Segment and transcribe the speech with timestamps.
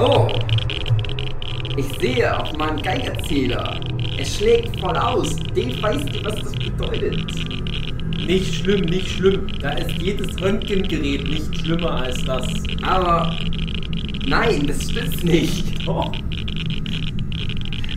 [0.00, 0.28] Oh.
[1.76, 3.80] Ich sehe auf meinem Geigerzähler.
[4.18, 5.36] Es schlägt voll aus.
[5.54, 7.26] Dave, weißt du, was das bedeutet?
[8.24, 9.46] Nicht schlimm, nicht schlimm.
[9.60, 12.46] Da ist jedes Röntgengerät nicht schlimmer als das.
[12.82, 13.36] Aber
[14.26, 15.64] nein, das stimmt nicht.
[15.86, 16.12] Doch.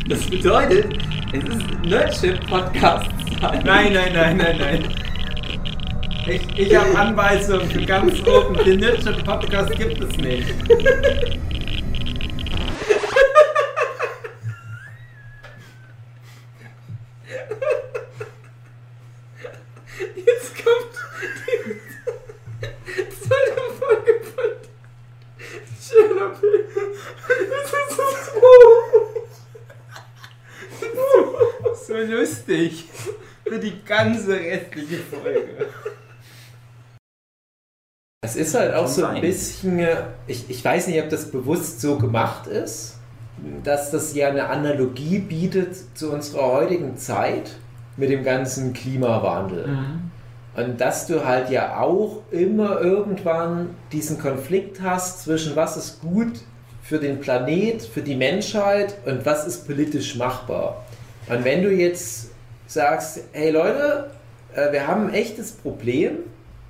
[0.09, 0.97] Das bedeutet,
[1.33, 3.09] es ist Nerdship Podcast.
[3.41, 4.83] Nein, nein, nein, nein, nein.
[6.27, 8.55] Ich, ich habe Anweisungen für ganz oben.
[8.63, 10.47] Den Nerdship Podcast gibt es nicht.
[20.15, 20.95] Jetzt kommt
[22.87, 24.51] die zweite Folge von
[25.79, 26.65] Tschernobyl.
[27.49, 27.91] Das ist
[31.85, 32.71] so So lustig.
[33.45, 35.67] Für die ganze restliche Folge.
[38.23, 41.81] Es ist halt auch so ein bisschen, äh, ich, ich weiß nicht, ob das bewusst
[41.81, 42.97] so gemacht ist,
[43.63, 47.51] dass das ja eine Analogie bietet zu unserer heutigen Zeit
[47.97, 49.65] mit dem ganzen Klimawandel.
[50.55, 56.41] Und dass du halt ja auch immer irgendwann diesen Konflikt hast zwischen was ist gut
[56.83, 60.85] für den Planet, für die Menschheit und was ist politisch machbar.
[61.27, 62.30] Und wenn du jetzt
[62.71, 64.11] sagst, hey Leute,
[64.55, 66.19] äh, wir haben ein echtes Problem,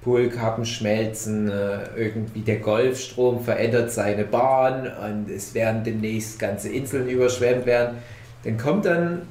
[0.02, 7.08] Polkappen schmelzen, äh, irgendwie der Golfstrom verändert seine Bahn und es werden demnächst ganze Inseln
[7.08, 7.98] überschwemmt werden,
[8.44, 9.22] dann kommt dann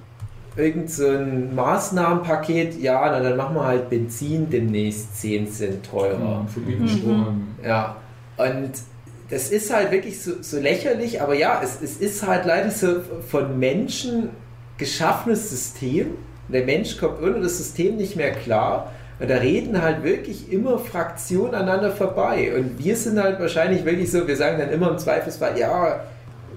[0.54, 6.46] irgend so ein Maßnahmenpaket, ja, na, dann machen wir halt Benzin demnächst 10 Cent teurer.
[6.48, 7.48] verbieten Strom.
[7.64, 7.96] Ja,
[8.36, 8.70] und
[9.28, 13.00] das ist halt wirklich so, so lächerlich, aber ja, es, es ist halt leider so
[13.28, 14.30] von Menschen
[14.76, 16.14] geschaffenes System.
[16.52, 18.92] Der Mensch kommt ohne das System nicht mehr klar.
[19.18, 22.52] Und da reden halt wirklich immer Fraktionen aneinander vorbei.
[22.56, 26.00] Und wir sind halt wahrscheinlich wirklich so, wir sagen dann immer im Zweifelsfall, ja,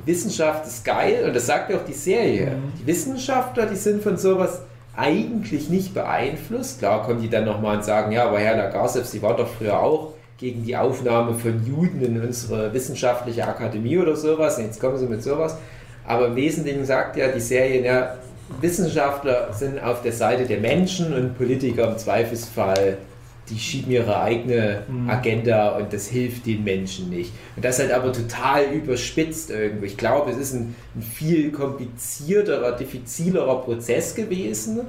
[0.06, 1.24] Wissenschaft ist geil.
[1.26, 2.54] Und das sagt ja auch die Serie.
[2.82, 4.62] Die Wissenschaftler, die sind von sowas
[4.96, 6.80] eigentlich nicht beeinflusst.
[6.80, 9.80] Klar kommen die dann nochmal und sagen, ja, aber Herr Lagarsev, Sie war doch früher
[9.80, 14.58] auch gegen die Aufnahme von Juden in unsere wissenschaftliche Akademie oder sowas.
[14.58, 15.58] Und jetzt kommen sie mit sowas.
[16.06, 18.16] Aber im Wesentlichen sagt ja die Serie, ja,
[18.62, 22.98] Wissenschaftler sind auf der Seite der Menschen und Politiker im Zweifelsfall,
[23.50, 27.32] die schieben ihre eigene Agenda und das hilft den Menschen nicht.
[27.56, 29.86] Und das ist halt aber total überspitzt irgendwo.
[29.86, 34.82] Ich glaube, es ist ein, ein viel komplizierterer, diffizilerer Prozess gewesen.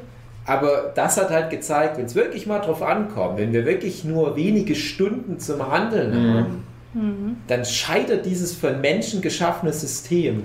[0.47, 4.37] Aber das hat halt gezeigt, wenn es wirklich mal drauf ankommt, wenn wir wirklich nur
[4.37, 6.63] wenige Stunden zum Handeln haben,
[7.49, 10.43] dann scheitert dieses von Menschen geschaffene System.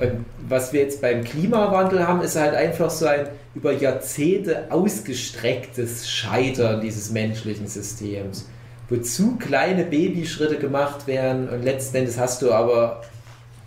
[0.00, 6.08] Und was wir jetzt beim Klimawandel haben, ist halt einfach so ein über Jahrzehnte ausgestrecktes
[6.08, 8.48] Scheitern dieses menschlichen Systems,
[8.88, 13.02] wo zu kleine Babyschritte gemacht werden und letzten Endes hast du aber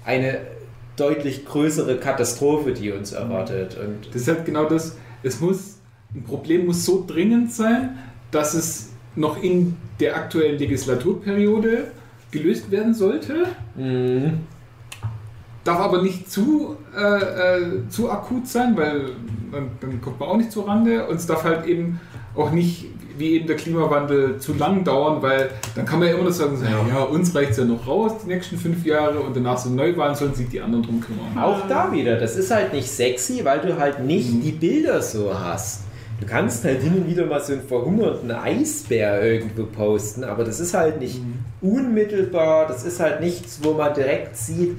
[0.05, 0.39] eine
[0.95, 3.77] deutlich größere Katastrophe, die uns erwartet.
[3.77, 4.97] Und Das ist halt genau das.
[5.21, 5.77] Es muss,
[6.15, 7.97] ein Problem muss so dringend sein,
[8.31, 11.91] dass es noch in der aktuellen Legislaturperiode
[12.31, 13.45] gelöst werden sollte.
[13.75, 14.39] Mhm.
[15.63, 19.11] Darf aber nicht zu, äh, äh, zu akut sein, weil
[19.51, 21.07] dann, dann kommt man auch nicht zur Rande.
[21.07, 22.01] Und es darf halt eben
[22.35, 22.85] auch nicht,
[23.17, 26.57] wie eben der Klimawandel, zu lang dauern, weil dann kann man ja immer noch sagen,
[26.57, 29.69] so, ja, uns reicht es ja noch raus, die nächsten fünf Jahre, und danach so
[29.69, 31.37] Neuwahlen sollen sich die anderen drum kümmern.
[31.41, 34.41] Auch da wieder, das ist halt nicht sexy, weil du halt nicht Mhm.
[34.41, 35.81] die Bilder so hast.
[36.19, 40.59] Du kannst halt hin und wieder mal so einen verhungerten Eisbär irgendwo posten, aber das
[40.59, 41.21] ist halt nicht
[41.61, 44.75] unmittelbar, das ist halt nichts, wo man direkt sieht,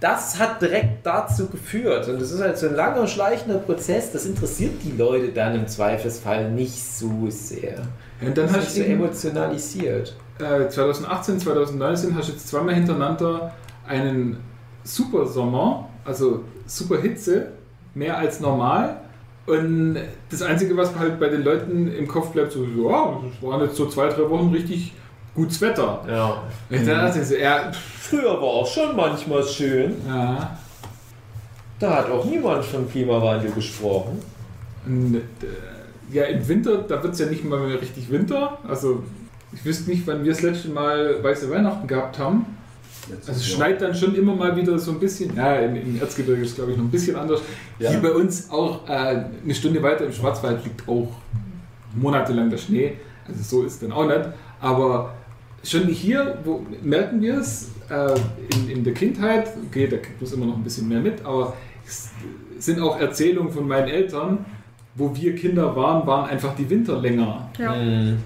[0.00, 2.08] das hat direkt dazu geführt.
[2.08, 5.66] Und das ist halt so ein langer, schleichender Prozess, das interessiert die Leute dann im
[5.68, 7.78] Zweifelsfall nicht so sehr.
[8.20, 10.16] Und dann Das hast du so emotionalisiert.
[10.38, 13.52] äh, 2018, 2019 hast du jetzt zweimal hintereinander
[13.86, 14.38] einen
[14.84, 17.48] super Sommer, also super Hitze,
[17.94, 18.96] mehr als normal.
[19.46, 19.96] Und
[20.30, 23.76] das Einzige, was halt bei den Leuten im Kopf bleibt, so, ja, es waren jetzt
[23.76, 24.92] so zwei, drei Wochen richtig
[25.40, 26.04] gutes Wetter.
[26.08, 26.42] Ja.
[26.70, 27.70] Und dann dachte ich so, ja,
[28.10, 29.94] Früher war auch schon manchmal schön.
[30.06, 30.56] ja.
[31.78, 34.20] Da hat auch niemand von Klimawandel gesprochen.
[34.86, 38.58] Äh, ja, im Winter, da wird es ja nicht mal mehr richtig Winter.
[38.68, 39.02] Also
[39.52, 42.44] ich wüsste nicht, wann wir das letzte Mal weiße Weihnachten gehabt haben.
[43.26, 45.34] Also es schneit dann schon immer mal wieder so ein bisschen.
[45.34, 47.40] Ja, im, im Erzgebirge ist glaube ich noch ein bisschen anders.
[47.78, 47.90] Ja.
[47.90, 51.08] Hier bei uns auch äh, eine Stunde weiter im Schwarzwald liegt auch
[51.94, 52.92] monatelang der Schnee.
[53.26, 54.28] Also so ist dann auch nicht.
[54.60, 55.14] Aber
[55.64, 58.14] schon hier wo, merken wir es äh,
[58.54, 59.48] in, in der Kindheit.
[59.68, 61.54] Okay, da kriegt man es immer noch ein bisschen mehr mit, aber
[61.86, 62.10] es
[62.58, 64.44] sind auch Erzählungen von meinen Eltern,
[64.94, 67.50] wo wir Kinder waren, waren einfach die Winter länger.
[67.58, 67.72] Ja.
[67.72, 68.16] Ein,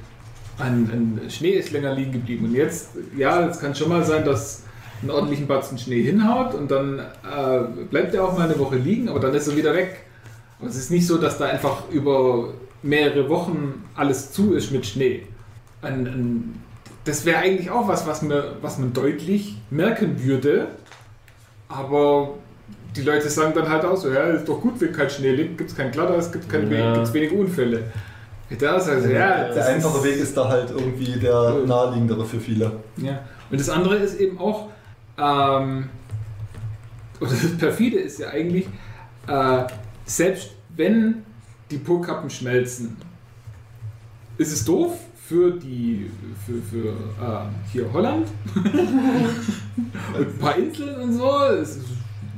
[0.59, 2.47] ein Schnee ist länger liegen geblieben.
[2.47, 4.63] Und jetzt, ja, es kann schon mal sein, dass
[5.03, 9.09] einen ordentlichen Batzen Schnee hinhaut und dann äh, bleibt er auch mal eine Woche liegen,
[9.09, 10.05] aber dann ist er wieder weg.
[10.59, 14.87] Aber es ist nicht so, dass da einfach über mehrere Wochen alles zu ist mit
[14.87, 15.27] Schnee.
[15.83, 16.63] Ein, ein,
[17.05, 20.69] das wäre eigentlich auch was, was, mir, was man deutlich merken würde,
[21.69, 22.35] aber
[22.97, 25.59] die Leute sagen dann halt auch so, ja, ist doch gut, wenn kein Schnee liegt,
[25.59, 26.95] gibt es kein Glatteis, gibt es Ja.
[26.95, 27.85] gibt's wenige Unfälle.
[28.59, 32.39] Da ist also, ja, Der das einfache Weg ist da halt irgendwie der naheliegendere für
[32.39, 32.73] viele.
[32.97, 33.21] Ja.
[33.51, 34.69] Und das andere ist eben auch,
[35.19, 35.89] ähm,
[37.21, 38.67] oder das Perfide ist ja eigentlich,
[39.27, 39.65] äh,
[40.05, 41.25] selbst wenn
[41.71, 42.97] die Polkappen schmelzen,
[44.39, 44.99] ist es doof
[45.29, 46.11] für die,
[46.45, 51.31] für, für äh, hier Holland und ein paar Inseln und so.
[51.61, 51.87] Es ist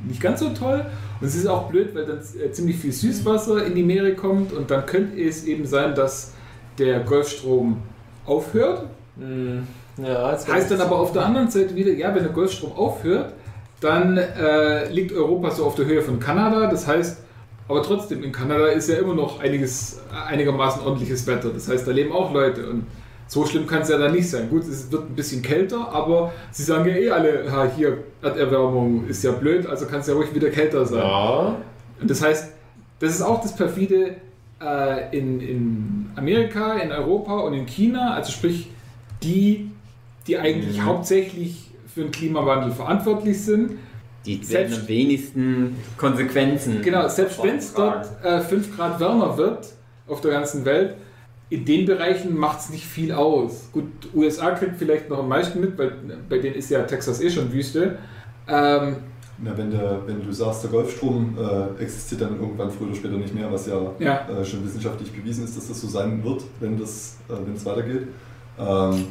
[0.07, 0.85] nicht ganz so toll.
[1.21, 4.53] Und es ist auch blöd, weil dann äh, ziemlich viel Süßwasser in die Meere kommt
[4.53, 6.35] und dann könnte es eben sein, dass
[6.79, 7.79] der Golfstrom
[8.25, 8.85] aufhört
[9.19, 9.67] Hm,
[9.97, 13.33] Ja, Heißt dann aber auf der anderen Seite wieder, ja, wenn der Golfstrom aufhört,
[13.81, 16.67] dann äh, liegt Europa so auf der Höhe von Kanada.
[16.67, 17.19] Das heißt,
[17.69, 21.51] aber trotzdem, in Kanada ist ja immer noch einiges, einigermaßen ordentliches Wetter.
[21.51, 22.87] Das heißt, da leben auch Leute und
[23.29, 24.49] so schlimm kann es ja dann nicht sein.
[24.49, 29.09] Gut, es wird ein bisschen kälter, aber sie sagen ja eh alle, ha, hier, Erderwärmung
[29.09, 31.01] ist ja blöd, also kann es ja ruhig wieder kälter sein.
[31.01, 31.57] Ja.
[32.01, 32.53] Und das heißt,
[33.01, 34.17] das ist auch das perfide
[34.63, 38.71] äh, in, in Amerika, in Europa und in China, also sprich
[39.23, 39.71] die,
[40.29, 40.85] die eigentlich Mhm.
[40.85, 43.73] hauptsächlich für den Klimawandel verantwortlich sind.
[44.27, 46.83] Die Selbst- werden am wenigsten Konsequenzen.
[46.83, 49.69] Genau, selbst wenn es dort äh, 5 Grad wärmer wird
[50.09, 50.95] auf der ganzen Welt,
[51.49, 53.69] in den Bereichen macht es nicht viel aus.
[53.73, 53.85] Gut,
[54.15, 55.93] USA kriegt vielleicht noch am meisten mit, weil
[56.29, 57.99] bei denen ist ja Texas eh schon Wüste.
[58.49, 58.97] Ähm,
[59.39, 63.15] Na, wenn, der, wenn du sagst, der Golfstrom äh, existiert dann irgendwann früher oder später
[63.17, 64.29] nicht mehr, was ja, Ja.
[64.29, 67.65] Äh, schon wissenschaftlich bewiesen ist, dass das so sein wird, wenn das, äh, wenn es
[67.65, 68.09] weitergeht.
[68.59, 69.07] Ähm,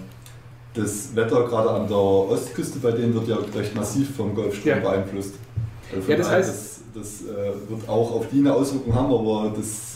[0.75, 4.79] das Wetter gerade an der Ostküste bei denen wird ja recht massiv vom Golfstrom Ja.
[4.79, 5.33] beeinflusst.
[5.95, 9.53] Also Ja, das heißt- das, das äh, wird auch auf die eine Auswirkung haben, aber
[9.55, 9.95] das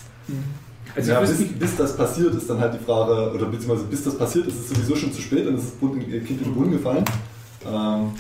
[0.96, 4.18] also ja, bis, bis das passiert, ist dann halt die Frage, oder beziehungsweise bis das
[4.18, 6.72] passiert, ist es sowieso schon zu spät und es ist das Kind in den Brunnen
[6.72, 7.06] gefallen.
[7.66, 8.12] Ähm,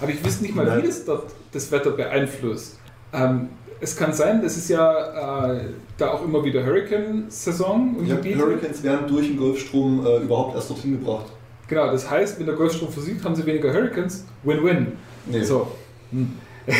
[0.00, 0.82] Aber ich wüsste nicht mal, Nein.
[0.82, 2.78] wie das dort das Wetter beeinflusst.
[3.12, 3.48] Ähm,
[3.80, 5.66] es kann sein, das ist ja äh,
[5.96, 8.38] da auch immer wieder Hurricane-Saison ja, Gebiete.
[8.40, 11.26] Hurricanes werden durch den Golfstrom äh, überhaupt erst dorthin gebracht.
[11.66, 14.26] Genau, das heißt, wenn der Golfstrom versiegt, haben sie weniger Hurricanes.
[14.42, 14.92] Win-win.
[15.26, 15.42] Nee.
[15.42, 15.68] So.
[16.10, 16.32] Hm.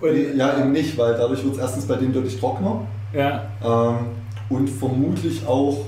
[0.00, 4.06] Und, ja, eben nicht, weil dadurch wird es erstens bei denen deutlich trockener ja, ähm,
[4.50, 5.86] und vermutlich auch,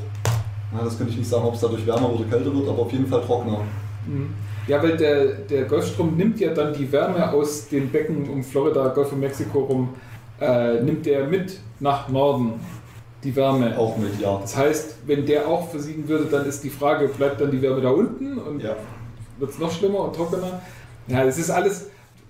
[0.72, 2.92] na, das könnte ich nicht sagen, ob es dadurch wärmer oder kälter wird, aber auf
[2.92, 3.60] jeden Fall trockener.
[4.06, 4.30] Mhm.
[4.68, 8.88] Ja, weil der, der Golfstrom nimmt ja dann die Wärme aus den Becken um Florida,
[8.88, 9.88] Golf von Mexiko rum,
[10.40, 12.54] äh, nimmt der mit nach Norden,
[13.26, 13.76] die Wärme.
[13.78, 14.38] Auch mit, ja.
[14.40, 17.80] Das heißt, wenn der auch versiegen würde, dann ist die Frage, bleibt dann die Wärme
[17.82, 18.76] da unten und Ja.
[19.38, 20.60] wird es noch schlimmer und trockener?
[21.08, 21.86] Ja, das ist alles,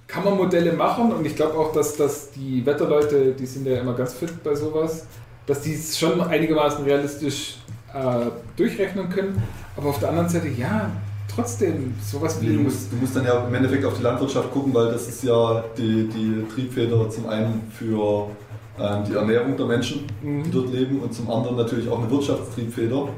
[0.07, 3.79] kann man Modelle machen und ich glaube auch, dass, dass die Wetterleute, die sind ja
[3.79, 5.07] immer ganz fit bei sowas,
[5.47, 7.59] dass die es schon einigermaßen realistisch
[7.95, 8.27] äh,
[8.57, 9.43] durchrechnen können.
[9.77, 10.91] Aber auf der anderen Seite, ja,
[11.33, 12.49] trotzdem, sowas wie.
[12.49, 15.09] Nee, du, musst, du musst dann ja im Endeffekt auf die Landwirtschaft gucken, weil das
[15.09, 18.29] ist ja die, die Triebfeder zum einen für
[18.79, 20.51] die Ernährung der Menschen, die Mhm.
[20.53, 23.09] dort leben, und zum anderen natürlich auch eine Wirtschaftstriebfeder.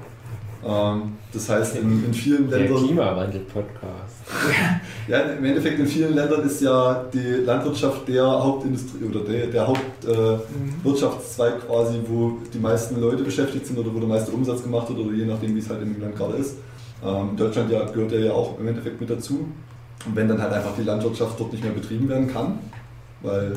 [0.66, 1.02] Ähm,
[1.32, 2.84] das heißt, in, in vielen Der Ländern.
[2.84, 4.16] Klimawandel-Podcast.
[5.08, 9.66] Ja, im Endeffekt in vielen Ländern ist ja die Landwirtschaft der Hauptindustrie oder der, der
[9.66, 14.98] Hauptwirtschaftszweig quasi, wo die meisten Leute beschäftigt sind oder wo der meiste Umsatz gemacht wird
[14.98, 16.56] oder je nachdem, wie es halt im Land gerade ist.
[17.04, 19.46] Ähm, Deutschland ja, gehört ja auch im Endeffekt mit dazu.
[20.06, 22.58] Und wenn dann halt einfach die Landwirtschaft dort nicht mehr betrieben werden kann,
[23.22, 23.54] weil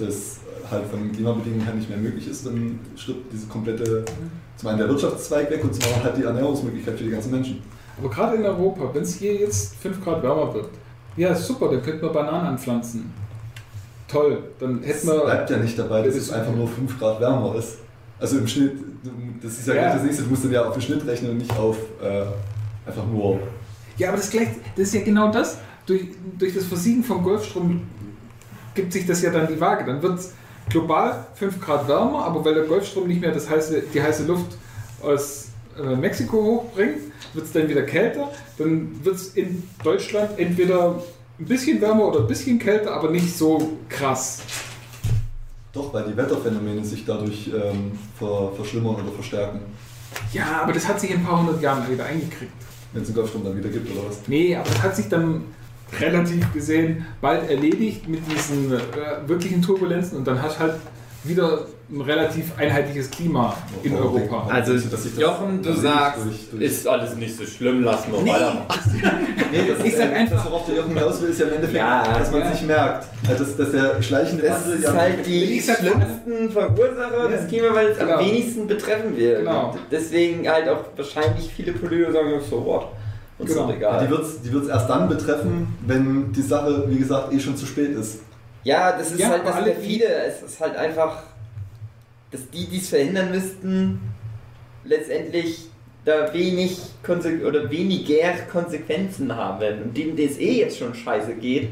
[0.00, 0.38] das
[0.70, 4.04] halt von den Klimabedingungen her nicht mehr möglich ist, dann stirbt diese komplette,
[4.56, 7.62] zum einen der Wirtschaftszweig weg und zum anderen halt die Ernährungsmöglichkeit für die ganzen Menschen.
[7.98, 10.68] Aber gerade in Europa, wenn es hier jetzt 5 Grad wärmer wird,
[11.16, 13.12] ja, super, dann könnten wir Bananen anpflanzen.
[14.08, 15.24] Toll, dann Es hätten wir.
[15.24, 17.78] bleibt ja nicht dabei, dass Das es einfach nur 5 Grad wärmer ist.
[18.18, 18.72] Also im Schnitt,
[19.42, 19.94] das ist ja, Ja.
[19.94, 22.22] das nächste, du musst dann ja auf den Schnitt rechnen und nicht auf äh,
[22.88, 23.38] einfach nur.
[23.96, 25.58] Ja, aber das, gleich, das ist ja genau das.
[25.86, 26.02] Durch,
[26.38, 27.82] durch das Versiegen vom Golfstrom
[28.74, 29.84] gibt sich das ja dann die Waage.
[29.84, 30.32] Dann wird es
[30.68, 34.56] global 5 Grad wärmer, aber weil der Golfstrom nicht mehr das heiße, die heiße Luft
[35.02, 35.48] aus
[35.78, 36.98] äh, Mexiko hochbringt,
[37.34, 38.30] wird es dann wieder kälter.
[38.58, 41.02] Dann wird es in Deutschland entweder
[41.38, 44.42] ein bisschen wärmer oder ein bisschen kälter, aber nicht so krass.
[45.72, 49.60] Doch, weil die Wetterphänomene sich dadurch ähm, ver, verschlimmern oder verstärken,
[50.32, 52.52] Ja, aber das hat sich in ein paar hundert Jahren wieder eingekriegt.
[52.92, 54.18] wenn es den Golfstrom dann wieder gibt oder was.
[54.26, 55.44] Nee, aber das hat sich dann
[55.98, 58.78] relativ gesehen bald erledigt mit diesen äh,
[59.26, 60.74] wirklichen Turbulenzen und dann hast halt
[61.24, 64.46] wieder ein relativ einheitliches Klima in Warum Europa.
[64.48, 68.30] Also, das- Jochen, du sagst, durch- durch- ist alles nicht so schlimm, lassen wir Nee.
[68.30, 68.66] weitermachen.
[69.52, 71.46] Nee, das Ich ist sag ja, einfach- das, worauf der Jochen hinaus will, ist ja
[71.46, 72.52] im Endeffekt, Ja, dass man ja.
[72.52, 73.06] sich merkt.
[73.28, 77.98] Also, dass, dass der schleichende Das Wandel ist ja halt die schlimmsten Verursacher des Klimawandels
[77.98, 78.12] Genau.
[78.14, 79.38] am wenigsten betreffen wird.
[79.40, 79.74] Genau.
[79.90, 82.86] Deswegen halt auch wahrscheinlich viele Politiker sagen, so what?
[83.40, 83.70] Uns Genau.
[83.72, 84.04] egal.
[84.04, 87.56] Die wird es die wird's erst dann betreffen, wenn die Sache, wie gesagt, eh schon
[87.56, 88.20] zu spät ist.
[88.64, 90.04] Ja, das ist Ja, halt das perfide.
[90.04, 91.22] Es ist halt einfach,
[92.30, 94.00] dass die, die es verhindern müssten,
[94.84, 95.68] letztendlich
[96.04, 99.82] da wenig Konse oder weniger Konsequenzen haben werden.
[99.84, 101.70] Und denen, denen es eh jetzt schon scheiße geht,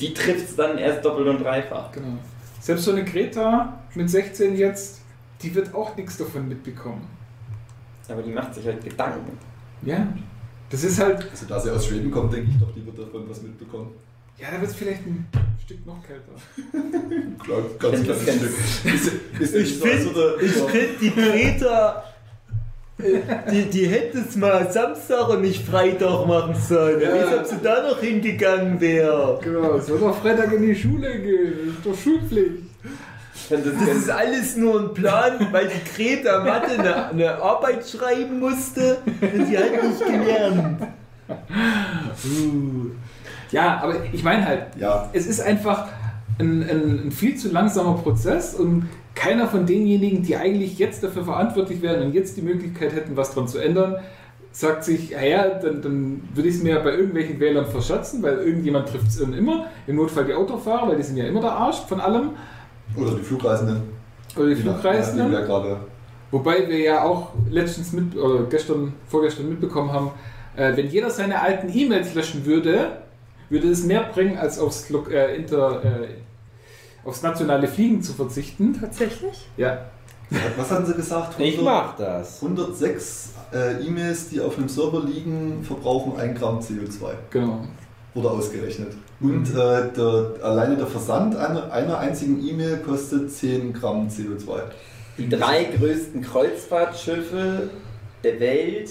[0.00, 1.90] die trifft es dann erst doppelt und dreifach.
[1.92, 2.18] Genau.
[2.60, 5.00] Selbst so eine Greta mit 16 jetzt,
[5.42, 7.06] die wird auch nichts davon mitbekommen.
[8.08, 9.38] Aber die macht sich halt Gedanken.
[9.82, 10.06] Ja.
[10.70, 13.24] Das ist halt, Also, da sie aus Schweden kommt, denke ich doch, die wird davon
[13.28, 13.90] was mitbekommen.
[14.38, 15.26] ja, da wird es vielleicht ein
[15.64, 16.32] Stück noch kälter.
[17.44, 18.94] Klar, ganz Ich kleines Stück.
[18.94, 22.04] Ist, ist Ich nicht so, find- finde die Greta,
[22.98, 23.20] äh,
[23.50, 27.00] die, die hätte es mal Samstag und nicht Freitag machen sollen.
[27.00, 27.38] Ja.
[27.40, 29.38] Ob sie da noch hingegangen wäre.
[29.42, 31.52] Genau, es soll doch Freitag in die Schule gehen.
[31.66, 32.67] Das ist doch Schulpflicht.
[33.50, 38.40] Das Das ist alles nur ein Plan, weil die Greta Mathe eine, eine Arbeit schreiben
[38.40, 40.82] musste und sie hat nicht gelernt.
[41.28, 42.90] Uh.
[43.50, 45.88] Ja, aber ich meine halt, Ja, es ist einfach
[46.38, 51.24] ein, ein, ein viel zu langsamer Prozess und keiner von denjenigen, die eigentlich jetzt dafür
[51.24, 53.96] verantwortlich wären und jetzt die Möglichkeit hätten, was dran zu ändern,
[54.52, 58.38] sagt sich, ja, ja dann, dann würde ich es mir bei irgendwelchen Wählern verschätzen, weil
[58.38, 59.66] irgendjemand trifft es immer.
[59.86, 62.30] Im Notfall die Autofahrer, weil die sind ja immer der Arsch von allem.
[62.96, 63.82] Oder die Flugreisenden.
[64.36, 65.32] Oder die Flugreisenden.
[65.32, 65.78] wer gerade
[66.30, 70.10] Wobei wir ja auch letztens mit, oder gestern, vorgestern mitbekommen haben,
[70.56, 72.98] äh, wenn jeder seine alten E-Mails löschen würde,
[73.48, 76.08] würde es mehr bringen, als aufs, äh, Inter, äh,
[77.06, 78.78] aufs nationale Fliegen zu verzichten.
[78.78, 79.48] Tatsächlich?
[79.56, 79.86] Ja,
[80.58, 81.40] Was hatten sie gesagt?
[81.40, 82.42] Ich mach das.
[82.42, 87.12] 106 äh, E-Mails, die auf einem Server liegen, verbrauchen 1 Gramm CO2.
[87.30, 87.60] genau.
[88.12, 88.94] Wurde ausgerechnet.
[89.20, 89.54] Und äh,
[89.96, 94.60] der, alleine der Versand einer, einer einzigen E-Mail kostet 10 Gramm CO2.
[95.18, 97.70] Die drei größten Kreuzfahrtschiffe
[98.22, 98.90] der Welt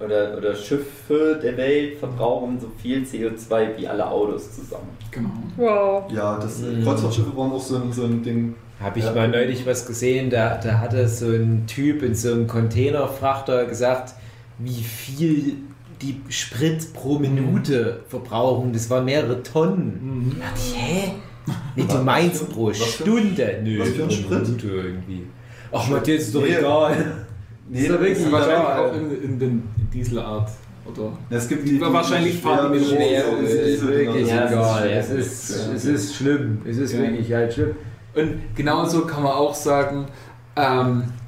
[0.00, 4.88] oder, oder Schiffe der Welt verbrauchen so viel CO2 wie alle Autos zusammen.
[5.10, 5.30] genau.
[5.56, 6.12] Wow.
[6.12, 6.82] Ja, das Mhm.
[6.84, 8.54] Kreuzfahrtschiffe waren auch so ein, so ein Ding.
[8.80, 9.12] Habe ich Ja.
[9.14, 14.14] mal neulich was gesehen, da, da hatte so ein Typ in so einem Containerfrachter gesagt,
[14.58, 15.56] wie viel
[16.02, 18.72] die Sprit pro Minute verbrauchen.
[18.72, 20.00] Das waren mehrere Tonnen.
[20.02, 20.36] Mhm.
[20.40, 21.12] Da dachte ich, hä?
[21.76, 23.60] Nee, du Was meinst für- pro was für- Stunde.
[23.62, 24.42] Nö, was für ein Sprit?
[24.48, 25.26] Minute irgendwie.
[25.72, 26.56] Ach, Matthias, ist doch Nee.
[26.56, 26.96] egal.
[27.68, 28.78] Nee, Ist doch wirklich Wahrscheinlich egal.
[28.90, 29.62] auch in, in den
[29.92, 30.50] Dieselart.
[30.86, 34.28] Oder Es gibt die, Aber wahrscheinlich fahren die mit schwer- Es ist wirklich.
[34.28, 34.88] Ja, es ist egal.
[34.90, 35.72] Es ist, Ja.
[35.74, 36.62] es ist schlimm.
[36.64, 37.00] Es ist Ja.
[37.00, 37.70] wirklich halt schlimm.
[38.14, 40.06] Und genauso kann man auch sagen,
[40.56, 41.25] ähm, äh,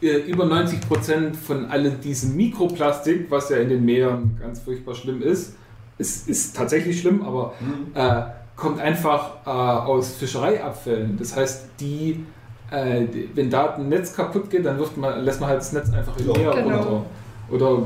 [0.00, 5.54] über 90% von allem diesem Mikroplastik, was ja in den Meeren ganz furchtbar schlimm ist,
[5.98, 7.86] es ist tatsächlich schlimm, aber Mhm.
[7.94, 8.22] äh,
[8.56, 11.16] kommt einfach äh, aus Fischereiabfällen.
[11.18, 12.24] Das heißt, die,
[12.70, 15.72] äh, die, wenn da ein Netz kaputt geht, dann wirft man, lässt man halt das
[15.72, 16.38] Netz einfach im Ja.
[16.38, 16.76] Meer Genau.
[16.78, 17.04] runter.
[17.50, 17.82] Oder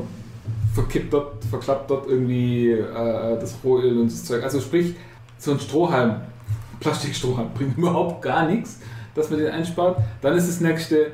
[0.74, 4.42] verkippt dort, verklappt dort irgendwie äh, das Rohöl und das Zeug.
[4.44, 4.94] Also sprich,
[5.38, 6.16] so ein Strohhalm,
[6.80, 8.78] Plastikstrohhalm bringt überhaupt gar nichts,
[9.14, 9.98] dass man den einspart.
[10.22, 11.12] Dann ist das nächste,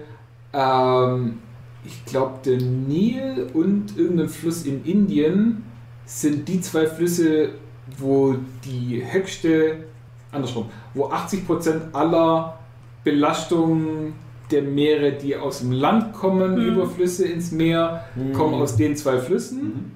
[0.52, 1.38] ähm,
[1.84, 5.64] ich glaube, der Nil und irgendein Fluss in Indien
[6.04, 7.50] sind die zwei Flüsse,
[7.98, 9.84] wo die höchste,
[10.32, 12.58] andersrum, wo 80% aller
[13.04, 14.12] Belastung
[14.50, 16.60] der Meere, die aus dem Land kommen, Mhm.
[16.68, 18.04] über Flüsse ins Meer,
[18.34, 19.62] kommen aus den zwei Flüssen.
[19.62, 19.90] Mhm.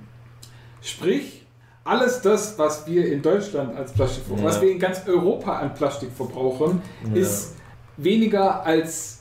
[0.80, 1.44] Sprich,
[1.84, 4.50] alles das, was wir in Deutschland als Plastik verbrauchen, Ja.
[4.50, 6.80] was wir in ganz Europa an Plastik verbrauchen,
[7.12, 7.20] Ja.
[7.20, 7.56] ist
[7.96, 9.13] weniger als,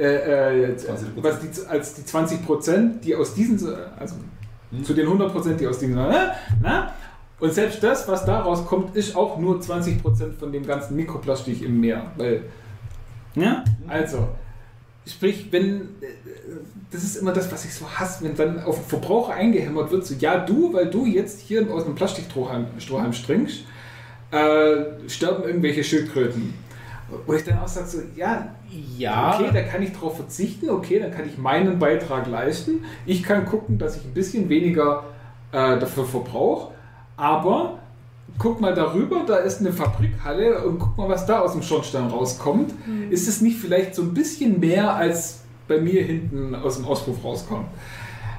[0.00, 0.86] äh, äh, 20%.
[1.16, 3.58] was die, als die 20 Prozent, die aus diesen,
[3.98, 4.16] also
[4.70, 4.84] Hm.
[4.84, 6.92] zu den 100 Prozent, die aus diesen, na, na,
[7.38, 11.62] und selbst das, was daraus kommt, ist auch nur 20 Prozent von dem ganzen Mikroplastik
[11.62, 12.44] im Meer, weil,
[13.34, 14.28] ja, also,
[15.06, 16.06] sprich, wenn, äh,
[16.90, 20.06] das ist immer das, was ich so hasse, wenn dann auf den Verbraucher eingehämmert wird,
[20.06, 23.64] so, ja, du, weil du jetzt hier aus einem Plastikstrohhalm Strohhalm trinkst,
[24.30, 26.54] äh, sterben irgendwelche Schildkröten.
[27.26, 28.54] Wo ich dann auch sage, so, ja,
[28.98, 29.34] Ja.
[29.38, 32.84] okay, da kann ich drauf verzichten, okay, dann kann ich meinen Beitrag leisten.
[33.06, 35.04] Ich kann gucken, dass ich ein bisschen weniger
[35.52, 36.72] äh, dafür verbrauche,
[37.16, 37.78] aber
[38.38, 42.06] guck mal darüber, da ist eine Fabrikhalle und guck mal, was da aus dem Schornstein
[42.06, 42.72] rauskommt.
[43.10, 47.22] Ist es nicht vielleicht so ein bisschen mehr, als bei mir hinten aus dem Auspuff
[47.24, 47.66] rauskommt?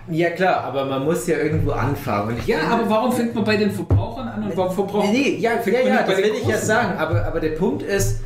[0.10, 2.36] Ja klar, aber man muss ja irgendwo anfangen.
[2.48, 5.38] Ja, finde- aber warum fängt man bei den Verbrauchern an und warum verbraucht Nee, nee,
[5.40, 6.98] ja, ja, man ja das den will ich ja sagen.
[6.98, 8.22] Aber, aber der Punkt ist,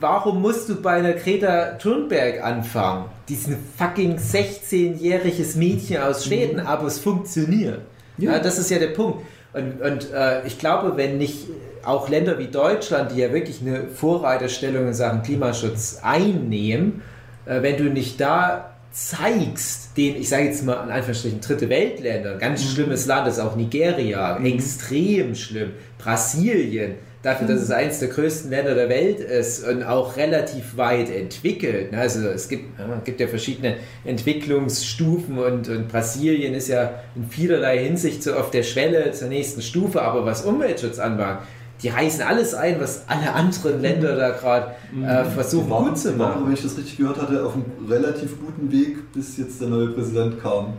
[0.00, 3.06] warum musst du bei einer Greta Thunberg anfangen?
[3.28, 7.82] Die ist ein fucking 16-jähriges Mädchen aus Schweden, aber es funktioniert.
[8.16, 8.32] Ja.
[8.32, 8.38] Ja.
[8.38, 9.22] das ist ja der Punkt.
[9.52, 11.46] Und, und äh, ich glaube, wenn nicht
[11.84, 17.02] auch Länder wie Deutschland, die ja wirklich eine Vorreiterstellung in Sachen Klimaschutz einnehmen,
[17.46, 22.36] äh, wenn du nicht da zeigst, den, ich sage jetzt mal in Anführungsstrichen, dritte Weltländer,
[22.36, 26.96] ganz schlimmes Land ist auch Nigeria, extrem schlimm, Brasilien,
[27.28, 31.92] dafür, dass es eines der größten Länder der Welt ist und auch relativ weit entwickelt.
[31.94, 37.28] Also es gibt, ja, es gibt ja verschiedene Entwicklungsstufen und, und Brasilien ist ja in
[37.28, 41.40] vielerlei Hinsicht so auf der Schwelle zur nächsten Stufe, aber was Umweltschutz anbelangt,
[41.82, 46.18] die reißen alles ein, was alle anderen Länder da gerade äh, versuchen waren, gut zu
[46.18, 46.46] waren, machen.
[46.46, 49.88] wenn ich das richtig gehört hatte, auf einem relativ guten Weg, bis jetzt der neue
[49.88, 50.74] Präsident kam.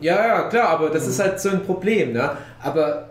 [0.00, 2.12] Ja, ja, klar, aber das ist halt so ein Problem.
[2.12, 2.30] Ne?
[2.62, 3.10] Aber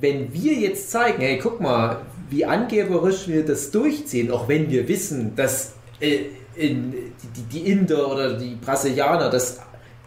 [0.00, 1.98] wenn wir jetzt zeigen, hey, guck mal,
[2.32, 6.20] wie angeberisch wir das durchziehen, auch wenn wir wissen, dass äh,
[6.56, 6.92] in,
[7.36, 9.60] die, die Inder oder die Brasilianer das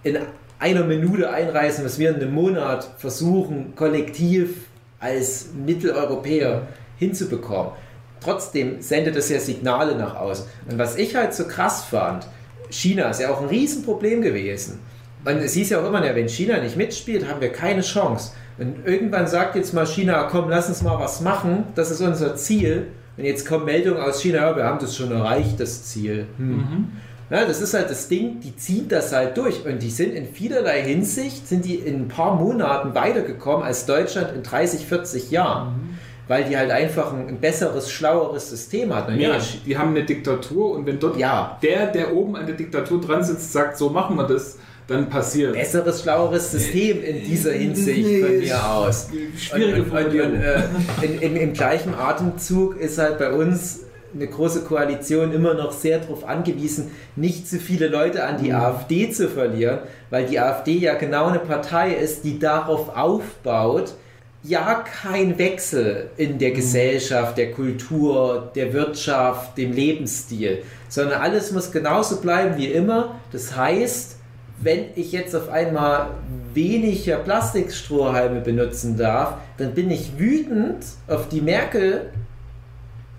[0.03, 0.17] in
[0.57, 4.65] einer Minute einreißen, was wir in einem Monat versuchen, kollektiv
[4.99, 6.67] als Mitteleuropäer
[6.97, 7.73] hinzubekommen.
[8.21, 10.45] Trotzdem sendet das ja Signale nach außen.
[10.69, 12.25] Und was ich halt so krass fand,
[12.69, 14.79] China ist ja auch ein Riesenproblem gewesen.
[15.23, 18.31] Und es hieß ja auch immer, wenn China nicht mitspielt, haben wir keine Chance.
[18.57, 22.35] Und irgendwann sagt jetzt mal China, komm, lass uns mal was machen, das ist unser
[22.35, 22.87] Ziel.
[23.17, 26.25] Und jetzt kommt Meldung aus China, ja, wir haben das schon erreicht, das Ziel.
[26.37, 26.87] Hm.
[27.29, 30.27] Ja, das ist halt das Ding, die ziehen das halt durch und die sind in
[30.27, 35.97] vielerlei Hinsicht, sind die in ein paar Monaten weitergekommen als Deutschland in 30, 40 Jahren.
[36.27, 39.15] Weil die halt einfach ein, ein besseres, schlaueres System hatten.
[39.15, 41.57] Nee, ja, die haben eine Diktatur und wenn dort Ja.
[41.61, 45.53] der, der oben an der Diktatur dran sitzt, sagt, so machen wir das, dann passiert.
[45.53, 49.07] besseres, schlaueres System in dieser Hinsicht Nee, von mir aus.
[49.37, 50.33] Schwierige und, und, und, Formulierung.
[50.41, 53.81] äh, in, im, Im gleichen Atemzug ist halt bei uns
[54.13, 59.09] eine große Koalition immer noch sehr darauf angewiesen, nicht zu viele Leute an die AfD
[59.11, 63.93] zu verlieren, weil die AfD ja genau eine Partei ist, die darauf aufbaut,
[64.41, 71.71] ja kein Wechsel in der Gesellschaft, der Kultur, der Wirtschaft, dem Lebensstil, sondern alles muss
[71.71, 73.15] genauso bleiben wie immer.
[73.33, 74.14] Das heißt,
[74.57, 76.11] wenn ich jetzt auf einmal
[76.53, 82.09] weniger Plastikstrohhalme benutzen darf, dann bin ich wütend auf die Merkel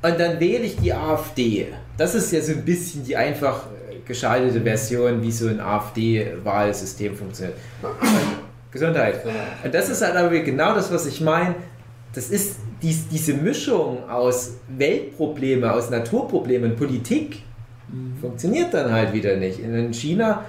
[0.02, 1.68] und dann wähle ich die AfD.
[1.96, 3.66] Das ist ja so ein bisschen die einfach
[4.06, 7.56] geschaltete Version, wie so ein AfD-Wahlsystem funktioniert.
[7.82, 7.90] Und
[8.70, 9.24] Gesundheit.
[9.64, 11.54] Und das ist halt aber genau das, was ich meine.
[12.14, 17.42] Das ist dies, diese Mischung aus Weltprobleme, aus Naturproblemen Politik
[18.20, 19.60] funktioniert dann halt wieder nicht.
[19.60, 20.44] In China,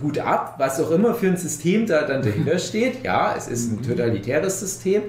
[0.00, 3.04] Hut ab, was auch immer für ein System da dann dahinter steht.
[3.04, 5.02] Ja, es ist ein totalitäres System,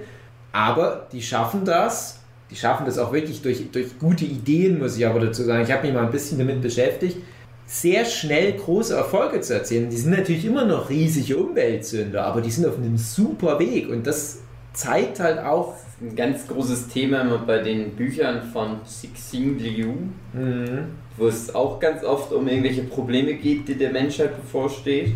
[0.51, 2.19] aber die schaffen das.
[2.51, 5.63] Die schaffen das auch wirklich durch, durch gute Ideen, muss ich aber dazu sagen.
[5.63, 7.17] Ich habe mich mal ein bisschen damit beschäftigt,
[7.65, 9.89] sehr schnell große Erfolge zu erzielen.
[9.89, 14.05] Die sind natürlich immer noch riesige Umweltsünder, aber die sind auf einem super Weg und
[14.05, 14.39] das
[14.73, 19.93] zeigt halt auch, Ein ganz großes Thema bei den Büchern von Cixin Liu,
[20.33, 20.81] mh,
[21.17, 25.13] wo es auch ganz oft um irgendwelche Probleme geht, die der Menschheit bevorsteht.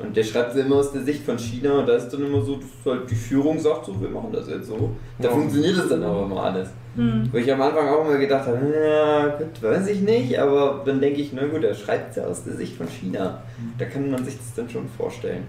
[0.00, 2.40] Und der schreibt sie immer aus der Sicht von China und da ist dann immer
[2.40, 4.90] so, dass halt die Führung sagt, so, wir machen das jetzt so.
[5.18, 5.34] Da Ja.
[5.34, 6.68] funktioniert das dann aber immer alles.
[6.94, 7.28] Hm.
[7.32, 11.00] Wo ich am Anfang auch immer gedacht habe, ja, gut, weiß ich nicht, aber dann
[11.00, 13.42] denke ich, na gut, er schreibt es ja aus der Sicht von China.
[13.76, 15.42] Da kann man sich das dann schon vorstellen.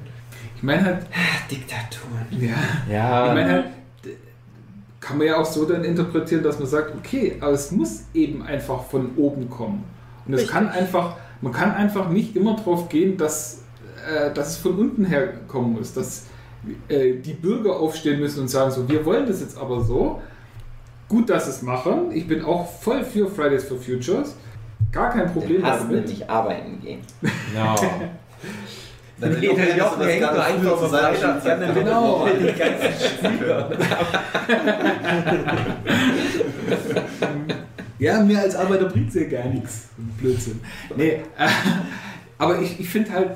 [0.56, 1.06] Ich meine halt,
[1.52, 2.26] Diktaturen.
[2.42, 3.66] ja, ja, ich meine halt,
[5.10, 8.43] kann man ja auch so dann interpretieren, dass man sagt, okay, aber es muss eben
[8.43, 9.84] einfach von oben kommen.
[10.28, 13.63] Und es kann einfach, man kann einfach nicht immer drauf gehen, dass,
[14.08, 16.28] äh, dass es von unten her kommen muss, dass
[16.89, 20.22] äh, die Bürger aufstehen müssen und sagen so, wir wollen das jetzt aber so.
[21.08, 22.12] Gut, dass sie es machen.
[22.12, 24.36] Ich bin auch voll für Fridays for Futures.
[24.91, 26.08] Gar kein Problem Hast damit.
[26.08, 27.00] nicht arbeiten gehen.
[27.56, 27.76] no.
[29.19, 32.25] Dann Nee, der Jochen hängt nur einfach auf Freitag Schulzeit an, genau.
[32.27, 33.77] den ganzen Schülern.
[37.99, 39.89] Ja, mehr als Arbeiter bringt ja gar nichts.
[40.19, 40.62] Blödsinn.
[40.95, 41.49] Nee, äh,
[42.38, 43.32] aber ich, ich finde halt,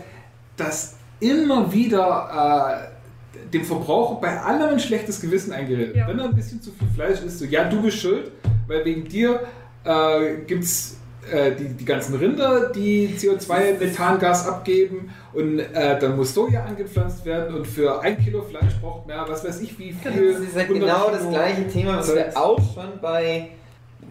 [0.55, 2.87] dass immer wieder
[3.35, 5.97] äh, dem Verbraucher bei allem ein schlechtes Gewissen eingeredet.
[5.97, 6.07] Ja.
[6.07, 8.31] Wenn er ein bisschen zu viel Fleisch isst, so, ja, du bist schuld,
[8.67, 9.41] weil wegen dir
[9.83, 10.97] äh, gibt es
[11.31, 17.25] äh, die, die ganzen Rinder, die CO2, Methangas abgeben und äh, dann muss Soja angepflanzt
[17.25, 20.33] werden und für ein Kilo Fleisch braucht mehr, was weiß ich wie viel.
[20.33, 23.49] Das ist halt 100 genau das Kilo gleiche Thema, was wir auch schon bei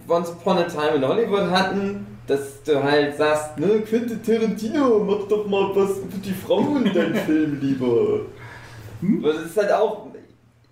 [0.08, 5.28] Once Upon a Time in Hollywood hatten, dass du halt sagst, ne, Quentin Tarantino, mach
[5.28, 8.20] doch mal was für die Frauen in deinem Film lieber.
[9.00, 9.22] Hm?
[9.22, 10.08] Das ist halt auch,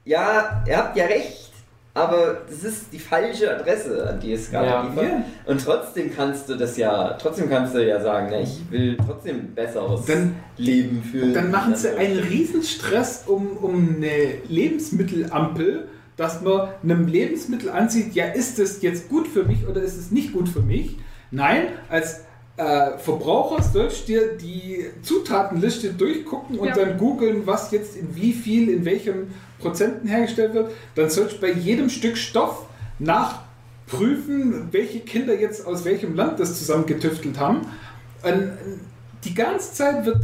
[0.04, 1.49] ja, ihr habt ja recht,
[1.94, 4.82] aber das ist die falsche Adresse, an die es gerade Ja.
[4.82, 5.04] liefert.
[5.04, 5.24] Ja.
[5.46, 9.54] Und trotzdem kannst du das ja, trotzdem kannst du ja sagen, ne, ich will trotzdem
[9.54, 11.34] besseres Dann- Leben führen.
[11.34, 18.26] Dann machen sie einen Riesenstress um, um eine Lebensmittelampel, dass man einem Lebensmittel ansieht, ja,
[18.26, 20.96] ist es jetzt gut für mich oder ist es nicht gut für mich?
[21.30, 22.24] Nein, als
[22.56, 26.74] äh, Verbraucher sollst du dir die Zutatenliste durchgucken und Ja.
[26.74, 29.28] dann googeln, was jetzt in wie viel, in welchem
[29.60, 30.72] Prozenten hergestellt wird.
[30.94, 32.66] Dann sollst du bei jedem Stück Stoff
[32.98, 37.60] nachprüfen, welche Kinder jetzt aus welchem Land das zusammengetüftelt haben.
[38.22, 38.52] Und
[39.24, 40.22] die ganze Zeit wird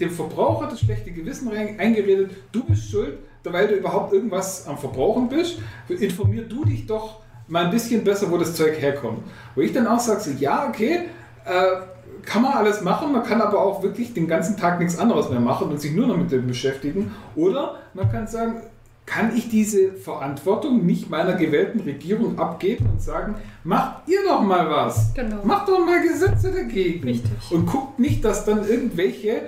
[0.00, 5.28] dem Verbraucher das schlechte Gewissen eingeredet, du bist schuld, weil du überhaupt irgendwas am Verbrauchen
[5.28, 5.58] bist.
[5.88, 9.22] Informier du dich doch mal ein bisschen besser, wo das Zeug herkommt.
[9.54, 11.02] Wo ich dann auch sage, so, ja, okay,
[11.44, 11.95] äh,
[12.26, 15.40] kann man alles machen, man kann aber auch wirklich den ganzen Tag nichts anderes mehr
[15.40, 17.12] machen und sich nur noch mit dem beschäftigen.
[17.34, 18.62] Oder man kann sagen,
[19.06, 24.68] kann ich diese Verantwortung nicht meiner gewählten Regierung abgeben und sagen, macht ihr doch mal
[24.68, 25.14] was.
[25.14, 25.44] Genau.
[25.44, 27.04] Macht doch mal Gesetze dagegen.
[27.04, 27.52] Richtig.
[27.52, 29.42] Und guckt nicht, dass dann irgendwelche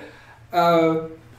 [0.53, 0.95] äh,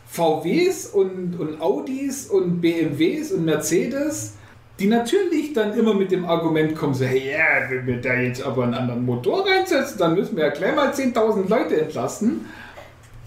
[0.06, 4.36] VWs und, und Audis und BMWs und Mercedes,
[4.79, 8.43] die natürlich dann immer mit dem Argument kommen, so, hey, ja, wenn wir da jetzt
[8.43, 12.45] aber einen anderen Motor reinsetzen, dann müssen wir ja gleich mal 10.000 Leute entlassen.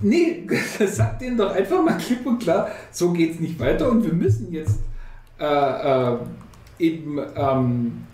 [0.01, 0.47] Nee,
[0.87, 4.13] sagt denen doch einfach mal klipp und klar, so geht es nicht weiter und wir
[4.13, 4.81] müssen jetzt
[5.39, 6.17] äh, äh,
[6.79, 8.07] eben, ähm,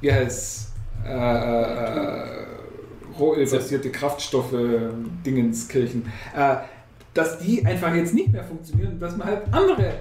[0.00, 0.72] wie heißt
[1.04, 2.46] äh, äh,
[3.18, 4.54] rohölbasierte Kraftstoffe,
[5.24, 6.56] Dingenskirchen, äh,
[7.12, 9.94] dass die einfach jetzt nicht mehr funktionieren, dass man halt andere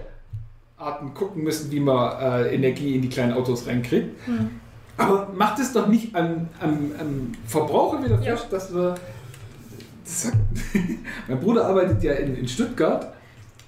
[0.78, 4.26] Arten gucken müssen, wie man äh, Energie in die kleinen Autos reinkriegt.
[4.28, 4.50] Hm.
[4.98, 8.36] Aber macht es doch nicht am, am, am Verbraucher wieder Ja.
[8.36, 8.96] fest, dass wir.
[10.04, 10.38] Das sagt,
[11.28, 13.14] mein Bruder arbeitet ja in, in Stuttgart.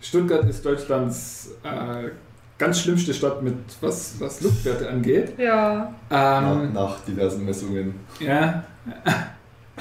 [0.02, 2.10] Stuttgart ist Deutschlands äh,
[2.58, 5.34] ganz schlimmste Stadt mit was, was Luftwerte angeht.
[5.38, 7.96] Ja, nach, Ähm, nach diversen Messungen.
[8.20, 8.64] ja.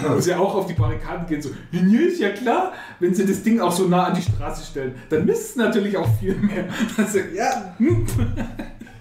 [0.03, 3.61] Muss ja auch auf die Barrikaden gehen, so, ist ja klar, wenn sie das Ding
[3.61, 6.67] auch so nah an die Straße stellen, dann misst es natürlich auch viel mehr.
[6.97, 7.75] Also, ja.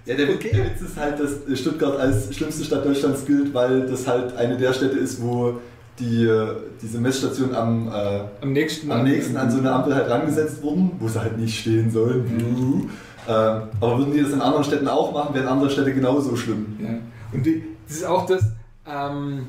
[0.06, 4.08] Ja, der, der Witz ist halt, dass Stuttgart als schlimmste Stadt Deutschlands gilt, weil das
[4.08, 5.60] halt eine der Städte ist, wo
[6.00, 10.10] die, äh, diese Messstation am, äh, am nächsten, am nächsten an so eine Ampel halt
[10.10, 12.24] rangesetzt wurden, wo sie halt nicht stehen sollen.
[12.26, 12.90] Buh.
[13.28, 16.78] Ähm, aber würden die das in anderen Städten auch machen, wären andere Städte genauso schlimm.
[16.80, 16.90] Ja.
[17.34, 18.44] Und die, das ist auch das,
[18.88, 19.48] ähm,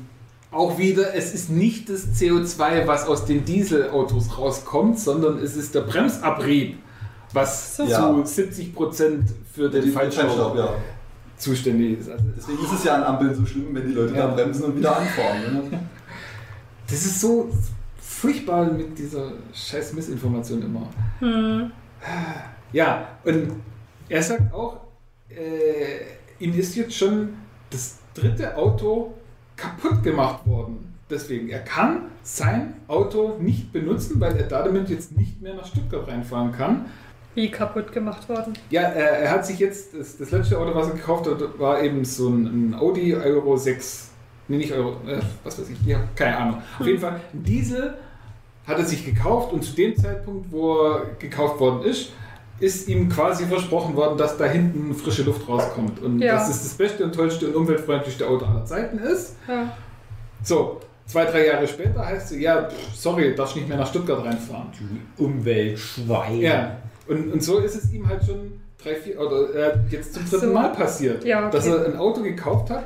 [0.57, 5.75] auch wieder, es ist nicht das CO2, was aus den Dieselautos rauskommt, sondern es ist
[5.75, 6.77] der Bremsabrieb,
[7.33, 7.85] was So.
[7.85, 8.25] zu Ja.
[8.25, 10.73] 70 Prozent für den Feinstaub ja.
[11.37, 12.09] zuständig ist.
[12.09, 14.27] Also, Deswegen ist es ja an Ampeln so schlimm, wenn die Leute Ja.
[14.27, 15.69] da bremsen und wieder anfahren.
[15.71, 15.79] Ne?
[16.89, 17.49] das ist so
[18.01, 20.89] furchtbar mit dieser scheiß Missinformation immer.
[21.19, 21.71] hm.
[22.73, 23.51] Ja, und
[24.09, 24.77] er sagt auch,
[25.29, 27.29] äh, ihm ist jetzt schon
[27.69, 29.13] das dritte Auto
[29.57, 30.93] kaputt gemacht worden.
[31.09, 36.07] Deswegen, er kann sein Auto nicht benutzen, weil er damit jetzt nicht mehr nach Stuttgart
[36.07, 36.85] reinfahren kann.
[37.35, 38.53] wie kaputt gemacht worden.
[38.71, 41.81] Ja, er, er hat sich jetzt, das, das letzte Auto, was er gekauft hat, war
[41.81, 44.09] eben so ein, ein Audi Euro 6.
[44.47, 46.61] Nee, nicht Euro, äh, was weiß ich, ja, keine Ahnung.
[46.79, 47.93] Auf jeden Fall, ein Diesel
[48.65, 52.11] hat er sich gekauft und zu dem Zeitpunkt, wo er gekauft worden ist,
[52.59, 56.33] ist ihm quasi versprochen worden, dass da hinten frische Luft rauskommt und Ja.
[56.35, 59.35] dass es das beste und tollste und umweltfreundlichste Auto aller Zeiten ist.
[59.47, 59.71] Ja.
[60.43, 64.23] So, zwei, drei Jahre später heißt es, ja, pff, sorry, darfst nicht mehr nach Stuttgart
[64.25, 64.67] reinfahren.
[65.17, 66.39] Umweltschwein.
[66.41, 70.23] Ja, und, und so ist es ihm halt schon drei, vier oder äh, jetzt zum
[70.29, 70.53] dritten so.
[70.53, 71.77] Mal passiert, Ja, dass okay.
[71.77, 72.83] er ein Auto gekauft hat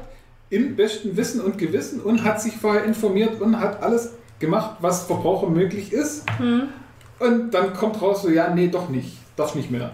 [0.49, 5.03] im besten Wissen und Gewissen und hat sich vorher informiert und hat alles gemacht, was
[5.05, 6.25] Verbraucher möglich ist.
[6.37, 6.63] Hm.
[7.19, 9.91] Und dann kommt raus so, ja, nee, doch nicht, darf nicht mehr.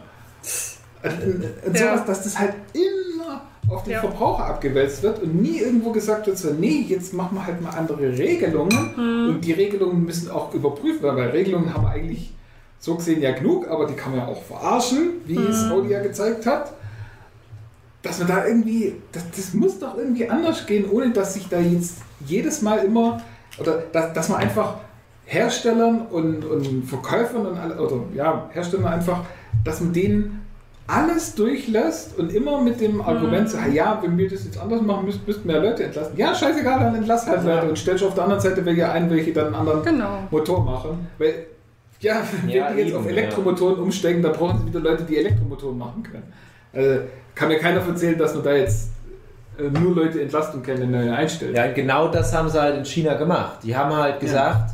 [1.03, 1.93] Und, und, und Ja.
[1.93, 3.99] sowas, dass das halt immer auf den Ja.
[4.01, 7.71] Verbraucher abgewälzt wird und nie irgendwo gesagt wird, so, nee, jetzt machen wir halt mal
[7.71, 8.95] andere Regelungen.
[8.95, 9.29] Hm.
[9.29, 12.33] Und die Regelungen müssen auch überprüft werden, weil Regelungen haben wir eigentlich
[12.79, 15.71] so gesehen ja genug, aber die kann man ja auch verarschen, wie es Mhm.
[15.71, 16.73] Audi ja gezeigt hat.
[18.03, 21.59] Dass man da irgendwie, das, das muss doch irgendwie anders gehen, ohne dass sich da
[21.59, 23.19] jetzt jedes Mal immer,
[23.59, 24.75] oder dass, dass man einfach
[25.29, 29.19] Herstellern und, und Verkäufern und alle, oder ja, Herstellern einfach,
[29.65, 30.41] dass man denen
[30.87, 35.03] alles durchlässt und immer mit dem Argument, so, ja, wenn wir das jetzt anders machen,
[35.05, 36.15] müsst, müssten mehr Leute entlassen.
[36.15, 37.55] Ja, scheißegal, dann entlass halt Ja.
[37.55, 40.19] Leute und stellst auf der anderen Seite welche ein, welche dann einen anderen Genau.
[40.31, 41.07] Motor machen.
[41.17, 41.33] Weil,
[41.99, 45.17] ja, wenn Ja, die jetzt eben, auf Elektromotoren umsteigen, dann brauchen sie wieder Leute, die
[45.17, 46.31] Elektromotoren machen können.
[46.73, 47.01] Also,
[47.35, 48.91] kann mir keiner erzählen, dass man da jetzt
[49.59, 51.53] äh, nur Leute entlasten kann, wenn er einstellt.
[51.57, 53.59] Ja, genau das haben sie halt in China gemacht.
[53.63, 54.71] Die haben halt gesagt,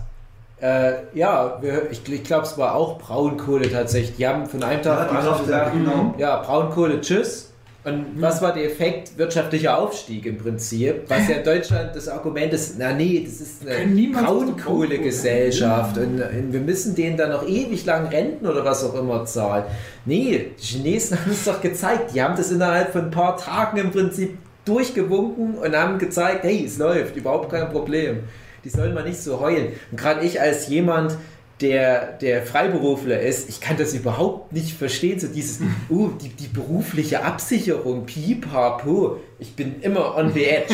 [0.64, 4.16] äh, ja, wir, ich, ich glaube, es war auch Braunkohle tatsächlich.
[4.16, 6.14] Die haben von einem Tag Ja, auf gesagt, genau.
[6.18, 7.50] ja, Braunkohle, tschüss.
[7.84, 9.18] Und was war der Effekt?
[9.18, 11.04] Wirtschaftlicher Aufstieg im Prinzip.
[11.10, 16.54] Was ja in Deutschland das Argument ist, na nee, das ist eine Braunkohlegesellschaft und, und
[16.54, 19.66] wir müssen denen dann noch ewig lang Renten oder was auch immer zahlen.
[20.06, 22.16] Nee, die Chinesen haben es doch gezeigt.
[22.16, 26.64] Die haben das innerhalb von ein paar Tagen im Prinzip durchgewunken und haben gezeigt, hey,
[26.66, 28.20] es läuft, überhaupt kein Problem.
[28.64, 29.74] Die sollen mal nicht so heulen.
[29.92, 31.18] Und gerade ich als jemand,
[31.62, 36.48] der, der Freiberufler ist, ich kann das überhaupt nicht verstehen, so dieses, uh, die, die
[36.48, 40.74] berufliche Absicherung, pipapo, ich bin immer on the edge.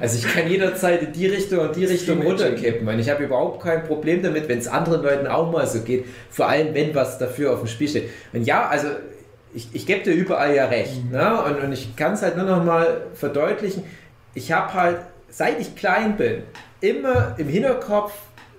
[0.00, 3.62] Also ich kann jederzeit in die Richtung und die Richtung runterkippen und ich habe überhaupt
[3.62, 7.18] kein Problem damit, wenn es anderen Leuten auch mal so geht, vor allem wenn was
[7.18, 8.10] dafür auf dem Spiel steht.
[8.32, 8.88] Und ja, also
[9.52, 11.42] ich, ich gebe dir überall ja recht, ne?
[11.42, 13.82] und, und ich kann es halt nur noch mal verdeutlichen,
[14.34, 16.42] ich habe halt, seit ich klein bin,
[16.80, 18.12] immer im Hinterkopf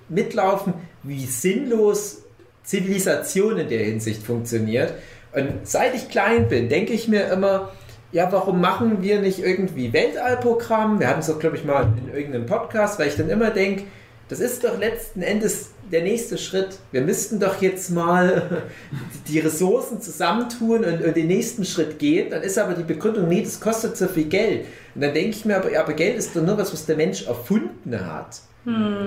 [0.10, 2.24] mitlaufen, wie sinnlos
[2.64, 4.94] Zivilisation in der Hinsicht funktioniert.
[5.34, 7.72] Und seit ich klein bin, denke ich mir immer,
[8.12, 11.00] ja, warum machen wir nicht irgendwie Weltallprogramm?
[11.00, 13.84] Wir hatten es doch, glaube ich, mal in irgendeinem Podcast, weil ich dann immer denke,
[14.28, 16.80] das ist doch letzten Endes der nächste Schritt.
[16.91, 18.63] Wir müssten doch jetzt mal
[19.27, 22.30] die Ressourcen zusammentun und, und den nächsten Schritt gehen.
[22.30, 24.65] Dann ist aber die Begründung, nee, das kostet so viel Geld.
[24.95, 27.27] Und dann denke ich mir, aber, aber Geld ist doch nur was, was der Mensch
[27.27, 28.41] erfunden hat.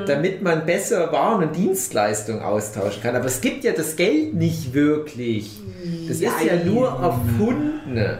[0.06, 3.14] Damit man besser Waren und Dienstleistungen austauschen kann.
[3.14, 5.60] Aber es gibt ja das Geld nicht wirklich.
[6.08, 8.18] Das ist ja nur erfunden.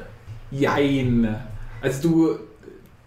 [0.53, 1.37] Jein.
[1.83, 2.39] Also du,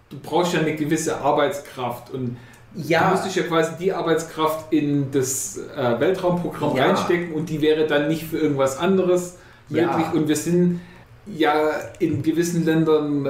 [0.09, 2.35] du brauchst ja eine gewisse Arbeitskraft und
[2.77, 6.85] du Ja, müsstest ja quasi die Arbeitskraft in das äh, Weltraumprogramm Ja.
[6.85, 9.37] reinstecken und die wäre dann nicht für irgendwas anderes
[9.69, 9.87] Ja.
[9.87, 10.05] möglich.
[10.13, 10.79] Und wir sind
[11.25, 11.53] ja
[11.99, 13.29] in gewissen Ländern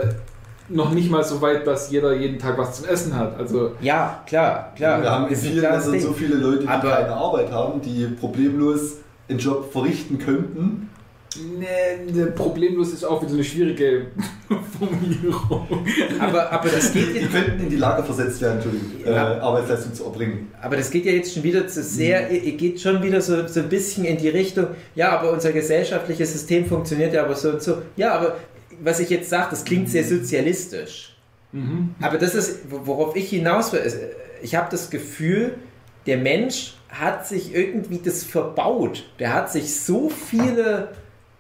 [0.70, 3.38] noch nicht mal so weit, dass jeder jeden Tag was zum Essen hat.
[3.40, 5.02] Also ja, klar, klar.
[5.02, 8.98] wir haben in vielen Ländern so viele Leute, die Aber- keine Arbeit haben, die problemlos
[9.30, 10.90] einen Job verrichten könnten.
[11.36, 14.08] Ne, ne, problemlos ist auch wieder eine schwierige
[14.80, 15.86] Formulierung.
[16.20, 19.38] Aber, aber, das geht Die jetzt, könnten in die Lage versetzt werden, Entschuldigung, Ja.
[19.38, 20.52] äh, Arbeitsleistung zu erbringen.
[20.62, 23.60] aber das geht ja jetzt schon wieder zu sehr, ihr geht schon wieder so, so
[23.62, 27.62] ein bisschen in die Richtung, ja, aber unser gesellschaftliches System funktioniert ja aber so und
[27.62, 27.80] so.
[27.96, 28.38] Ja, aber
[28.82, 31.16] was ich jetzt sage, das klingt sehr sozialistisch.
[31.52, 31.96] Mhm.
[32.02, 33.82] Aber das ist, worauf ich hinaus will,
[34.42, 35.56] ich habe das Gefühl,
[36.06, 39.10] der Mensch hat sich irgendwie das verbaut.
[39.20, 40.90] Der hat sich so viele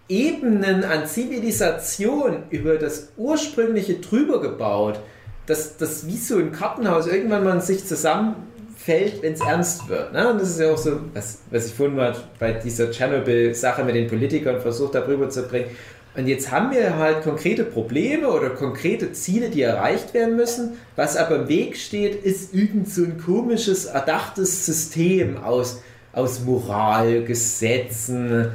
[0.09, 4.99] Ebenen an Zivilisation über das ursprüngliche drüber gebaut,
[5.47, 10.13] dass das wie so ein Kartenhaus irgendwann mal in sich zusammenfällt, wenn es ernst wird.
[10.13, 10.29] Ne?
[10.31, 13.95] Und das ist ja auch so, was, was ich vorhin mal bei dieser Tschernobyl-Sache mit
[13.95, 15.69] den Politikern versucht habe rüberzubringen.
[16.15, 20.77] Und jetzt haben wir halt konkrete Probleme oder konkrete Ziele, die erreicht werden müssen.
[20.95, 25.81] Was aber im Weg steht, ist irgend so ein komisches, erdachtes System aus,
[26.13, 28.51] aus Moral, Gesetzen,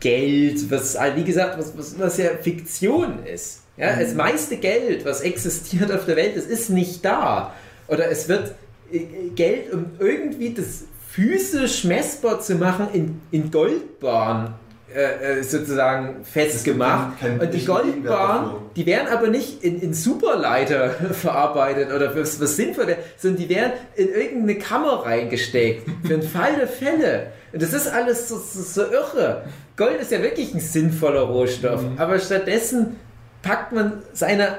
[0.00, 3.62] Geld, was, wie gesagt, was, was, was ja Fiktion ist.
[3.76, 7.54] Ja, das meiste Geld, was existiert auf der Welt, es ist nicht da.
[7.88, 8.54] Oder es wird
[8.90, 9.00] äh,
[9.34, 14.54] Geld, um irgendwie das physisch messbar zu machen, in, in Goldbahn
[14.96, 17.20] äh, äh, sozusagen festgemacht.
[17.20, 17.58] kein- kein Und die
[18.02, 18.62] dafür.
[18.76, 22.86] die werden aber nicht in, in Superleiter verarbeitet oder was, was sinnvoll
[23.18, 25.88] sondern die werden in irgendeine Kammer reingesteckt.
[26.02, 27.26] Für den Fall der Fälle.
[27.52, 29.44] Und das ist alles so, so, so irre.
[29.76, 32.96] Gold ist ja wirklich ein sinnvoller Rohstoff, aber stattdessen
[33.42, 34.58] packt man seine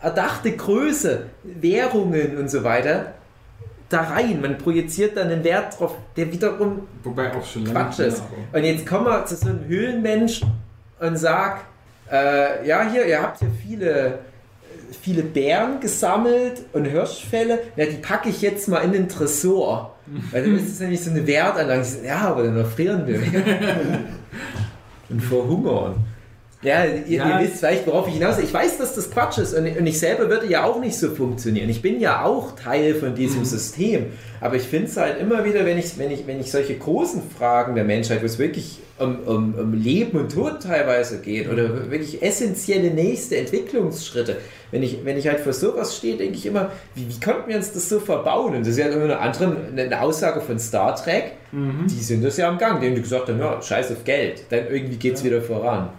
[0.00, 3.14] erdachte Größe, Währungen und so weiter
[3.88, 4.40] da rein.
[4.40, 8.22] Man projiziert dann einen Wert drauf, der wiederum Wobei auch schon Quatsch ist.
[8.52, 10.42] Und jetzt kommen wir zu so einem Höhlenmensch
[11.00, 11.64] und sag,
[12.10, 14.18] äh, ja hier, ihr habt hier viele,
[15.00, 19.94] viele Bären gesammelt und Hirschfälle, ja die packe ich jetzt mal in den Tresor.
[20.32, 21.86] Weil dann ist es nämlich so eine Wertanlage.
[22.04, 23.20] Ja, aber dann erfrieren wir.
[25.08, 26.04] und verhungern.
[26.60, 27.40] Ja, ihr, Ja.
[27.40, 28.44] ihr wisst vielleicht, worauf ich hinaus will.
[28.44, 31.10] Ich weiß, dass das Quatsch ist und, und ich selber würde ja auch nicht so
[31.14, 31.68] funktionieren.
[31.68, 34.06] Ich bin ja auch Teil von diesem System.
[34.40, 37.22] Aber ich finde es halt immer wieder, wenn ich, wenn, ich, wenn ich solche großen
[37.38, 41.92] Fragen der Menschheit, wo es wirklich um, um, um Leben und Tod teilweise geht oder
[41.92, 44.36] wirklich essentielle nächste Entwicklungsschritte,
[44.72, 47.56] wenn ich, wenn ich halt vor sowas stehe, denke ich immer, wie, wie konnten wir
[47.56, 48.54] uns das so verbauen?
[48.56, 51.32] Und das ist ja immer eine andere eine Aussage von Star Trek.
[51.52, 54.66] Die sind das ja am Gang, denen die gesagt haben, ja, scheiß auf Geld, dann
[54.68, 55.90] irgendwie geht es wieder voran.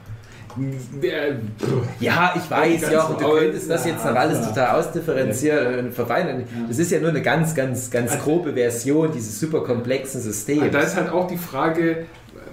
[2.00, 6.44] Ja, ich weiß, ja, und du könntest das jetzt noch alles total ausdifferenzieren und verfeinern.
[6.68, 10.72] Das ist ja nur eine ganz, ganz, ganz grobe Version dieses super komplexen Systems.
[10.72, 12.06] Da ist halt auch die Frage,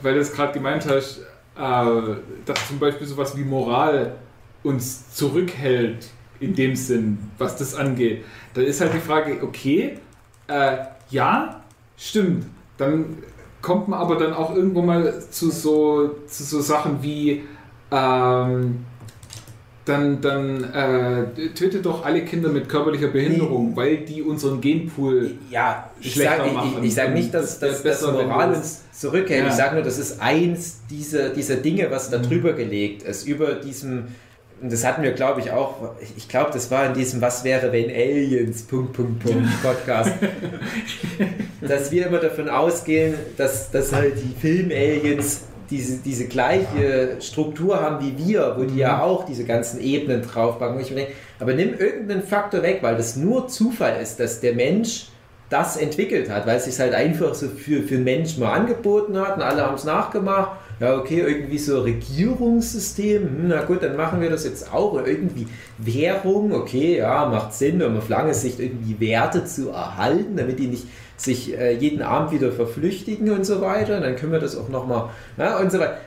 [0.03, 1.21] weil du es gerade gemeint hast,
[1.57, 2.14] äh,
[2.45, 4.12] dass zum Beispiel sowas wie Moral
[4.62, 6.09] uns zurückhält,
[6.40, 8.25] in dem Sinn, was das angeht.
[8.55, 9.99] Da ist halt die Frage, okay,
[10.49, 10.77] äh,
[11.11, 11.62] ja,
[11.97, 12.47] stimmt.
[12.77, 13.19] Dann
[13.62, 17.45] kommt man aber dann auch irgendwo mal zu so, zu so Sachen wie,
[17.90, 18.85] ähm,
[19.85, 25.33] dann, dann äh, tötet doch alle Kinder mit körperlicher Behinderung, weil die unseren Genpool.
[25.49, 26.77] Ja, ich schlechter sage machen.
[26.81, 29.44] ich, ich sag nicht, dass, dass, wenn Moral uns zurückhält.
[29.44, 29.49] Ja.
[29.51, 33.53] Ich sage nur, das ist eins dieser, dieser Dinge, was da drüber gelegt ist, über
[33.55, 34.07] diesem,
[34.61, 37.44] und das hatten wir, glaube ich, auch, ich- ich glaube, das war in diesem Was
[37.44, 40.11] wäre, wenn Aliens, Punkt, Punkt, Punkt, Podcast,
[41.61, 48.05] dass wir immer davon ausgehen, dass, dass halt die Film-Aliens diese, diese gleiche Struktur haben
[48.05, 50.76] wie wir, wo die ja auch diese ganzen Ebenen draufpacken.
[50.76, 55.09] mir denke, Aber nimm irgendeinen Faktor weg, weil das nur Zufall ist, dass der Mensch
[55.48, 59.16] das entwickelt hat, weil es sich halt einfach so für, für den Menschen mal angeboten
[59.18, 60.59] hat und alle haben es nachgemacht.
[60.79, 64.92] Ja, okay, irgendwie so Regierungssystem, hm, na gut, dann machen wir das jetzt auch.
[64.92, 65.46] Oder irgendwie
[65.79, 70.66] Währung, okay, ja, macht Sinn, um auf lange Sicht irgendwie Werte zu erhalten, damit die
[70.66, 74.00] nicht sich äh, jeden Abend wieder verflüchtigen und so weiter.
[74.00, 75.98] Dann können wir das auch nochmal, ja, und so weiter.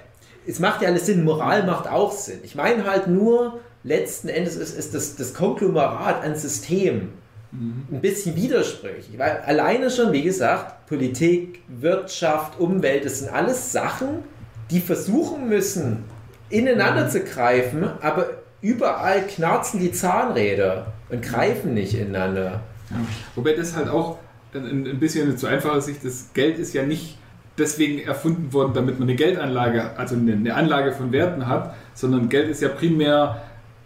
[0.47, 2.39] Es macht ja alles Sinn, Moral macht auch Sinn.
[2.43, 7.13] Ich meine halt nur, letzten Endes ist, ist das, das Konglomerat an Systemen
[7.51, 9.17] ein bisschen widersprüchlich.
[9.17, 14.23] Weil alleine schon, wie gesagt, Politik, Wirtschaft, Umwelt, das sind alles Sachen,
[14.69, 16.03] die versuchen müssen,
[16.49, 18.29] ineinander zu greifen, aber
[18.61, 22.61] überall knarzen die Zahnräder und greifen nicht ineinander.
[22.91, 22.97] Ja.
[23.35, 24.17] Wobei das halt auch
[24.53, 26.33] ein, ein bisschen eine zu einfache Sicht ist.
[26.33, 27.17] Geld ist ja nicht
[27.57, 32.29] deswegen erfunden worden, damit man eine Geldanlage, also eine, eine Anlage von Werten hat, sondern
[32.29, 33.41] Geld ist ja primär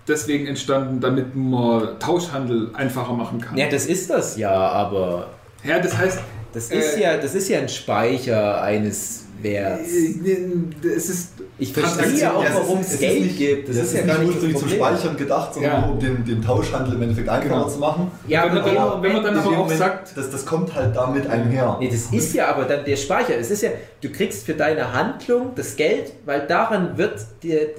[0.08, 3.58] deswegen entstanden, damit man Tauschhandel einfacher machen kann.
[3.58, 5.30] Ja, das ist das ja, aber
[5.64, 6.20] Ja, das heißt,
[6.54, 9.90] das ist Äh, ja, das ist ja ein Speicher eines Werts.
[9.92, 11.30] äh, es ist
[11.60, 13.70] Ich verstehe ja auch, Ja, es ist- warum es ist Geld nicht- gibt.
[13.70, 14.70] Das Das ist ja gar nicht ursprünglich zum.
[14.70, 15.82] Speichern gedacht, sondern Ja.
[15.86, 17.68] nur um den, den Tauschhandel im Endeffekt einfacher Genau.
[17.70, 18.12] zu machen.
[18.28, 20.46] Ja, Wenn man aber dann- der wenn man dann aber auch Moment, sagt- das, das
[20.46, 21.78] kommt halt damit einher.
[21.80, 23.38] Nee, das ist ja aber dann der Speicher.
[23.38, 23.70] Es ist ja,
[24.02, 27.70] du kriegst für deine Handlung das Geld, weil daran wird dir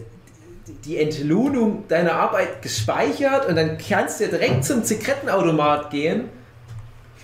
[0.86, 6.28] die Entlohnung deiner Arbeit gespeichert und dann kannst du ja direkt zum Zigarettenautomat gehen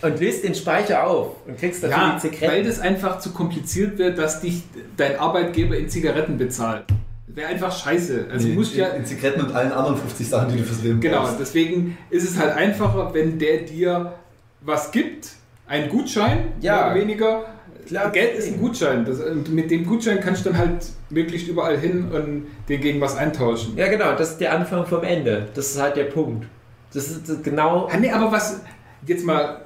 [0.02, 2.66] und löst den Speicher auf und kriegst dafür ja, die weil Zigaretten.
[2.66, 4.62] das einfach zu kompliziert wird, dass dich
[4.96, 6.84] dein Arbeitgeber in Zigaretten bezahlt.
[7.26, 8.26] Wäre einfach scheiße.
[8.30, 10.82] Also Nee, musst in, ja in Zigaretten und allen anderen 50 Sachen, die du fürs
[10.82, 11.38] Leben Genau, brauchst.
[11.38, 14.14] deswegen ist es halt einfacher, wenn der dir
[14.62, 15.28] was gibt,
[15.68, 16.76] einen Gutschein, Ja.
[16.76, 17.44] mehr oder weniger.
[17.86, 18.10] Klar.
[18.10, 19.04] Geld ist ein Gutschein.
[19.04, 23.00] Das, und mit dem Gutschein kannst du dann halt möglichst überall hin und den gegen
[23.00, 23.76] was eintauschen.
[23.76, 25.48] Ja, genau, das ist der Anfang vom Ende.
[25.54, 26.46] Das ist halt der Punkt.
[26.92, 27.88] Das ist genau.
[27.90, 28.60] Ah, nee, aber was,
[29.06, 29.62] jetzt mal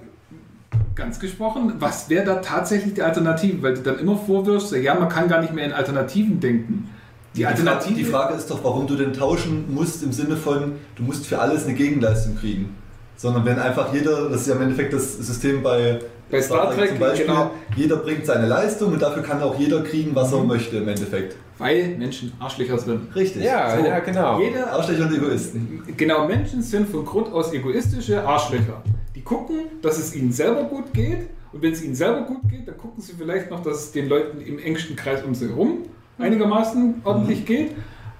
[0.95, 3.63] ganz gesprochen, was wäre da tatsächlich die Alternative?
[3.63, 6.91] Weil du dann immer vorwirfst, ja, man kann gar nicht mehr in Alternativen denken.
[7.37, 7.95] Die Alternative.
[7.95, 11.41] die Frage ist doch, warum du denn tauschen musst im Sinne von, du musst für
[11.41, 12.77] alles eine Gegenleistung kriegen.
[13.17, 15.99] Sondern wenn einfach jeder, das ist ja im Endeffekt das System bei,
[16.31, 17.51] Bei Star Trek, zum Beispiel, genau.
[17.77, 20.47] jeder bringt seine Leistung und dafür kann auch jeder kriegen, was er Mhm.
[20.49, 21.37] möchte im Endeffekt.
[21.59, 23.15] weil Menschen Arschlöcher sind.
[23.15, 23.45] Richtig.
[23.45, 23.85] Ja, So.
[23.87, 24.41] ja, genau.
[24.41, 25.83] Jeder Arschlöcher und Egoisten.
[25.97, 28.83] Genau, Menschen sind von Grund aus egoistische Arschlöcher.
[29.25, 32.77] Gucken, dass es ihnen selber gut geht und wenn es ihnen selber gut geht, dann
[32.77, 35.79] gucken sie vielleicht noch, dass es den Leuten im engsten Kreis um sie herum
[36.19, 37.73] einigermaßen ordentlich geht.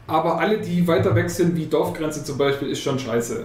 [0.07, 3.45] Aber alle, die weiter weg sind, wie Dorfgrenze zum Beispiel, ist schon scheiße.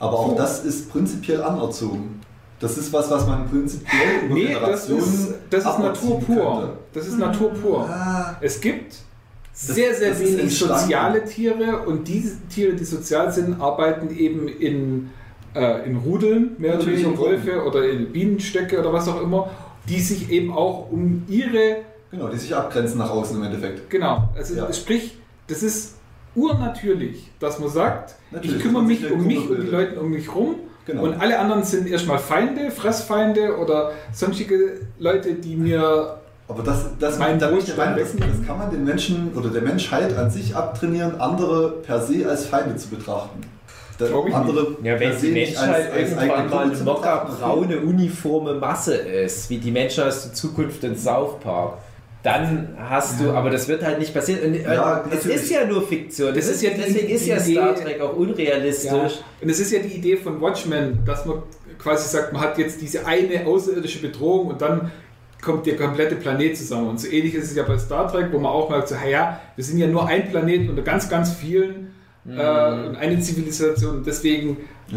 [0.00, 0.34] Aber auch So.
[0.36, 2.20] das ist prinzipiell anerzogen.
[2.58, 6.36] Das ist was, was man prinzipiell über Nee, das Generationen ist, das ist Natur pur.
[6.36, 6.72] könnte.
[6.92, 7.88] Das ist Natur pur.
[7.88, 8.94] Ah, Es gibt
[9.52, 14.48] sehr, sehr das ist wenig soziale Tiere und diese Tiere, die sozial sind, arbeiten eben
[14.48, 15.10] in,
[15.54, 17.20] äh, in Rudeln, mehr oder Natürlich weniger.
[17.22, 19.50] Wölfe oder in Bienenstöcke oder was auch immer,
[19.88, 21.76] die sich eben auch um ihre,
[22.10, 23.90] genau, die sich abgrenzen nach außen im Endeffekt.
[23.90, 24.72] genau, also Ja.
[24.72, 25.16] sprich,
[25.48, 25.96] das ist
[26.34, 29.72] urnatürlich, dass man sagt, Natürlich, ich kümmere mich um mich und die bildet.
[29.72, 31.02] Leute um mich rum Genau.
[31.04, 36.16] und alle anderen sind erstmal Feinde, Fressfeinde oder sonstige Leute, die mir
[36.48, 37.74] Aber das, das, Mein da das
[38.46, 42.76] kann man den Menschen oder der Menschheit an sich abtrainieren, andere per se als Feinde
[42.76, 43.40] zu betrachten.
[44.02, 48.54] Da- Glaub ich andere Ja, wenn die Menschheit als- als irgendwann mal eine mockerbraune, uniforme
[48.54, 51.78] Masse ist, wie die Menschen aus der Zukunft in South Park,
[52.22, 54.40] dann hast du, aber das wird halt nicht passieren.
[54.44, 56.32] Und, äh, Ja, es ist ja nur Fiktion.
[56.34, 58.92] Das ist ja deswegen ist ja Idee- Star Trek auch unrealistisch.
[58.92, 59.08] Ja.
[59.40, 61.42] Und es ist ja die Idee von Watchmen, dass man
[61.78, 64.92] quasi sagt, man hat jetzt diese eine außerirdische Bedrohung und dann
[65.42, 66.90] kommt der komplette Planet zusammen.
[66.90, 69.40] Und so ähnlich ist es ja bei Star Trek, wo man auch merkt, so, ja,
[69.56, 71.91] wir sind ja nur ein Planet unter ganz, ganz vielen
[72.28, 73.98] Äh, eine Zivilisation.
[73.98, 74.06] Und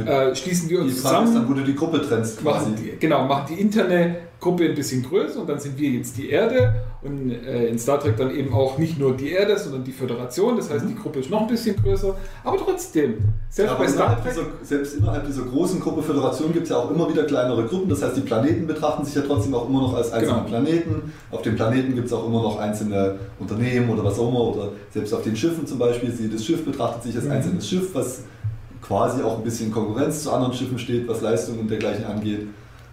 [0.02, 2.70] äh, schließen wir Die uns Frage ist dann, zusammen, wo du die Gruppe trennst quasi.
[2.70, 6.18] machen die, genau, machen die interne Gruppe ein bisschen größer und dann sind wir jetzt
[6.18, 9.84] die Erde und äh, in Star Trek dann eben auch nicht nur die Erde, sondern
[9.84, 10.56] die Föderation.
[10.58, 13.16] Das heißt, die Gruppe ist noch ein bisschen größer, aber trotzdem,
[13.50, 14.34] selbst Aber bei Star innerhalb Trek.
[14.34, 17.90] dieser, selbst innerhalb dieser großen Gruppe Föderation gibt es ja auch immer wieder kleinere Gruppen.
[17.90, 20.48] Das heißt, die Planeten betrachten sich ja trotzdem auch immer noch als einzelne Genau.
[20.48, 21.14] Planeten.
[21.32, 24.42] Auf den Planeten gibt es auch immer noch einzelne Unternehmen oder was auch immer.
[24.42, 27.32] Oder selbst auf den Schiffen zum Beispiel, jedes Schiff betrachtet sich als Mhm.
[27.32, 28.20] einzelnes Schiff, was
[28.86, 32.48] quasi auch ein bisschen Konkurrenz zu anderen Schiffen steht, was Leistung und dergleichen angeht.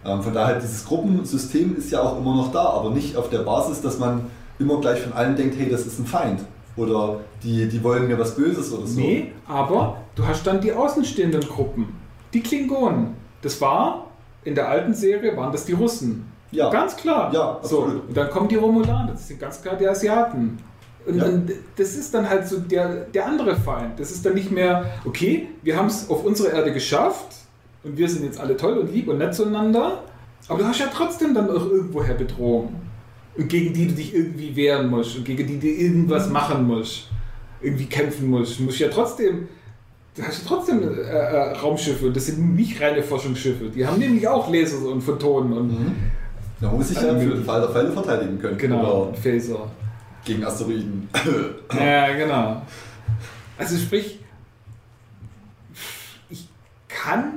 [0.05, 3.41] Ähm, von daher, dieses Gruppensystem ist ja auch immer noch da, aber nicht auf der
[3.41, 4.27] Basis, dass man
[4.59, 6.41] immer gleich von allen denkt, hey, das ist ein Feind.
[6.77, 8.99] Oder die, die wollen mir was Böses oder so.
[8.99, 11.95] Nee, aber du hast dann die außenstehenden Gruppen.
[12.33, 13.15] Die Klingonen.
[13.43, 14.07] Das war,
[14.45, 16.27] in der alten Serie waren das die Russen.
[16.51, 16.71] Ja.
[16.71, 17.33] Ganz klar.
[17.33, 18.09] Ja, so, absolut.
[18.09, 20.59] und dann kommen die Romulaner, das sind ganz klar die Asiaten.
[21.07, 21.25] Und Ja.
[21.25, 23.99] dann, das ist dann halt so der, der andere Feind.
[23.99, 27.35] Das ist dann nicht mehr, okay, wir haben es auf unserer Erde geschafft
[27.83, 30.05] und wir sind jetzt alle toll und lieb und nett zueinander,
[30.49, 32.75] aber du hast ja trotzdem dann auch irgendwoher Bedrohung.
[33.37, 37.09] Und gegen die du dich irgendwie wehren musst und gegen die du irgendwas machen musst,
[37.63, 38.59] irgendwie kämpfen musst.
[38.59, 39.49] Du musst ja trotzdem,
[40.15, 43.71] du hast ja trotzdem äh, äh, Raumschiffe und das sind nicht reine Forschungsschiffe.
[43.75, 45.95] Die haben nämlich auch Laser und Photonen und Mhm.
[46.61, 48.57] Da muss ich ja für den Fall der Fälle verteidigen können.
[48.57, 49.69] genau, und Phaser.
[50.25, 51.09] Gegen Asteroiden.
[51.75, 52.63] Ja, genau.
[53.59, 54.19] Also sprich,
[56.31, 56.49] ich
[56.89, 57.35] kann,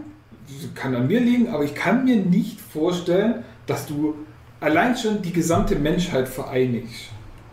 [0.73, 4.15] kann an mir liegen, aber ich kann mir nicht vorstellen, dass du
[4.59, 7.05] allein schon die gesamte Menschheit vereinigst.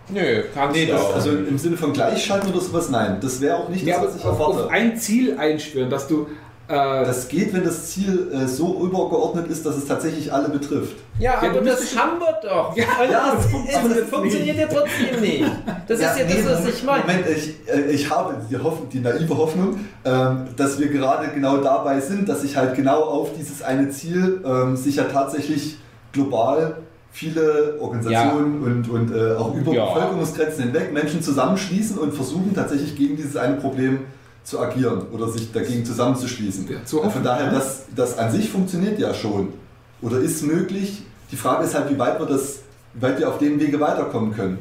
[0.09, 3.19] Nö, kannst nee, du das, also im Sinne von Gleichschalten oder sowas, nein.
[3.21, 4.71] Das wäre auch nicht Ja, das, was ich auf, auf erwarte.
[4.73, 6.27] ein Ziel einschwören, dass du
[6.69, 10.97] Das geht, wenn das Ziel äh, so übergeordnet ist, dass es tatsächlich alle betrifft.
[11.19, 12.77] ja, Ja, aber das haben wir doch.
[12.77, 15.45] Ja, Und ja, es, das funktioniert, funktioniert ja trotzdem nicht.
[15.89, 17.01] Das ist ja nee, das, was Moment, ich meine.
[17.03, 21.59] Moment, ich, äh, ich habe die, Hoffnung, die naive Hoffnung, ähm, dass wir gerade genau
[21.59, 25.77] dabei sind, dass sich halt genau auf dieses eine Ziel ähm, sich ja tatsächlich
[26.13, 26.77] global
[27.11, 29.93] viele Organisationen und, und äh, auch über Ja.
[29.93, 34.22] Bevölkerungsgrenzen hinweg Menschen zusammenschließen und versuchen tatsächlich gegen dieses eine Problem zu
[34.61, 36.69] agieren oder sich dagegen zusammenzuschließen.
[36.71, 39.53] Ja, zu Von hoffen, daher, das, das an sich funktioniert ja schon
[40.01, 41.03] oder ist möglich.
[41.31, 42.61] Die Frage ist halt, wie weit wir das,
[42.95, 44.59] wie weit wir auf dem Wege weiterkommen können.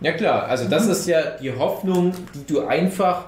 [0.00, 3.24] Ja klar, also das ist ja die Hoffnung, die du einfach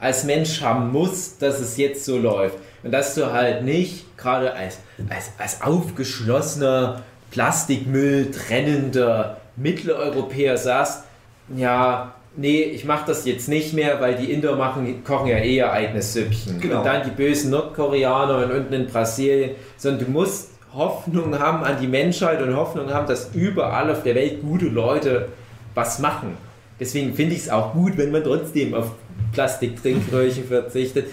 [0.00, 2.56] als Mensch haben musst, dass es jetzt so läuft.
[2.82, 11.04] Und dass du halt nicht gerade als, als, als aufgeschlossener, Plastikmüll trennender Mitteleuropäer sagst,
[11.56, 15.56] ja, nee, ich mache das jetzt nicht mehr, weil die Inder machen, kochen ja eh
[15.56, 16.60] ihr eigenes Süppchen.
[16.60, 16.78] Genau.
[16.78, 21.76] Und dann die bösen Nordkoreaner und unten in Brasilien, sondern du musst Hoffnung haben an
[21.80, 25.28] die Menschheit und Hoffnung haben, dass überall auf der Welt gute Leute
[25.74, 26.36] was machen.
[26.80, 28.92] Deswegen finde ich es auch gut, wenn man trotzdem auf
[29.32, 31.06] Plastiktrinkröhrchen verzichtet.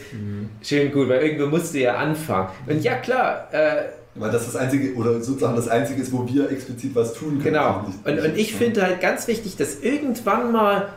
[0.62, 2.50] Schön gut, weil irgendwo musst du ja anfangen.
[2.68, 3.84] Und ja klar, äh,
[4.16, 7.44] Weil das das einzige, oder sozusagen das einzige ist, wo wir explizit was tun können.
[7.44, 7.84] Genau.
[7.86, 10.90] Nicht- Und, und ich finde halt ganz wichtig, dass irgendwann mal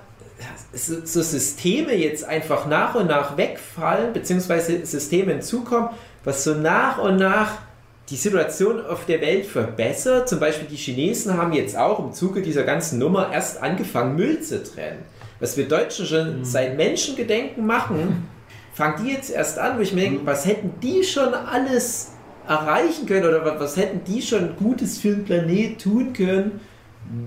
[0.72, 5.90] so, so Systeme jetzt einfach nach und nach wegfallen, beziehungsweise Systeme hinzukommen,
[6.24, 7.58] was so nach und nach
[8.10, 10.28] die Situation auf der Welt verbessert.
[10.28, 14.40] Zum Beispiel die Chinesen haben jetzt auch im Zuge dieser ganzen Nummer erst angefangen, Müll
[14.40, 14.98] zu trennen.
[15.40, 18.28] Was wir Deutschen schon seit Menschengedenken machen,
[18.74, 22.12] fangen die jetzt erst an, wo ich mir denke, was hätten die schon alles
[22.46, 26.60] erreichen können oder wa- was hätten die schon Gutes für den Planet tun können,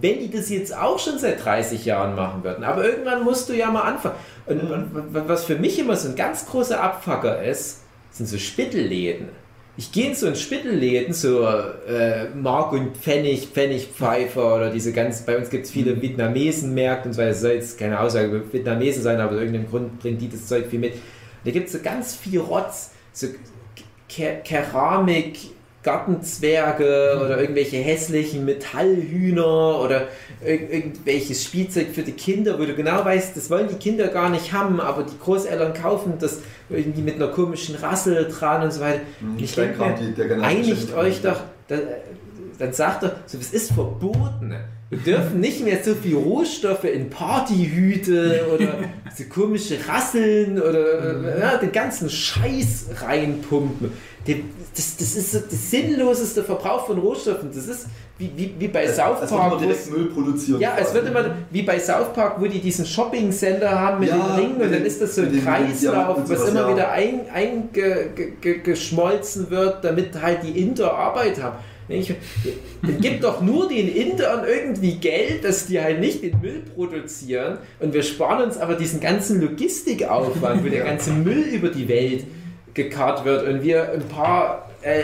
[0.01, 2.63] wenn die das jetzt auch schon seit 30 Jahren machen würden.
[2.63, 4.15] Aber irgendwann musst du ja mal anfangen.
[4.45, 7.81] Und, und wa- was für mich immer so ein ganz großer Abfucker ist,
[8.11, 9.29] sind so Spittelläden.
[9.77, 15.23] Ich gehe in so ein Spittelläden, so äh, Mark und Pfennig, Pfennigpfeifer oder diese ganz,
[15.25, 17.33] bei uns gibt es viele Vietnamesen-Märkte und so weiter.
[17.33, 20.67] Soll jetzt keine Aussage über Vietnamesen sein, aber aus irgendeinem Grund bringen die das Zeug
[20.67, 20.93] viel mit.
[21.43, 23.27] Da gibt es so ganz viel Rotz, so
[24.07, 25.38] Ke Keramik,
[25.86, 30.07] Gartenzwerge oder irgendwelche hässlichen Metallhühner oder
[30.45, 34.29] ir irgendwelches Spielzeug für die Kinder, wo du genau weißt, das wollen die Kinder gar
[34.29, 38.81] nicht haben, aber die Großeltern kaufen das irgendwie mit einer komischen Rassel dran und so
[38.81, 39.01] weiter.
[39.21, 41.77] Und ich denke mir, die- der einigt euch doch, da,
[42.59, 44.53] dann sagt doch, so, es ist verboten.
[44.91, 48.75] Wir dürfen nicht mehr so viel Rohstoffe in Partyhüte oder
[49.15, 53.91] so komische Rasseln oder ja, den ganzen Scheiß reinpumpen.
[54.28, 57.49] Das, das ist das sinnloseste Verbrauch von Rohstoffen.
[57.53, 57.86] Das ist
[58.17, 59.51] wie, wie, wie bei Als, South als würde Park.
[59.51, 60.59] wo es- direkt Müll produzieren.
[60.61, 64.15] ja, es wird immer wie bei South Park, wo die diesen Shopping-Center haben mit Ja,
[64.17, 66.71] den Ringen und dann ist das so ein Kreislauf, was sowas, immer ja.
[66.73, 66.91] wieder
[68.34, 71.57] eingeschmolzen wird, damit halt die Inder Arbeit haben.
[71.88, 72.11] Ich,
[72.99, 77.93] gib doch nur den Indern irgendwie Geld, dass die halt nicht den Müll produzieren und
[77.93, 82.23] wir sparen uns aber diesen ganzen Logistikaufwand, wo der ganze Müll über die Welt
[82.76, 85.01] gekarrt wird und wir ein paar äh,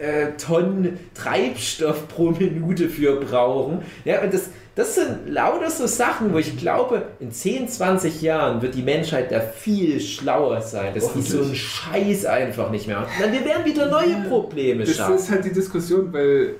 [0.00, 3.82] äh, Tonnen Treibstoff pro Minute für brauchen.
[4.04, 8.62] Ja, und das, das sind lauter so Sachen, wo ich glaube, in 10, 20 Jahren
[8.62, 13.06] wird die Menschheit da viel schlauer sein, dass die so einen Scheiß einfach nicht mehr.
[13.20, 15.16] Dann wir werden wieder neue Probleme Das schaffen.
[15.16, 16.54] ist halt die Diskussion, weil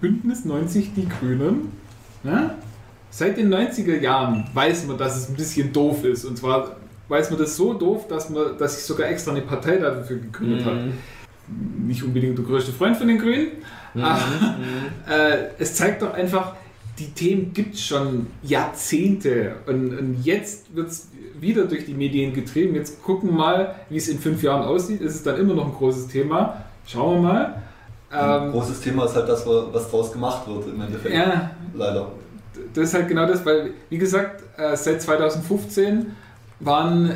[0.00, 1.72] Bündnis 90, die Grünen,
[2.22, 2.54] ne?
[3.10, 6.24] seit den 90er Jahren weiß man, dass es ein bisschen doof ist.
[6.24, 6.76] Und zwar
[7.08, 10.66] weiß man das so doof, dass, man, dass sich sogar extra eine Partei dafür gegründet.
[10.66, 11.86] Mhm.
[11.86, 13.48] Nicht unbedingt der größte Freund von den Grünen,
[13.94, 14.20] aber
[15.08, 16.54] äh, es zeigt doch einfach,
[16.98, 22.32] die Themen gibt es schon Jahrzehnte und, und jetzt wird es wieder durch die Medien
[22.32, 22.74] getrieben.
[22.74, 25.00] Jetzt gucken wir mal, wie es in fünf Jahren aussieht.
[25.02, 26.64] Es ist dann immer noch ein großes Thema.
[26.86, 27.62] Schauen wir mal.
[28.10, 31.14] Ein Ähm, großes Thema ist halt das, was draus gemacht wird im Endeffekt.
[31.14, 32.10] ja, Leider.
[32.72, 36.06] das ist halt genau das, weil, wie gesagt, äh, seit 2015
[36.60, 37.10] waren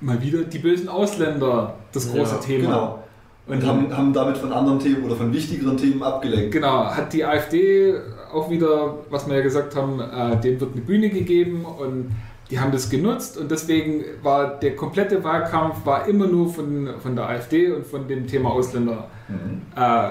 [0.00, 2.64] mal wieder die bösen Ausländer das große Ja, Thema.
[2.66, 3.04] Genau.
[3.46, 6.52] Und Und haben, haben damit von anderen Themen oder von wichtigeren Themen abgelenkt.
[6.52, 7.94] Genau, hat die AfD
[8.32, 12.10] auch wieder, was wir ja gesagt haben, äh, denen wird eine Bühne gegeben und
[12.50, 17.14] die haben das genutzt und deswegen war der komplette Wahlkampf war immer nur von, von
[17.16, 19.62] der AfD und von dem Thema Ausländer Mhm.
[19.76, 20.10] äh,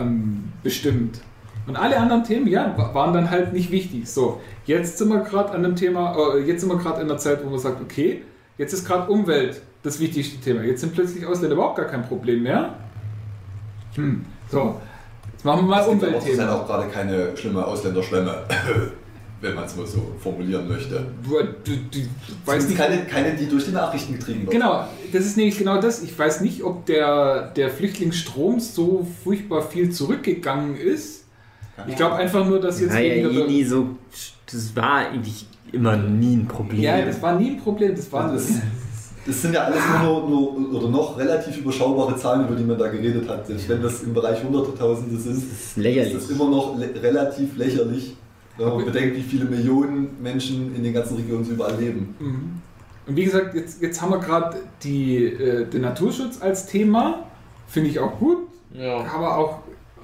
[0.00, 1.20] ähm, bestimmt.
[1.66, 4.08] Und alle anderen Themen, ja, wa- waren dann halt nicht wichtig.
[4.10, 7.18] So, jetzt sind wir gerade an dem Thema, äh, jetzt sind wir gerade in der
[7.18, 8.22] Zeit, wo man sagt, okay,
[8.58, 10.62] jetzt ist gerade Umwelt das wichtigste Thema.
[10.62, 12.74] Jetzt sind plötzlich Ausländer überhaupt gar kein Problem mehr.
[13.94, 14.80] Hm, so,
[15.32, 16.64] jetzt machen wir mal Es gibt aber auch- Umweltthema.
[16.66, 18.34] gerade keine schlimme Ausländerschwemme,
[19.40, 21.04] wenn man es mal so formulieren möchte.
[21.22, 21.98] Du, du, du
[22.46, 24.52] weißt nicht, keine, keine, die durch die Nachrichten getrieben wird.
[24.52, 26.02] Genau, das ist nämlich genau das.
[26.02, 31.23] Ich weiß nicht, ob der, der Flüchtlingsstrom so furchtbar viel zurückgegangen ist.
[31.88, 33.88] Ich glaube einfach nur, dass jetzt War ja weniger eh nie so.
[34.50, 36.80] Das war eigentlich immer nie ein Problem.
[36.80, 37.94] Ja, das war nie ein Problem.
[37.96, 38.48] Das war das.
[39.26, 42.88] Das sind ja alles nur, nur oder noch relativ überschaubare Zahlen, über die man da
[42.88, 43.46] geredet hat.
[43.46, 46.14] Selbst wenn das im Bereich Hunderte Tausende sind, Das ist lächerlich.
[46.14, 48.16] ist das immer noch le relativ lächerlich,
[48.58, 52.14] wenn man Aber- bedenkt, wie viele Millionen Menschen in den ganzen Regionen überall leben.
[52.20, 52.60] Mhm.
[53.06, 57.20] Und wie gesagt, jetzt, jetzt haben wir gerade äh, den Naturschutz als Thema.
[57.66, 58.38] Finde ich auch gut.
[58.74, 59.04] Ja.
[59.04, 59.58] Aber auch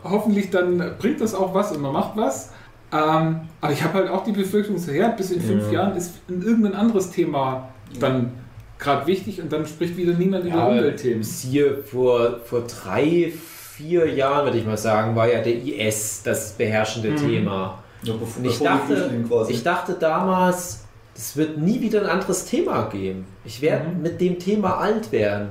[0.05, 2.51] hoffentlich dann bringt das auch was und man macht was.
[2.93, 5.85] Ähm, aber ich habe halt auch die Befürchtung, so, ja, bis in fünf Ja.
[5.85, 7.69] Jahren ist irgendein anderes Thema
[8.01, 8.33] dann
[8.79, 11.23] gerade wichtig und dann spricht wieder niemand über Ja, Umweltthemen.
[11.23, 13.33] Hier vor, vor drei,
[13.77, 17.17] vier Jahren, würde ich mal sagen, war ja der IS das beherrschende Mhm.
[17.17, 17.79] Thema.
[18.03, 19.11] Ja, bevor, ich dachte,
[19.49, 20.85] ich dachte damals,
[21.15, 23.27] es wird nie wieder ein anderes Thema geben.
[23.45, 24.03] Ich werde Mhm.
[24.03, 25.49] mit dem Thema alt werden.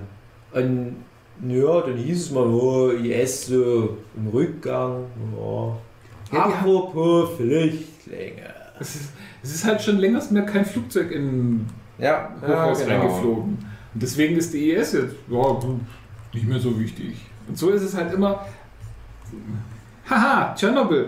[0.51, 0.95] Und
[1.47, 5.05] ja, dann hieß es mal, oh, IS so im Rückgang.
[5.37, 5.77] Ja.
[6.31, 8.53] Ja, Apropos Flüchtlinge.
[8.79, 9.09] Es ist,
[9.43, 11.65] es ist halt schon länger mehr kein Flugzeug in
[11.97, 12.99] Ja, Hochhaus ja, genau.
[12.99, 13.57] reingeflogen.
[13.93, 15.59] Und deswegen ist die IS jetzt ja,
[16.33, 17.15] nicht mehr so wichtig.
[17.47, 18.45] Und so ist es halt immer.
[20.09, 21.07] Haha, Tschernobyl.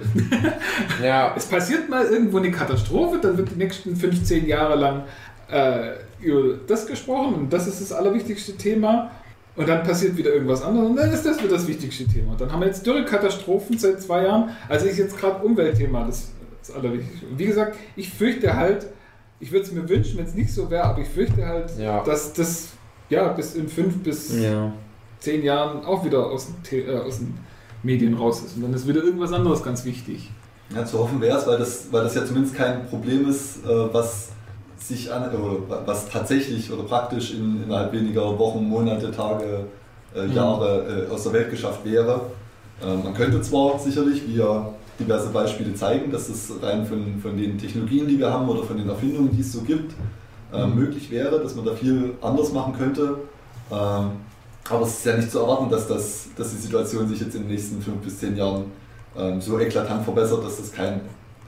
[1.03, 5.03] Ja, Es passiert mal irgendwo eine Katastrophe, dann wird die nächsten 15 Jahre lang
[5.49, 9.11] äh, über das gesprochen und das ist das allerwichtigste Thema.
[9.55, 12.31] Und dann passiert wieder irgendwas anderes und dann ist das wieder das wichtigste Thema.
[12.31, 14.49] Und dann haben wir jetzt Dürrekatastrophen seit zwei Jahren.
[14.69, 16.29] Also ist jetzt gerade Umweltthema das,
[16.65, 17.25] das allerwichtigste.
[17.27, 18.87] Und wie gesagt, ich fürchte halt,
[19.41, 22.01] ich würde es mir wünschen, wenn es nicht so wäre, aber ich fürchte halt, Ja.
[22.03, 22.69] dass das
[23.09, 24.71] ja bis in fünf bis Ja.
[25.19, 27.33] zehn Jahren auch wieder aus den, äh, aus den
[27.83, 28.55] Medien raus ist.
[28.55, 30.31] Und dann ist wieder irgendwas anderes ganz wichtig.
[30.73, 33.93] Ja, zu hoffen wäre es, weil das, weil das ja zumindest kein Problem ist, äh,
[33.93, 34.29] was
[34.81, 39.65] sich an, oder was tatsächlich oder praktisch in, innerhalb weniger Wochen, Monate, Tage,
[40.15, 40.35] äh, Mhm.
[40.35, 42.21] Jahre äh, aus der Welt geschafft wäre.
[42.81, 47.37] Äh, man könnte zwar sicherlich, wie ja diverse Beispiele zeigen, dass es rein von, von
[47.37, 49.93] den Technologien, die wir haben oder von den Erfindungen, die es so gibt,
[50.53, 53.19] äh, möglich wäre, dass man da viel anders machen könnte.
[53.71, 54.11] Ähm,
[54.69, 57.43] aber es ist ja nicht zu erwarten, dass, das, dass die Situation sich jetzt in
[57.43, 58.65] den nächsten fünf bis zehn Jahren
[59.17, 61.01] ähm, so eklatant verbessert, dass das kein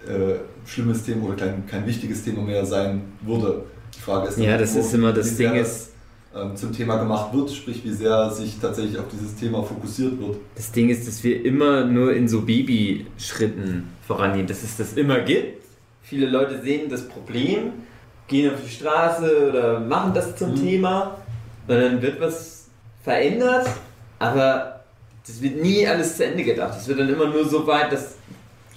[0.08, 0.36] äh,
[0.68, 3.64] schlimmes Thema oder kein, kein wichtiges Thema mehr sein würde.
[3.96, 5.90] Die Frage ist, Ja, das wo- ist immer das wie sehr Ding das,
[6.36, 10.38] ähm, zum Thema gemacht wird, sprich wie sehr sich tatsächlich auf dieses Thema fokussiert wird.
[10.56, 15.20] Das Ding ist, dass wir immer nur in so Babyschritten vorangehen, dass es das immer
[15.20, 15.64] gibt.
[16.02, 17.72] Viele Leute sehen das Problem,
[18.28, 20.56] gehen auf die Straße oder machen das zum Mhm.
[20.56, 21.18] Thema
[21.68, 22.68] und dann wird was
[23.04, 23.68] verändert,
[24.20, 24.82] aber
[25.26, 26.78] das wird nie alles zu Ende gedacht.
[26.80, 28.16] Es wird dann immer nur so weit, dass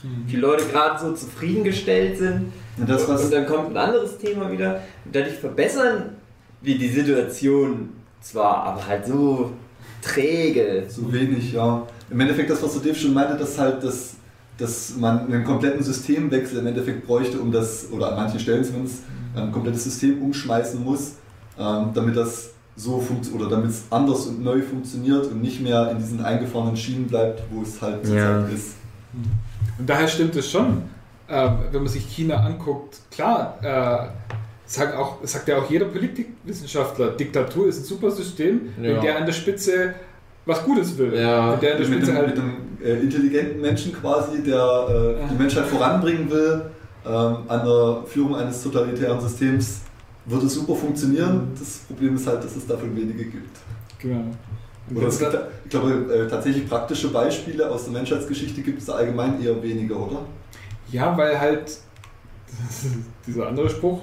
[0.02, 4.50] die Leute gerade so zufriedengestellt sind Und das, was, und dann kommt ein anderes Thema
[4.50, 4.82] wieder.
[5.04, 6.10] Und dadurch verbessern
[6.62, 7.90] wir die Situation
[8.20, 9.50] zwar, aber halt so
[10.02, 10.84] träge.
[10.88, 11.86] So wenig, ja.
[12.10, 14.14] Im Endeffekt das, was der Dave schon meinte, dass halt das,
[14.58, 19.02] dass man einen kompletten Systemwechsel im Endeffekt bräuchte, um das, oder an manchen Stellen zumindest,
[19.34, 21.14] ein komplettes System umschmeißen muss,
[21.58, 25.90] ähm, damit das so funktioniert oder damit es anders und neu funktioniert und nicht mehr
[25.90, 28.40] in diesen eingefahrenen Schienen bleibt, wo es halt Ja.
[28.44, 28.74] zurzeit ist.
[29.78, 30.82] Und daher stimmt es schon,
[31.28, 34.08] äh, wenn man sich China anguckt, klar, äh,
[34.66, 39.00] sagt, auch, sagt ja auch jeder Politikwissenschaftler, Diktatur ist ein super System, wenn Ja.
[39.00, 39.94] der an der Spitze
[40.44, 41.12] was Gutes will.
[41.18, 41.52] Ja.
[41.52, 42.36] Wenn der an der mit, Spitze einem, halt.
[42.36, 46.62] mit einem äh, intelligenten Menschen quasi, der äh, die Menschheit voranbringen will,
[47.04, 49.80] ähm, an der Führung eines totalitären Systems,
[50.24, 51.48] würde super funktionieren.
[51.58, 53.56] Das Problem ist halt, dass es davon wenige gibt.
[54.00, 54.24] Genau.
[54.94, 58.86] Oder es gibt, da- ich glaube, äh, tatsächlich praktische Beispiele aus der Menschheitsgeschichte gibt es
[58.86, 60.20] da allgemein eher weniger, oder?
[60.92, 61.78] Ja, weil halt
[63.26, 64.02] dieser andere Spruch,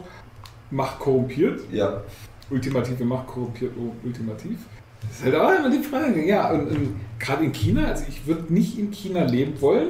[0.72, 2.02] Macht korrumpiert, Ja.
[2.50, 3.72] ultimative Macht korrumpiert
[4.04, 4.58] ultimativ.
[5.02, 6.26] Das ist halt auch immer die Frage.
[6.26, 9.90] Ja, und, und gerade in China, also ich würde nicht in China leben wollen,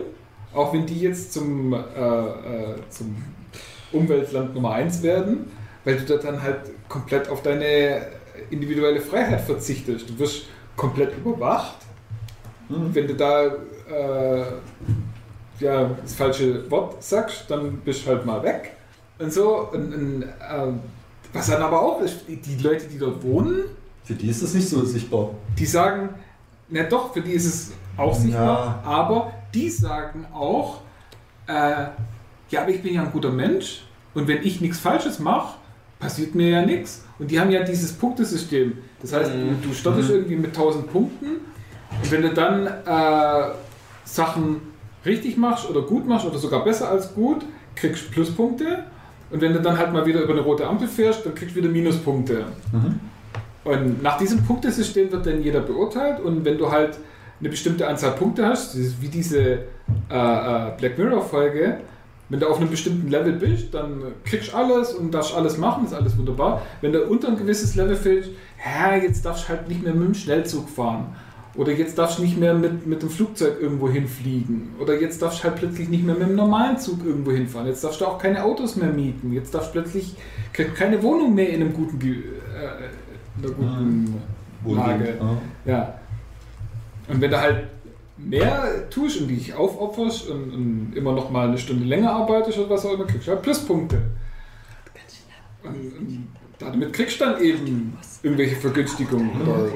[0.54, 3.16] auch wenn die jetzt zum, äh, äh, zum
[3.91, 5.46] Umweltland Nummer 1 werden,
[5.86, 6.58] weil du da dann halt
[6.89, 8.08] komplett auf deine
[8.50, 10.10] individuelle Freiheit verzichtest.
[10.10, 11.76] Du wirst komplett überwacht.
[12.70, 12.94] Mhm.
[12.94, 14.44] Wenn du da äh,
[15.60, 18.72] ja, das falsche Wort sagst, dann bist du halt mal weg.
[19.20, 19.70] Und so.
[19.72, 20.80] Und, und, ähm,
[21.32, 23.64] was dann aber auch ist, die- Leute, die dort wohnen,
[24.04, 25.30] Für die ist das nicht so sichtbar.
[25.58, 26.10] die sagen,
[26.70, 30.82] na doch, für die ist es auch sichtbar, aber die sagen auch,
[31.48, 31.86] äh,
[32.50, 35.56] ja, aber ich bin ja ein guter Mensch und wenn ich nichts Falsches mache,
[36.00, 37.04] passiert mir ja nichts.
[37.18, 38.78] Und die haben ja dieses Punktesystem.
[39.04, 39.58] Das heißt, Mhm.
[39.62, 41.26] du startest irgendwie mit 1000 Punkten
[42.01, 43.51] und wenn du dann äh,
[44.06, 44.62] Sachen
[45.06, 47.45] richtig machst oder gut machst oder sogar besser als gut,
[47.76, 48.86] kriegst du Pluspunkte.
[49.30, 51.60] Und wenn du dann halt mal wieder über eine rote Ampel fährst, dann kriegst du
[51.60, 52.45] wieder Minuspunkte.
[52.72, 52.99] Mhm.
[53.64, 56.97] Und nach diesem Punktesystem wird dann jeder beurteilt und wenn du halt
[57.39, 59.58] eine bestimmte Anzahl Punkte hast, wie diese äh,
[60.12, 61.78] äh, Black Mirror Folge,
[62.30, 65.86] wenn du auf einem bestimmten Level bist, dann kriegst du alles und darfst alles machen,
[65.86, 66.62] ist alles wunderbar.
[66.82, 68.30] Wenn du unter ein gewisses Level fällst,
[68.66, 71.16] ja, jetzt darfst du halt nicht mehr mit dem Schnellzug fahren.
[71.55, 74.70] Oder jetzt darfst du nicht mehr mit, mit dem Flugzeug irgendwo hinfliegen.
[74.80, 77.68] Oder jetzt darfst du halt plötzlich nicht mehr mit dem normalen Zug irgendwo hinfahren.
[77.68, 79.32] Jetzt darfst du auch keine Autos mehr mieten.
[79.34, 80.16] Jetzt darfst du plötzlich
[80.51, 84.20] ke- keine Wohnung mehr in einem guten, Ge- äh, in einer guten
[84.66, 85.18] Lage.
[85.66, 85.72] Ja.
[85.72, 85.93] Ja.
[87.07, 87.68] Und wenn du halt
[88.18, 92.72] mehr tust und dich aufopferst und, und immer noch mal eine Stunde länger arbeitest oder
[92.72, 93.97] was auch immer, kriegst du halt Pluspunkte.
[95.64, 96.28] Und, und
[96.60, 99.68] damit kriegst du dann eben irgendwelche Vergünstigungen oder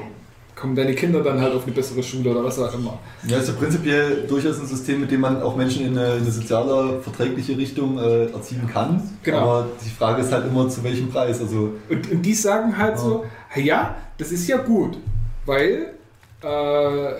[0.54, 2.98] kommen deine Kinder dann halt auf eine bessere Schule oder was auch immer.
[3.28, 6.22] Ja, ist ja prinzipiell durchaus ein System, mit dem man auch Menschen in eine, in
[6.22, 9.00] eine soziale, verträgliche Richtung äh, erziehen kann.
[9.22, 9.38] Genau.
[9.38, 11.40] Aber die Frage ist halt immer, zu welchem Preis.
[11.40, 13.24] Also, Und, und die sagen halt so,
[13.54, 14.98] ja, das ist ja gut,
[15.46, 15.94] weil
[16.42, 17.12] äh,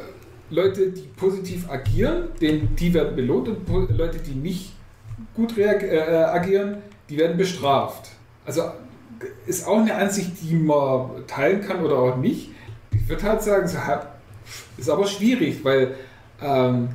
[0.50, 4.72] Leute, die positiv agieren, denen, die werden belohnt und Leute, die nicht
[5.34, 6.78] gut reag- äh, agieren,
[7.08, 8.10] die werden bestraft.
[8.44, 8.62] Also
[9.46, 12.50] ist auch eine Ansicht, die man teilen kann oder auch nicht.
[12.92, 13.68] Ich würde halt sagen,
[14.76, 15.94] ist aber schwierig, weil
[16.42, 16.88] ähm,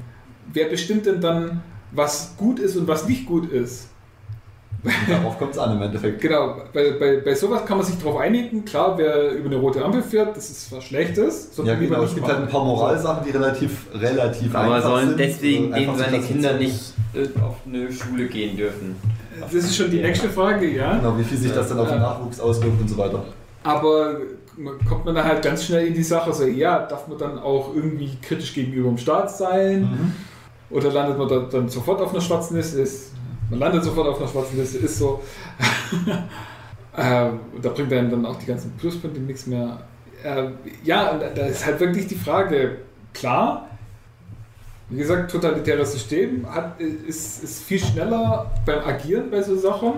[0.51, 1.61] wer bestimmt denn dann,
[1.91, 3.89] was gut ist und was nicht gut ist?
[5.07, 6.21] darauf kommt es an im Endeffekt.
[6.21, 8.65] Genau, bei, bei, bei sowas kann man sich darauf einigen.
[8.65, 11.51] Klar, wer über eine rote Ampel fährt, das ist was Schlechtes.
[11.63, 12.03] Ja, genau.
[12.03, 15.19] Es gibt halt ein paar Moralsachen, die relativ, relativ Aber einfach sollen sind.
[15.19, 18.95] deswegen äh, einfach eben zu seine Kinder nicht äh, auf eine Schule gehen dürfen.
[19.39, 20.97] Das ist schon die nächste Frage, ja.
[20.97, 21.99] Genau, wie viel sich das dann auf den.
[21.99, 23.23] Nachwuchs auswirkt und so weiter.
[23.63, 24.17] Aber
[24.87, 27.73] kommt man da halt ganz schnell in die Sache, so, ja, darf man dann auch
[27.73, 29.81] irgendwie kritisch gegenüber dem Staat sein?
[29.81, 30.13] Mhm.
[30.69, 32.81] Oder landet man da, dann sofort auf einer schwarzen Liste?
[32.81, 33.13] Ist,
[33.49, 35.21] man landet sofort auf einer schwarzen Liste, ist so.
[36.97, 39.79] ähm, da bringt einem dann auch die ganzen Pluspunkte nichts mehr.
[40.23, 40.53] Ähm,
[40.83, 42.77] ja, und da ist halt wirklich die Frage,
[43.13, 43.67] klar,
[44.89, 49.93] wie gesagt, totalitäres System hat, ist, ist viel schneller beim Agieren bei so Sachen.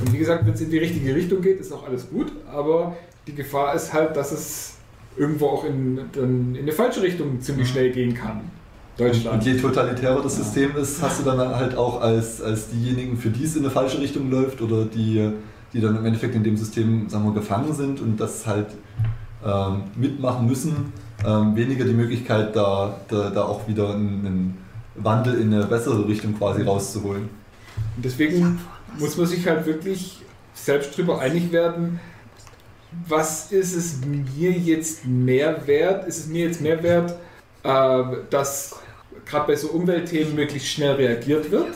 [0.00, 2.32] Und wie gesagt, wenn es in die richtige Richtung geht, ist auch alles gut.
[2.50, 4.74] Aber die Gefahr ist halt, dass es
[5.16, 8.40] irgendwo auch in, in eine falsche Richtung ziemlich schnell gehen kann.
[8.96, 9.38] Deutschland.
[9.38, 13.30] Und je totalitärer das System ist, hast du dann halt auch als, als diejenigen, für
[13.30, 15.30] die es in eine falsche Richtung läuft oder die,
[15.72, 18.68] die dann im Endeffekt in dem System sagen wir, gefangen sind und das halt
[19.44, 20.92] ähm, mitmachen müssen,
[21.26, 24.58] ähm, weniger die Möglichkeit, da, da, da auch wieder einen, einen
[24.96, 27.28] Wandel in eine bessere Richtung quasi rauszuholen.
[27.96, 28.60] Und deswegen
[28.98, 30.22] muss man sich halt wirklich
[30.54, 32.00] selbst drüber einig werden,
[33.08, 36.06] was ist es mir jetzt mehr wert?
[36.06, 37.14] Ist es mir jetzt mehr wert,
[37.62, 38.76] äh, dass
[39.24, 41.72] gerade bei so Umweltthemen möglichst schnell reagiert wird?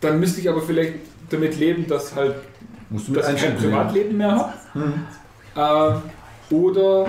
[0.00, 0.94] Dann müsste ich aber vielleicht
[1.30, 2.36] damit leben, dass halt
[2.90, 3.56] dass ich kein.
[3.56, 4.52] Privatleben mehr habe.
[4.74, 4.94] Mhm.
[5.56, 6.02] Ähm,
[6.50, 7.08] oder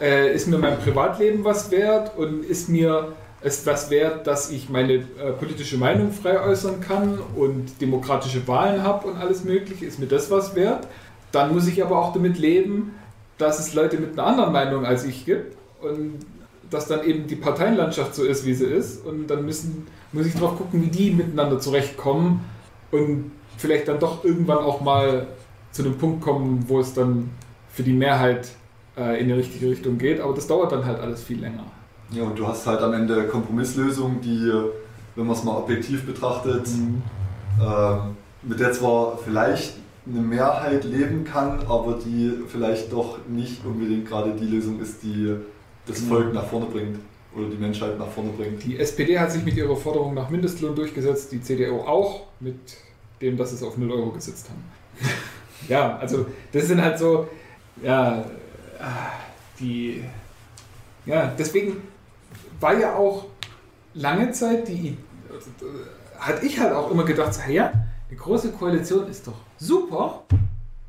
[0.00, 3.12] äh, ist mir mein Privatleben was wert und ist mir
[3.42, 8.82] es was wert, dass ich meine äh, politische Meinung frei äußern kann und demokratische Wahlen
[8.82, 9.86] habe und alles Mögliche?
[9.86, 10.86] Ist mir das was wert?
[11.32, 12.94] Dann muss ich aber auch damit leben,
[13.38, 16.18] dass es Leute mit einer anderen Meinung als ich gibt und
[16.68, 20.34] dass dann eben die Parteienlandschaft so ist, wie sie ist und dann müssen, muss ich
[20.34, 22.44] drauf gucken, wie die miteinander zurechtkommen
[22.90, 25.26] und vielleicht dann doch irgendwann auch mal
[25.72, 27.30] zu einem Punkt kommen, wo es dann
[27.72, 28.50] für die Mehrheit
[29.04, 31.64] in die richtige Richtung geht, aber das dauert dann halt alles viel länger.
[32.12, 34.52] Ja, und du hast halt am Ende Kompromisslösungen, die,
[35.14, 36.66] wenn man es mal objektiv betrachtet,
[37.60, 39.74] ähm, mit der zwar vielleicht
[40.08, 45.36] eine Mehrheit leben kann, aber die vielleicht doch nicht unbedingt gerade die Lösung ist, die
[45.86, 46.98] das Volk nach vorne bringt
[47.36, 48.64] oder die Menschheit nach vorne bringt.
[48.64, 52.56] Die SPD hat sich mit ihrer Forderung nach Mindestlohn durchgesetzt, die CDU auch, mit
[53.20, 54.64] dem, dass sie es auf 0 Euro gesetzt haben.
[55.68, 57.28] ja, also das sind halt so,
[57.82, 58.24] ja,
[59.58, 60.04] die,
[61.06, 61.82] ja, deswegen
[62.60, 63.26] war ja auch
[63.94, 64.96] lange Zeit die,
[66.18, 67.72] hatte ich halt auch immer gedacht, so, ja,
[68.08, 70.24] eine große Koalition ist doch super,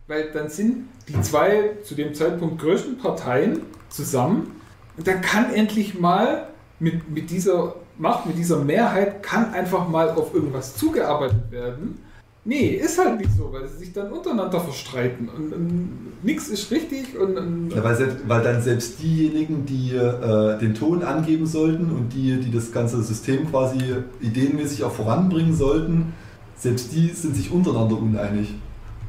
[0.07, 4.61] weil dann sind die zwei zu dem Zeitpunkt größten Parteien zusammen
[4.97, 6.47] und dann kann endlich mal
[6.79, 12.03] mit, mit dieser Macht, mit dieser Mehrheit, kann einfach mal auf irgendwas zugearbeitet werden.
[12.43, 16.71] Nee, ist halt nicht so, weil sie sich dann untereinander verstreiten und, und nichts ist
[16.71, 21.45] richtig und, und Ja, weil, selbst, weil dann selbst diejenigen, die äh, den Ton angeben
[21.45, 23.77] sollten und die, die das ganze System quasi
[24.21, 26.13] ideenmäßig auch voranbringen sollten,
[26.57, 28.55] selbst die sind sich untereinander uneinig.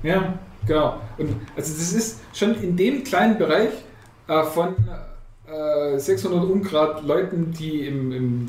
[0.02, 0.34] Ja,
[0.66, 1.00] genau.
[1.16, 3.72] Und also das ist schon in dem kleinen Bereich
[4.28, 4.74] äh, von
[5.46, 8.46] äh, 600 Ungrad Leuten, die im, im,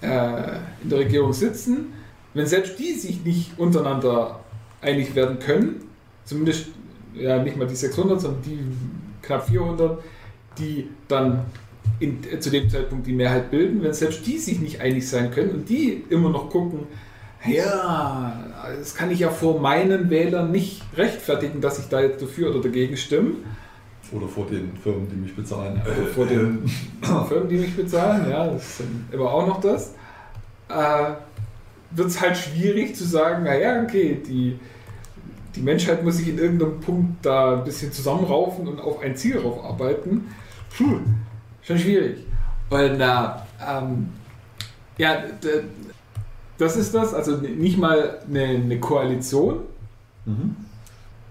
[0.00, 1.92] äh, in der Regierung sitzen,
[2.36, 4.40] wenn selbst die sich nicht untereinander
[4.80, 5.82] einig werden können,
[6.24, 6.68] zumindest
[7.14, 8.58] ja nicht mal die 600, sondern die
[9.22, 9.98] knapp 400,
[10.58, 11.46] die dann
[11.98, 15.30] in, äh, zu dem Zeitpunkt die Mehrheit bilden, wenn selbst die sich nicht einig sein
[15.30, 16.80] können und die immer noch gucken,
[17.46, 18.44] ja,
[18.78, 22.60] das kann ich ja vor meinen Wählern nicht rechtfertigen, dass ich da jetzt dafür oder
[22.60, 23.32] dagegen stimme.
[24.12, 25.80] Oder vor den Firmen, die mich bezahlen.
[25.84, 26.68] Oder vor den
[27.28, 28.82] Firmen, die mich bezahlen, ja, das ist
[29.12, 29.94] immer auch noch das.
[30.68, 31.12] Äh,
[31.96, 34.58] Wird es halt schwierig zu sagen, naja, okay, die,
[35.54, 39.38] die Menschheit muss sich in irgendeinem Punkt da ein bisschen zusammenraufen und auf ein Ziel
[39.38, 40.28] rauf-arbeiten.
[40.76, 41.00] Puh,
[41.62, 42.18] schon schwierig.
[42.70, 44.10] Und na, ähm,
[44.98, 45.16] ja,
[46.58, 49.60] das ist das, also nicht mal eine, eine Koalition,
[50.26, 50.56] Mhm.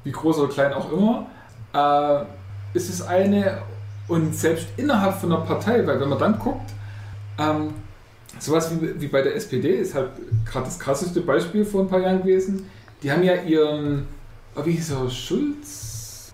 [0.06, 1.26] wie groß oder klein auch immer,
[1.74, 2.24] äh,
[2.78, 3.58] ist es eine
[4.08, 6.72] und selbst innerhalb von einer Partei, weil wenn man dann guckt,
[7.38, 7.74] ähm,
[8.40, 10.12] sowas wie, wie bei der SPD ist halt
[10.46, 12.66] gerade das krasseste Beispiel vor ein paar Jahren gewesen.
[13.04, 14.08] Die haben ja ihren,
[14.56, 16.34] oh, wie hieß er, Schulz?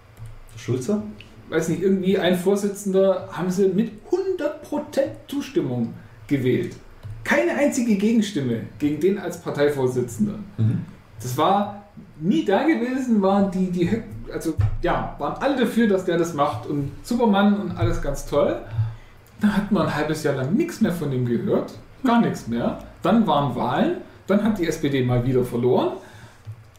[0.55, 1.01] Schulze?
[1.49, 5.93] Weiß nicht, irgendwie ein Vorsitzender haben sie mit 100% Zustimmung
[6.27, 6.75] gewählt.
[7.23, 10.39] Keine einzige Gegenstimme gegen den als Parteivorsitzender.
[10.57, 10.85] Mhm.
[11.21, 11.85] Das war
[12.19, 13.89] nie da gewesen, waren die, die,
[14.31, 18.61] also ja, waren alle dafür, dass der das macht und Superman und alles ganz toll.
[19.39, 21.73] Dann hat man ein halbes Jahr lang nichts mehr von ihm gehört,
[22.03, 22.79] gar nichts mehr.
[23.01, 23.97] Dann waren Wahlen,
[24.27, 25.93] dann hat die SPD mal wieder verloren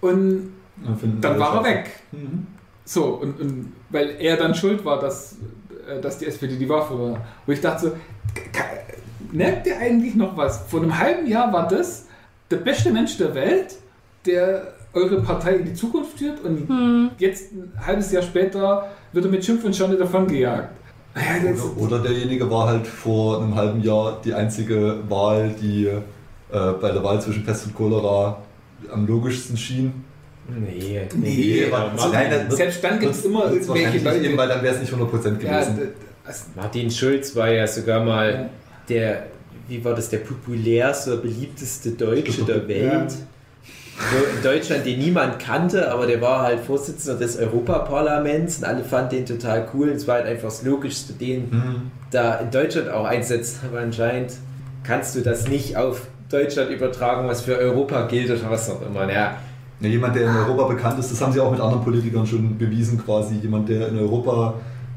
[0.01, 0.53] und
[0.99, 1.91] finden dann war er weg.
[2.13, 2.47] Mhm.
[2.85, 5.37] So, und, und weil er dann schuld war, dass,
[5.89, 7.23] äh, dass die SPD die verloren hat.
[7.47, 7.93] Wo ich dachte so,
[9.31, 10.65] merkt ihr eigentlich noch was?
[10.69, 12.07] Vor einem halben Jahr war das
[12.51, 13.77] der beste Mensch der Welt,
[14.27, 17.11] der eure Partei in die Zukunft führt und Hm.
[17.19, 20.77] jetzt ein halbes Jahr später wird er mit Schimpf und Schande davon gejagt.
[21.15, 26.01] Oder, oder derjenige war halt vor einem halben Jahr die einzige Wahl, die äh,
[26.81, 28.39] bei der Wahl zwischen Pest und Cholera
[28.91, 30.05] am logischsten schien.
[30.49, 34.25] Nee, Nee, aber aber- Martin, Nein, das- selbst dann gibt es Das immer irgendwelche Leute.
[34.27, 35.77] Eben, weil dann wäre es nicht 100% ja, gewesen.
[35.77, 35.89] d-
[36.25, 38.51] also, Martin Schulz war ja sogar mal Ja.
[38.89, 39.27] der,
[39.69, 43.13] wie war das, der populärste, beliebteste Deutsche der Welt.
[44.11, 48.85] So in Deutschland, den niemand kannte, aber der war halt Vorsitzender des Europaparlaments und alle
[48.85, 49.89] fanden den total cool.
[49.91, 51.91] Und es war halt einfach das Logischste, den Mhm.
[52.11, 53.61] da in Deutschland auch einsetzen.
[53.71, 54.33] Aber anscheinend
[54.85, 59.11] kannst du das nicht auf Deutschland übertragen, was für Europa gilt oder was auch immer.
[59.11, 59.37] Ja,
[59.81, 62.57] Ja, jemand, der in Europa bekannt ist, das haben sie auch mit anderen Politikern schon
[62.59, 63.35] bewiesen, quasi.
[63.37, 64.55] Jemand, der in Europa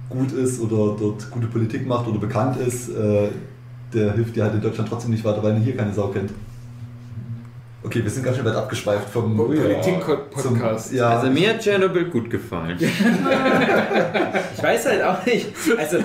[0.09, 3.29] gut ist oder dort gute Politik macht oder bekannt ist, äh,
[3.93, 6.31] der hilft dir halt in Deutschland trotzdem nicht weiter, weil ihn hier keine Sau kennt.
[7.85, 9.35] Okay, wir sind ganz schön weit abgeschweift vom.
[9.37, 10.87] Politik-Podcast.
[10.89, 12.79] Zum, ja, Also mir hat Tschernobyl gut gefallen.
[14.57, 15.47] Ich weiß halt auch nicht.
[15.77, 15.97] Also,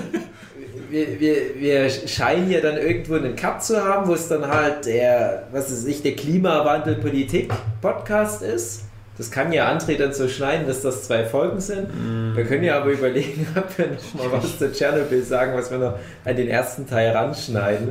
[0.90, 4.84] wir, wir, wir scheinen hier dann irgendwo einen Cut zu haben, wo es dann halt
[4.86, 8.82] der, was ist ich, der Klimawandel-Politik-Podcast ist.
[9.16, 11.86] Das kann ja André dann so schneiden, dass das zwei Folgen sind.
[12.34, 15.78] Wir können ja aber überlegen, ob wir noch mal was zu Tschernobyl sagen, was wir
[15.78, 17.90] noch an den ersten Teil ranschneiden.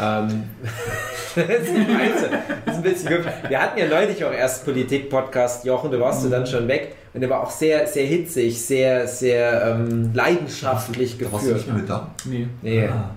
[0.00, 0.44] Ähm,
[1.34, 3.24] das, ist ein bisschen, gut.
[3.48, 6.96] Wir hatten ja neulich auch erst Politik-Podcast, Jochen, du warst du dann schon weg.
[7.12, 11.66] Und der war auch sehr, sehr hitzig, sehr, sehr ähm, leidenschaftlich Da warst du nicht
[11.66, 11.66] geführt.
[11.74, 12.10] mehr mit da?
[12.24, 12.46] Nee.
[12.62, 12.86] Nee.
[12.86, 13.10] Ah.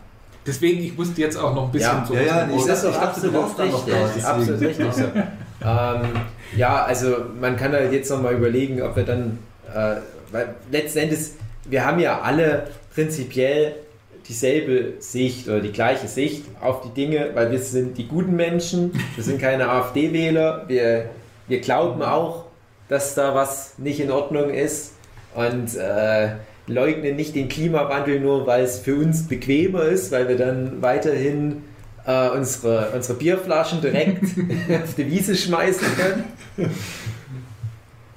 [0.45, 2.14] Deswegen, ich musste jetzt auch noch ein bisschen Ja, so.
[2.16, 4.24] ja, ja, Ich Ich das ist du absolut warst da noch richtig.
[4.24, 5.03] da, absolut richtig so.
[5.64, 6.01] ähm,
[6.57, 9.39] ja, also man kann halt jetzt nochmal überlegen, ob wir dann,
[9.74, 9.95] äh,
[10.32, 11.36] weil letzten Endes,
[11.66, 13.76] wir haben ja alle prinzipiell
[14.28, 18.91] dieselbe Sicht oder die gleiche Sicht auf die Dinge, weil wir sind die guten Menschen,
[19.15, 21.09] wir sind keine AfD-Wähler, wir,
[21.47, 22.45] wir glauben auch,
[22.89, 24.93] dass da was nicht in Ordnung ist
[25.36, 26.36] und äh,
[26.67, 31.63] leugnen nicht den Klimawandel nur, weil es für uns bequemer ist, weil wir dann weiterhin
[32.05, 34.24] äh, unsere, unsere Bierflaschen direkt
[34.84, 36.24] auf die Wiese schmeißen können.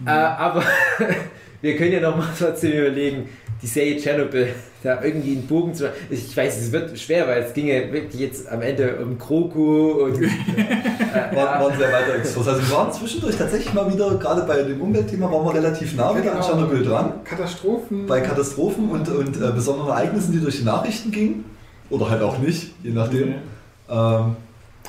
[0.07, 0.62] äh, aber
[1.62, 3.28] wir können ja noch mal trotzdem überlegen,
[3.62, 4.54] die Serie Chernobyl
[4.87, 5.93] da irgendwie einen Bogen zu.
[6.11, 10.05] Ich weiß, es wird schwer, weil es ging ja wirklich jetzt am Ende um Kroku
[10.05, 10.18] und.
[11.16, 12.47] Äh, War, war ein sehr weiter Exkurs.
[12.47, 16.14] Also wir waren zwischendurch tatsächlich mal wieder, gerade bei dem Umweltthema, waren wir relativ nah
[16.14, 17.12] wieder an Tschernobyl dran.
[17.24, 18.07] Katastrophen.
[18.07, 21.45] Bei Katastrophen und, und äh, besonderen Ereignissen, die durch die Nachrichten gingen.
[21.89, 23.37] Oder halt auch nicht, je nachdem.
[23.89, 24.37] Ähm,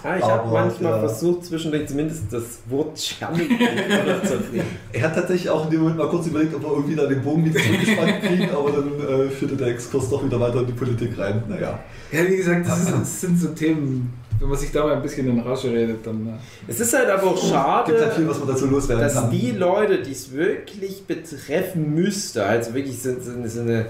[0.03, 0.99] Ah, ich habe manchmal ja.
[0.99, 4.65] versucht, zwischendurch zumindest das Wort unterzubringen.
[4.93, 7.21] er hat tatsächlich auch in dem Moment mal kurz überlegt, ob wir irgendwie da den
[7.21, 10.73] Bogen wieder zurückgespannt kriegen, aber dann äh, führte der Exkurs doch wieder weiter in die
[10.73, 11.43] Politik rein.
[11.47, 11.79] Naja.
[12.11, 15.01] Ja, wie gesagt, das, ist, das sind so Themen, wenn man sich da mal ein
[15.01, 16.27] bisschen in Rage redet, dann.
[16.27, 16.31] äh,
[16.67, 19.13] Es ist halt aber auch Es gibt halt viel, schade, was man dazu loswerden dass
[19.15, 19.31] kann.
[19.31, 23.87] die Leute, die es wirklich betreffen müsste, also wirklich so, so, so eine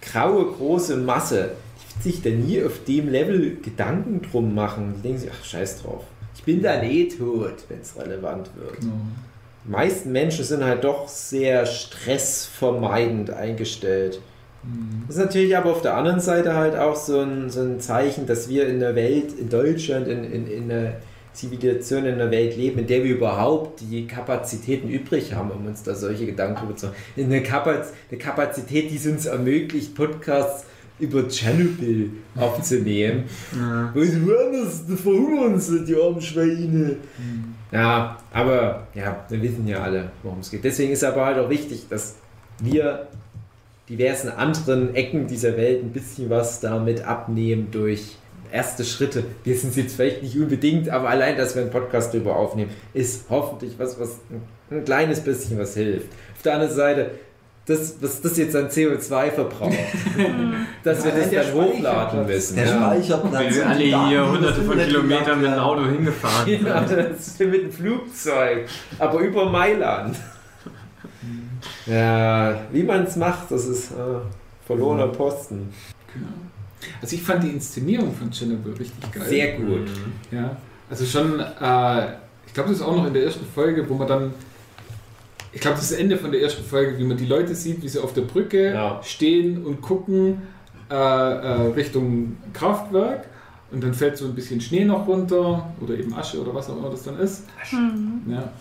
[0.00, 1.50] graue große Masse,
[2.02, 4.94] sich da nie auf dem Level Gedanken drum machen.
[4.96, 6.04] Die denken sich, ach scheiß drauf.
[6.34, 8.80] Ich bin dann eh tot, wenn es relevant wird.
[8.80, 8.92] Genau.
[9.64, 14.20] Die meisten Menschen sind halt doch sehr stressvermeidend eingestellt.
[14.62, 15.04] Mhm.
[15.06, 18.26] Das ist natürlich aber auf der anderen Seite halt auch so ein, so ein Zeichen,
[18.26, 20.92] dass wir in der Welt, in Deutschland, in, in, in einer
[21.32, 25.82] Zivilisation, in einer Welt leben, in der wir überhaupt die Kapazitäten übrig haben, um uns
[25.82, 26.96] da solche Gedanken zu machen.
[27.16, 30.64] In eine, Kapaz eine Kapazität, die es uns ermöglicht, Podcasts
[31.00, 33.24] über Tschernobyl aufzunehmen.
[33.94, 35.66] Was war das?
[35.66, 36.96] Sie, die armen Schweine.
[37.72, 40.64] Ja, aber ja, wir wissen ja alle, worum es geht.
[40.64, 42.16] Deswegen ist aber halt auch wichtig, dass
[42.60, 43.06] wir
[43.88, 48.16] diversen anderen Ecken dieser Welt ein bisschen was damit abnehmen durch
[48.52, 49.24] erste Schritte.
[49.44, 53.26] Wir sind jetzt vielleicht nicht unbedingt, aber allein, dass wir einen Podcast darüber aufnehmen, ist
[53.30, 54.18] hoffentlich was, was
[54.70, 56.08] ein kleines bisschen was hilft.
[56.36, 57.10] Auf der anderen Seite,
[57.66, 59.74] das, was das jetzt an CO2 verbraucht,
[60.82, 62.56] dass wir das der dann hochladen müssen.
[62.56, 62.76] Der ja.
[62.76, 63.54] Speicherplatz.
[63.54, 65.58] Wir und alle Daten, hier die hunderte das von Kilometern mit dem.
[65.58, 66.98] Auto hingefahren Ja, sind.
[66.98, 68.66] das ist mit dem Flugzeug,
[68.98, 70.16] aber über Mailand.
[71.86, 73.94] Ja, wie man es macht, das ist äh,
[74.66, 75.72] verlorener Posten.
[76.12, 76.28] Genau.
[77.02, 79.24] Also ich fand die Inszenierung von Chernobyl richtig geil.
[79.28, 79.88] Sehr gut.
[80.30, 80.56] Ja,
[80.88, 82.06] also schon, äh,
[82.46, 84.34] ich glaube, das ist auch noch in der ersten Folge, wo man dann,
[85.52, 87.82] ich glaube, das ist das Ende von der ersten Folge, wie man die Leute sieht,
[87.82, 89.00] wie sie auf der Brücke Ja.
[89.02, 90.42] stehen und gucken
[90.90, 93.26] äh, äh, Richtung Kraftwerk
[93.70, 96.76] und dann fällt so ein bisschen Schnee noch runter oder eben Asche oder was auch
[96.78, 97.44] immer das dann ist.
[97.72, 98.22] Mhm.
[98.32, 98.52] Ja.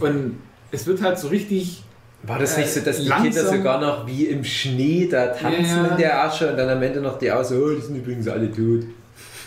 [0.00, 0.38] Und
[0.72, 1.84] es wird halt so richtig,
[2.24, 5.64] War das nicht so, dass die Langsam- Kinder sogar noch wie im Schnee da tanzen
[5.64, 5.90] Ja, ja.
[5.92, 8.50] in der Asche und dann am Ende noch die aus, oh, die sind übrigens alle
[8.50, 8.84] tot.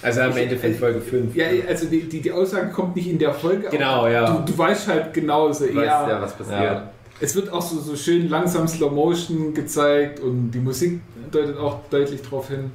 [0.03, 1.35] Also am Ende von Folge 5.
[1.35, 3.69] ja, also die, die, die Aussage kommt nicht in der Folge.
[3.69, 4.29] Genau, aber ja.
[4.31, 6.61] Du, du weißt halt genau so, Weißt eher, ja, was passiert.
[6.61, 6.91] Ja.
[7.19, 10.99] Es wird auch so, so schön langsam Slow Motion gezeigt und die Musik
[11.31, 12.71] deutet auch deutlich darauf hin.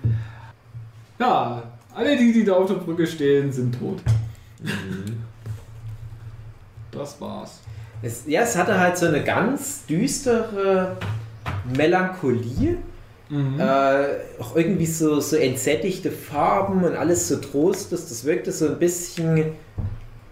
[1.18, 1.62] Ja,
[1.94, 3.98] alle die, die da auf der Brücke stehen, sind tot.
[6.92, 7.60] Das war's.
[8.00, 10.96] Es, ja, es hatte halt so eine ganz düstere
[11.76, 12.78] Melancholie.
[13.30, 13.60] Mhm.
[13.60, 14.04] Äh,
[14.40, 18.08] auch irgendwie so, so entsättigte Farben und alles so trostlos.
[18.08, 19.52] Das wirkte so ein bisschen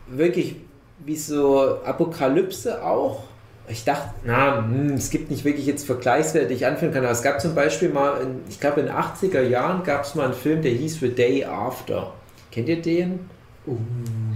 [0.09, 0.57] wirklich
[1.05, 3.25] wie so Apokalypse auch.
[3.69, 7.13] Ich dachte, na, hm, es gibt nicht wirklich jetzt Vergleichswerte, die ich anführen kann, aber
[7.13, 10.27] es gab zum Beispiel mal, in, ich glaube in den 80er Jahren gab es mal
[10.27, 12.13] einen Film, der hieß The Day After.
[12.53, 13.29] Kennt ihr den?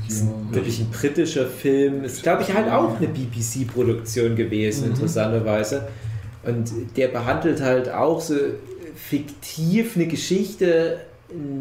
[0.04, 2.02] Das ist ein, wirklich ein britischer Film.
[2.02, 4.94] Ist, glaube ich, halt auch eine BBC-Produktion gewesen, Mhm.
[4.94, 5.86] interessanterweise.
[6.42, 8.34] Und der behandelt halt auch so
[8.96, 11.00] fiktiv eine Geschichte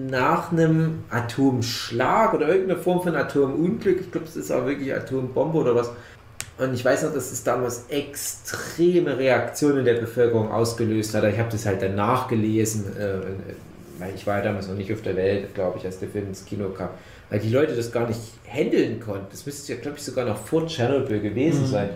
[0.09, 4.01] nach einem Atomschlag oder irgendeiner Form von Atomunglück.
[4.01, 5.91] Ich glaube, es ist auch wirklich Atombombe oder was.
[6.57, 11.23] Und ich weiß noch, dass es damals extreme Reaktionen der Bevölkerung ausgelöst hat.
[11.25, 13.19] Ich habe das halt dann nachgelesen, äh,
[13.99, 16.27] weil ich war ja damals noch nicht auf der Welt, glaube ich, als der Film
[16.27, 16.89] ins Kino kam.
[17.30, 19.27] Weil die Leute das gar nicht handeln konnten.
[19.32, 21.67] Das müsste ja, glaube ich, sogar noch vor Tschernobyl gewesen Mhm.
[21.67, 21.89] sein.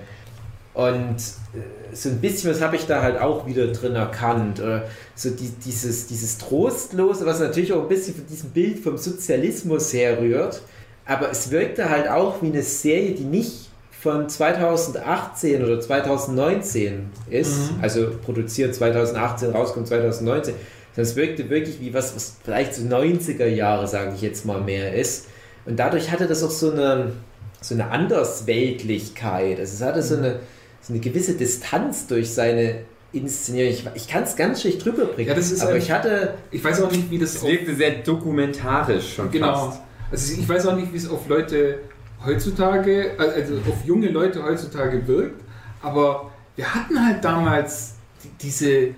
[0.73, 1.17] Und
[1.53, 4.59] äh, so ein bisschen was habe ich da halt auch wieder drin erkannt.
[4.59, 8.97] Oder so die, dieses, dieses Trostlose, was natürlich auch ein bisschen von diesem Bild vom
[8.97, 10.61] Sozialismus herrührt.
[11.05, 17.71] Aber es wirkte halt auch wie eine Serie, die nicht von 2018 oder 2019 ist,
[17.71, 17.77] Mhm.
[17.81, 20.55] also produziert 2018, rauskommt 2019,
[20.95, 24.93] das wirkte wirklich wie was, was vielleicht so 90er Jahre, sage ich jetzt mal, mehr
[24.93, 25.27] ist.
[25.65, 27.13] Und dadurch hatte das auch so eine,
[27.61, 29.59] so eine Andersweltlichkeit.
[29.59, 30.39] Also es hatte so eine,
[30.83, 32.81] so eine gewisse Distanz durch seine
[33.13, 33.71] Inszenierung.
[33.73, 35.29] Ich, ich kann es ganz schlecht drüber bringen.
[35.29, 36.33] Ja, das ist aber ein- ich hatte.
[36.51, 39.67] Ich weiß auch nicht, wie das Es wirkte sehr dokumentarisch schon Genau.
[39.69, 39.81] fast.
[40.11, 41.79] Also ich weiß auch nicht, wie es auf Leute
[42.25, 45.41] heutzutage, also auf junge Leute heutzutage wirkt,
[45.81, 48.95] aber wir hatten halt damals die- diese, die-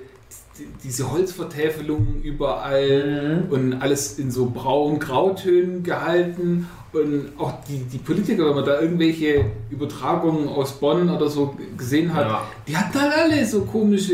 [0.83, 3.51] diese Holzvertäfelungen überall Mhm.
[3.51, 9.45] und alles in so braun-grautönen gehalten und auch die, die Politiker, wenn man da irgendwelche
[9.69, 12.41] Übertragungen aus Bonn oder so gesehen hat, Ja.
[12.67, 14.13] die hatten halt alle so komische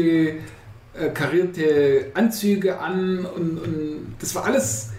[0.94, 4.90] äh, karierte Anzüge an und, und das war alles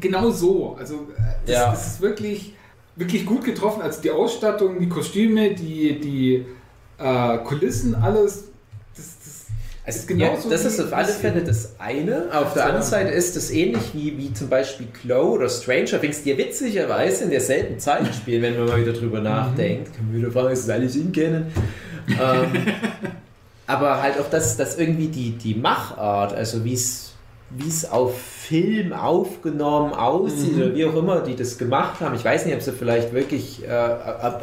[0.00, 0.76] genau so.
[0.78, 1.70] Also äh, das, Ja.
[1.70, 2.54] das ist wirklich,
[2.96, 3.82] wirklich gut getroffen.
[3.82, 6.46] Also die Ausstattung, die Kostüme, die, die
[6.98, 8.44] äh, Kulissen, alles.
[9.88, 12.26] Das, das Also, ist ja, genauso das wie- ist auf alle Fälle das eine.
[12.32, 12.68] Auf der Ja.
[12.68, 16.38] anderen Seite ist es ähnlich wie, wie zum Beispiel Glow oder Stranger Things, die ja
[16.38, 19.96] witzigerweise in derselben Zeit spielen, wenn man mal wieder drüber nachdenkt.
[19.96, 21.46] Kann man wieder fragen, ist das alles in kennen?
[22.08, 22.52] ähm,
[23.66, 27.04] aber halt auch das, das irgendwie die, die Machart, also wie es
[27.50, 30.62] wie es auf Film aufgenommen aussieht Mhm.
[30.62, 32.14] oder wie auch immer die das gemacht haben.
[32.14, 33.70] Ich weiß nicht, ob sie vielleicht wirklich, äh,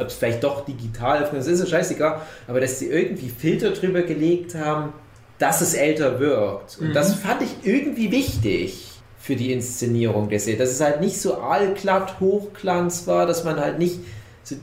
[0.00, 3.70] ob es vielleicht doch digital aufgenommen ist, ist ja scheißegal, aber dass sie irgendwie Filter
[3.70, 4.92] drüber gelegt haben,
[5.38, 6.78] dass es älter wirkt.
[6.80, 6.92] Und Mhm.
[6.94, 8.84] das fand ich irgendwie wichtig
[9.18, 10.58] für die Inszenierung der Serie.
[10.60, 13.98] Dass es halt nicht so allglatt Hochglanz war, dass man halt nicht
[14.44, 14.58] so, äh,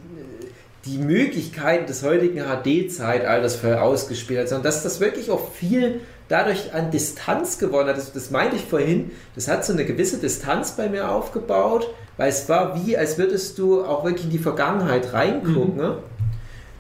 [0.86, 6.74] die Möglichkeiten des heutigen HD-Zeitalters voll ausgespielt hat, sondern dass das wirklich auch viel dadurch
[6.74, 7.98] an Distanz gewonnen hat.
[7.98, 12.30] Das, das meinte ich vorhin, das hat so eine gewisse Distanz bei mir aufgebaut, weil
[12.30, 15.76] es war wie, als würdest du auch wirklich in die Vergangenheit reingucken.
[15.76, 15.98] Ne?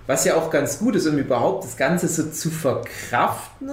[0.07, 3.69] Was ja auch ganz gut ist, um überhaupt das Ganze so zu verkraften.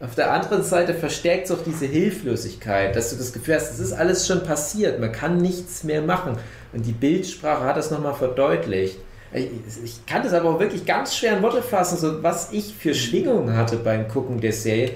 [0.00, 3.80] Auf der anderen Seite verstärkt es auch diese Hilflosigkeit, dass du das Gefühl hast, es
[3.80, 6.38] ist alles schon passiert, man kann nichts mehr machen.
[6.72, 8.98] Und die Bildsprache hat das nochmal verdeutlicht.
[9.32, 9.50] Ich,
[9.84, 12.94] ich kann das aber auch wirklich ganz schwer in Worte fassen, so was ich für
[12.94, 14.92] Schwingungen hatte beim Gucken der Serie.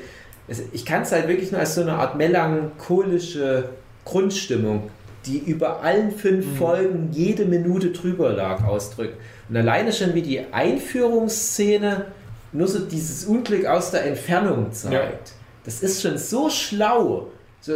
[0.72, 3.70] Ich kann es halt wirklich nur als so eine Art melancholische
[4.04, 4.90] Grundstimmung,
[5.26, 9.16] die über allen fünf Folgen jede Minute drüber lag, ausdrückt.
[9.52, 12.06] Und alleine schon wie die Einführungsszene
[12.52, 15.34] nur so dieses Unglück aus der Entfernung zeigt.
[15.66, 17.26] Das ist schon so schlau,
[17.60, 17.74] so,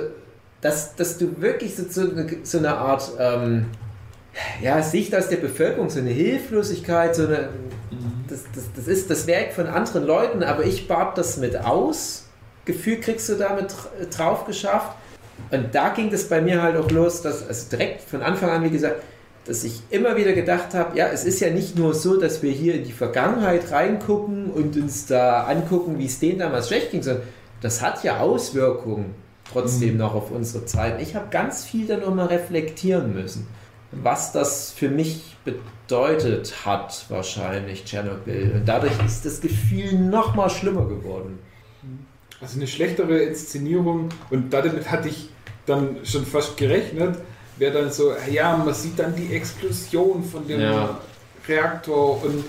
[0.63, 3.67] dass, dass du wirklich so, so, eine, so eine Art ähm,
[4.63, 7.51] ja, Sicht aus der Bevölkerung, so eine Hilflosigkeit, so eine,
[8.27, 12.25] das, das, das ist das Werk von anderen Leuten, aber ich bat das mit aus.
[12.65, 14.97] Gefühl kriegst du damit dr- drauf geschafft.
[15.51, 18.65] Und da ging das bei mir halt auch los, dass also direkt von Anfang an,
[18.65, 19.03] wie gesagt,
[19.47, 22.51] dass ich immer wieder gedacht habe, ja, es ist ja nicht nur so, dass wir
[22.51, 27.03] hier in die Vergangenheit reingucken und uns da angucken, wie es denen damals schlecht ging,
[27.03, 27.25] sondern
[27.61, 29.15] das hat ja Auswirkungen
[29.51, 31.01] trotzdem noch auf unsere Zeit.
[31.01, 33.47] Ich habe ganz viel dann nochmal reflektieren müssen,
[33.93, 38.53] was das für mich bedeutet hat, wahrscheinlich Tschernobyl.
[38.57, 41.39] Und dadurch ist das Gefühl nochmal schlimmer geworden.
[42.41, 45.31] Also eine schlechtere Inszenierung und damit hatte ich
[45.65, 47.17] dann schon fast gerechnet,
[47.59, 50.99] wäre dann so, ja, man sieht dann die Explosion von dem Ja.
[51.49, 52.45] Reaktor und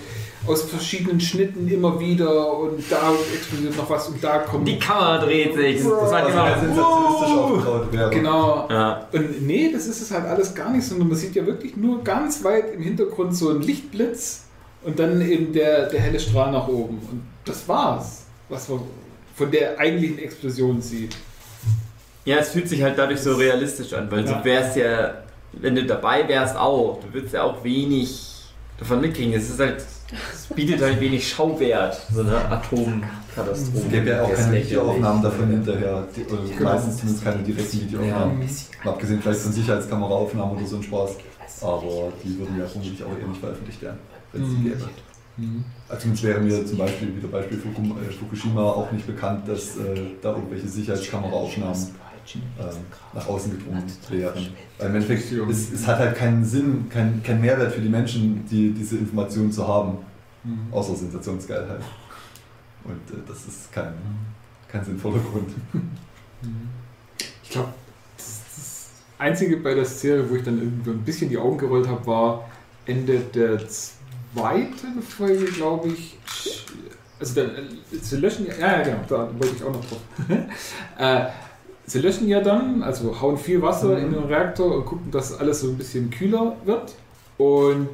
[0.46, 4.66] aus verschiedenen Schnitten immer wieder und da explodiert noch was und da kommt...
[4.66, 5.76] Die Kamera dreht sich.
[5.82, 6.46] Das war Also immer.
[6.48, 8.10] sehr sensationistisch aufgebaut wäre.
[8.10, 8.66] Genau.
[8.70, 9.06] Ja.
[9.12, 12.02] Und nee, das ist es halt alles gar nicht, sondern man sieht ja wirklich nur
[12.02, 14.44] ganz weit im Hintergrund so einen Lichtblitz
[14.82, 16.98] und dann eben der, der helle Strahl nach oben.
[17.10, 18.80] Und das war's, was man
[19.36, 21.16] von der eigentlichen Explosion sieht.
[22.28, 24.38] Ja, es fühlt sich halt dadurch so realistisch an, weil Ja.
[24.38, 25.14] du wärst ja,
[25.52, 28.24] wenn du dabei wärst auch, du würdest ja auch wenig
[28.78, 29.32] davon mitkriegen.
[29.32, 29.78] Es ist halt,
[30.32, 33.86] es bietet halt wenig Schauwert, so eine Atomkatastrophe.
[33.86, 34.56] Es gäbe ja auch keine.
[34.62, 36.06] Videoaufnahmen davon hinterher.
[36.14, 38.42] Die, oder meistens zumindest keine direkten Videoaufnahmen.
[38.84, 38.90] Ja.
[38.90, 41.10] Abgesehen vielleicht von Sicherheitskameraaufnahmen oder so ein Spaß.
[41.62, 43.98] Aber die würden ja vermutlich auch eher nicht veröffentlicht werden,
[44.32, 44.64] wenn es die Mhm.
[44.64, 44.88] gäbe.
[45.88, 49.76] Also zumindest wäre mir zum Beispiel, wie der Beispiel äh, Fukushima, auch nicht bekannt, dass
[49.76, 51.86] äh, da irgendwelche Sicherheitskameraaufnahmen
[52.36, 52.64] äh,
[53.14, 54.48] nach außen gedrungen wären.
[54.78, 58.44] Weil im Endeffekt, es, es hat halt keinen Sinn, keinen kein Mehrwert für die Menschen,
[58.50, 59.98] die, diese Informationen zu haben,
[60.70, 61.80] außer Sensationsgeilheit.
[62.84, 63.94] Und äh, das ist kein,
[64.68, 65.50] kein sinnvoller Grund.
[67.42, 67.72] Ich glaube,
[68.16, 71.88] das, das Einzige bei der Serie, wo ich dann irgendwie ein bisschen die Augen gerollt
[71.88, 72.48] habe, war
[72.86, 76.18] Ende der zweiten Folge, glaube ich.
[77.20, 80.00] Also, dann, äh, sie löschen ja, ja, ja, genau, da wollte ich auch noch drauf.
[80.98, 81.26] äh,
[81.88, 85.60] sie löschen ja dann, also hauen viel Wasser in den Reaktor und gucken, dass alles
[85.60, 86.94] so ein bisschen kühler wird.
[87.38, 87.88] Und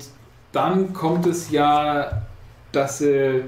[0.52, 2.22] dann kommt es ja,
[2.72, 3.42] dass sie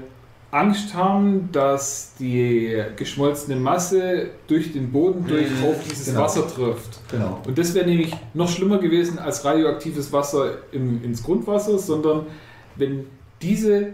[0.51, 6.21] Angst haben, dass die geschmolzene Masse durch den Boden durch Mhm, auf dieses genau.
[6.21, 6.99] Wasser trifft.
[7.11, 7.41] Genau.
[7.45, 12.27] Und das wäre nämlich noch schlimmer gewesen als radioaktives Wasser im, ins Grundwasser, sondern
[12.77, 13.07] wenn
[13.41, 13.89] diese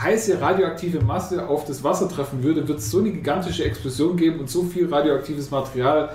[0.00, 4.40] heiße radioaktive Masse auf das Wasser treffen würde, wird es so eine gigantische Explosion geben
[4.40, 6.10] und so viel radioaktives Material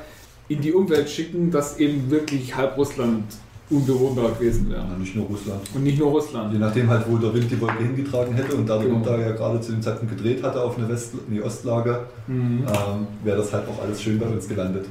[0.48, 3.24] in die Umwelt schicken, dass eben wirklich halb Russland
[3.70, 4.82] unbewohnbar gewesen wäre.
[4.82, 5.62] Ja, nicht nur Russland.
[5.76, 6.60] Und nicht nur Je Russland.
[6.60, 9.12] nachdem halt, wo der Wind die Wolke hingetragen hätte und da der Genau.
[9.16, 12.64] ja gerade zu dem Zeitpunkt gedreht hatte auf eine West nee, Ostlage, Mhm.
[12.68, 14.86] ähm, wäre das halt auch alles schön bei uns gelandet.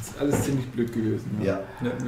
[0.00, 1.30] Das ist alles ziemlich blöd gewesen.
[1.44, 1.60] Ja.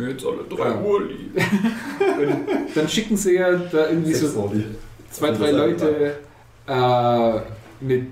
[0.09, 1.09] jetzt alle drei Uhr Und
[2.75, 4.65] dann schicken sie ja da irgendwie Sechs so Ordi.
[5.15, 6.19] Zwei, drei Leute
[6.67, 7.33] äh,
[7.81, 8.09] mit,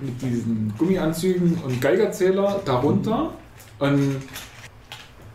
[0.00, 3.30] mit diesen Gummianzügen und Geigerzähler darunter.
[3.78, 4.22] Und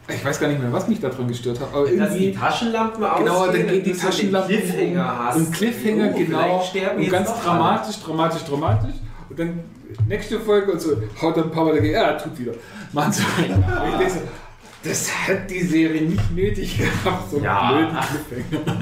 [0.08, 2.34] ich weiß gar nicht mehr, was mich daran gestört hat, aber die irgendwie.
[2.34, 5.20] Taschenlampen Genau, ausgehen dann gehen und die Taschenlampen Cliffhanger um.
[5.20, 5.38] hast.
[5.38, 6.64] Und Cliffhanger, Oh, genau.
[6.98, 8.96] Und ganz dramatisch, dramatisch, dramatisch.
[9.30, 9.60] Und dann
[10.08, 12.54] nächste Folge und so haut dann Papa dagegen, ja, tut wieder.
[12.92, 13.24] Machen sie.
[13.24, 13.50] Und
[13.92, 14.20] ich denke so,
[14.84, 17.72] das hat die Serie nicht nötig gehabt, so einen Ja.
[17.72, 18.78] blöden Cliffhanger.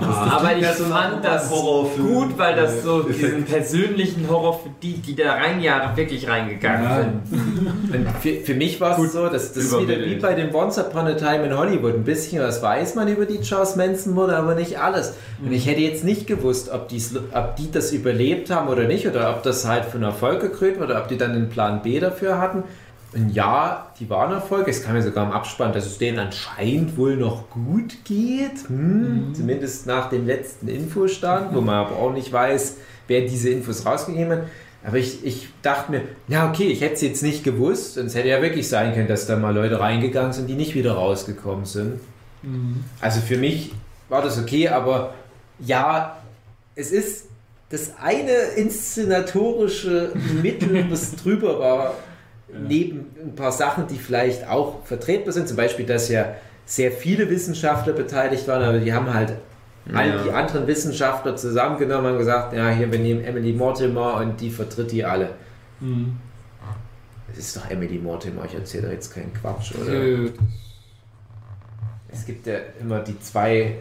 [0.00, 3.18] Ja, Aber ich so ein fand das gut, weil das so Effekt.
[3.22, 5.62] diesen persönlichen Horror für die, die da rein
[5.96, 6.96] wirklich reingegangen Ja.
[7.02, 8.08] sind.
[8.20, 11.06] Für, für mich war es so, dass das ist wieder wie bei dem Once Upon
[11.06, 11.94] a Time in Hollywood.
[11.94, 15.14] Ein bisschen was weiß man über die Charles Manson Morde, aber nicht alles.
[15.44, 19.06] Und ich hätte jetzt nicht gewusst, ob, die's, ob die das überlebt haben oder nicht,
[19.06, 21.98] oder ob das halt von Erfolg gekrönt wurde, oder ob die dann einen Plan B
[22.00, 22.62] dafür hatten.
[23.16, 24.68] Und ja, die waren Erfolg.
[24.68, 28.68] Es kam ja sogar im Abspann, dass es denen anscheinend wohl noch gut geht.
[28.68, 32.76] Hm, Zumindest nach dem letzten Infostand, wo man aber auch nicht weiß,
[33.08, 34.42] wer diese Infos rausgegeben hat.
[34.84, 37.96] Aber ich, ich dachte mir, na okay, ich hätte es jetzt nicht gewusst.
[37.96, 40.74] Und es hätte ja wirklich sein können, dass da mal Leute reingegangen sind, die nicht
[40.74, 42.00] wieder rausgekommen sind.
[43.00, 43.72] Also für mich
[44.10, 45.14] war das okay, aber
[45.58, 46.18] ja,
[46.74, 47.26] es ist
[47.70, 50.12] das eine inszenatorische
[50.42, 51.94] Mittel, was drüber war,
[52.48, 55.48] neben ein paar Sachen, die vielleicht auch vertretbar sind.
[55.48, 56.34] Zum Beispiel, dass ja
[56.64, 59.34] sehr viele Wissenschaftler beteiligt waren, aber die haben halt
[59.94, 60.22] all Ja.
[60.24, 64.90] die anderen Wissenschaftler zusammengenommen und gesagt, ja, hier, wir nehmen Emily Mortimer und die vertritt
[64.90, 65.30] die alle.
[65.80, 66.16] Mhm.
[67.32, 69.92] Es ist doch Emily Mortimer, ich erzähle da jetzt keinen Quatsch, oder?
[69.92, 70.30] Äh,
[72.08, 73.74] Es gibt ja immer die zwei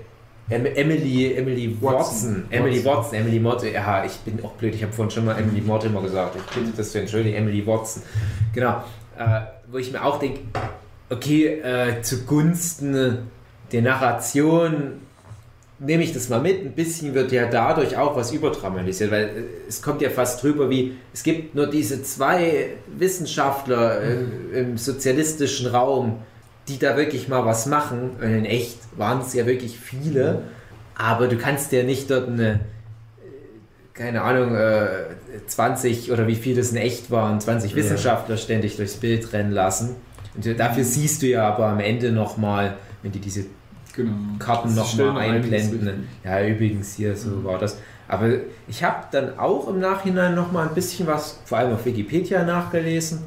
[0.50, 2.46] Emily, Emily Watson.
[2.46, 2.48] Watson.
[2.52, 3.16] Emily Watson.
[3.16, 3.72] Emily Mortimer.
[3.74, 6.36] Ja, ich bin auch blöd, ich habe vorhin schon mal Emily Mortimer gesagt.
[6.36, 8.04] Ich bitte das zu entschuldigen, Emily Watson.
[8.54, 8.84] Genau.
[9.18, 9.42] Äh,
[9.72, 10.42] wo ich mir auch denke,
[11.10, 13.30] okay, äh, zugunsten
[13.72, 15.02] der Narration
[15.80, 16.62] nehme ich das mal mit.
[16.62, 19.32] Ein bisschen wird ja dadurch auch was überdramatisiert, weil äh,
[19.68, 25.68] es kommt ja fast drüber wie, es gibt nur diese zwei Wissenschaftler im, im sozialistischen
[25.68, 26.20] Raum,
[26.68, 28.12] die da wirklich mal was machen.
[28.22, 30.44] Und in echt waren es ja wirklich viele,
[30.96, 32.58] aber du kannst ja nicht dort eine, äh,
[33.94, 34.88] keine Ahnung, äh,
[35.48, 37.78] 20 oder wie viel das in echt waren, 20 Ja.
[37.78, 39.96] Wissenschaftler ständig durchs Bild rennen lassen.
[40.36, 43.46] Und dafür siehst du ja aber am Ende nochmal, wenn die diese
[43.94, 44.12] genau.
[44.40, 46.08] Karten nochmal einblenden.
[46.24, 47.78] Ja, übrigens hier, so war das.
[48.08, 48.30] Aber
[48.68, 53.24] ich habe dann auch im Nachhinein nochmal ein bisschen was, vor allem auf Wikipedia nachgelesen.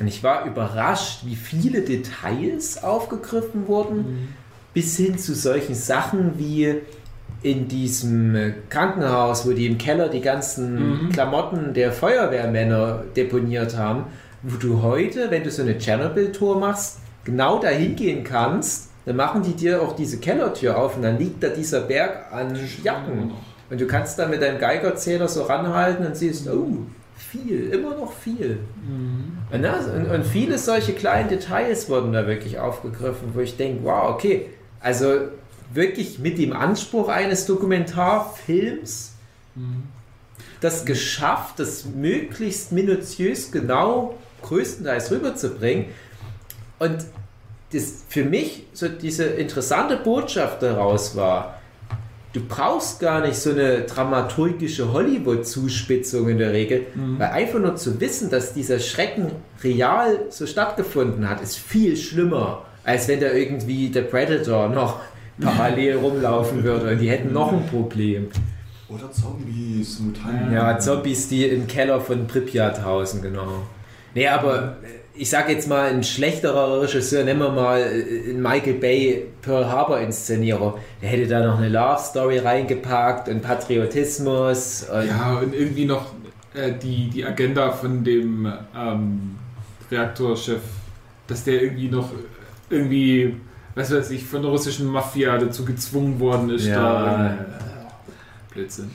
[0.00, 4.28] Und ich war überrascht, wie viele Details aufgegriffen wurden,
[4.74, 6.74] bis hin zu solchen Sachen wie
[7.42, 11.12] in diesem Krankenhaus, wo die im Keller die ganzen Mhm.
[11.12, 14.04] Klamotten der Feuerwehrmänner deponiert haben,
[14.42, 19.42] wo du heute, wenn du so eine Tschernobyl-Tour machst, genau dahin gehen kannst, dann machen
[19.42, 23.32] die dir auch diese Kellertür auf und dann liegt da dieser Berg an Jacken.
[23.70, 26.78] Und du kannst dann mit deinem Geigerzähler so ranhalten und siehst, oh,
[27.18, 28.60] viel, immer noch viel.
[29.50, 33.84] Und, das, und, und viele solche kleinen Details wurden da wirklich aufgegriffen, wo ich denke,
[33.84, 34.46] wow, okay,
[34.80, 35.28] also
[35.74, 39.12] wirklich mit dem Anspruch eines Dokumentarfilms
[40.60, 45.86] das geschafft, das möglichst minutiös genau größtenteils rüberzubringen.
[46.78, 47.04] Und
[47.72, 51.57] das für mich so diese interessante Botschaft daraus war,
[52.32, 56.86] du brauchst gar nicht so eine dramaturgische Hollywood-Zuspitzung in der Regel,
[57.18, 59.32] weil einfach nur zu wissen, dass dieser Schrecken
[59.62, 65.00] real so stattgefunden hat, ist viel schlimmer, als wenn da irgendwie der Predator noch
[65.40, 68.28] parallel rumlaufen würde und die hätten noch ein Problem.
[68.88, 70.52] Oder Zombies, Mutanten.
[70.52, 73.62] Ja, Zombies, die im Keller von Pripyat hausen, genau.
[74.14, 78.40] Nee, aber äh, ich sag jetzt mal, ein schlechterer Regisseur, nennen wir mal äh, einen
[78.40, 84.86] Michael Bay Pearl Harbor Inszenierer, der hätte da noch eine Love Story reingepackt und Patriotismus
[84.90, 86.12] und Ja, und irgendwie noch
[86.54, 89.36] äh, die, die Agenda von dem ähm,
[89.90, 90.62] Reaktorchef,
[91.26, 92.10] dass der irgendwie noch
[92.70, 93.34] irgendwie
[93.78, 96.66] was weiß ich, von der russischen Mafia dazu gezwungen worden ist.
[96.66, 96.82] Ja.
[96.82, 97.38] Da,
[98.52, 98.90] Blödsinn.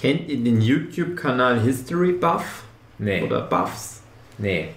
[0.00, 2.62] Kennt ihr den YouTube-Kanal History Buff?
[2.98, 3.22] Nee.
[3.22, 4.00] Oder Buffs?
[4.38, 4.68] Nee.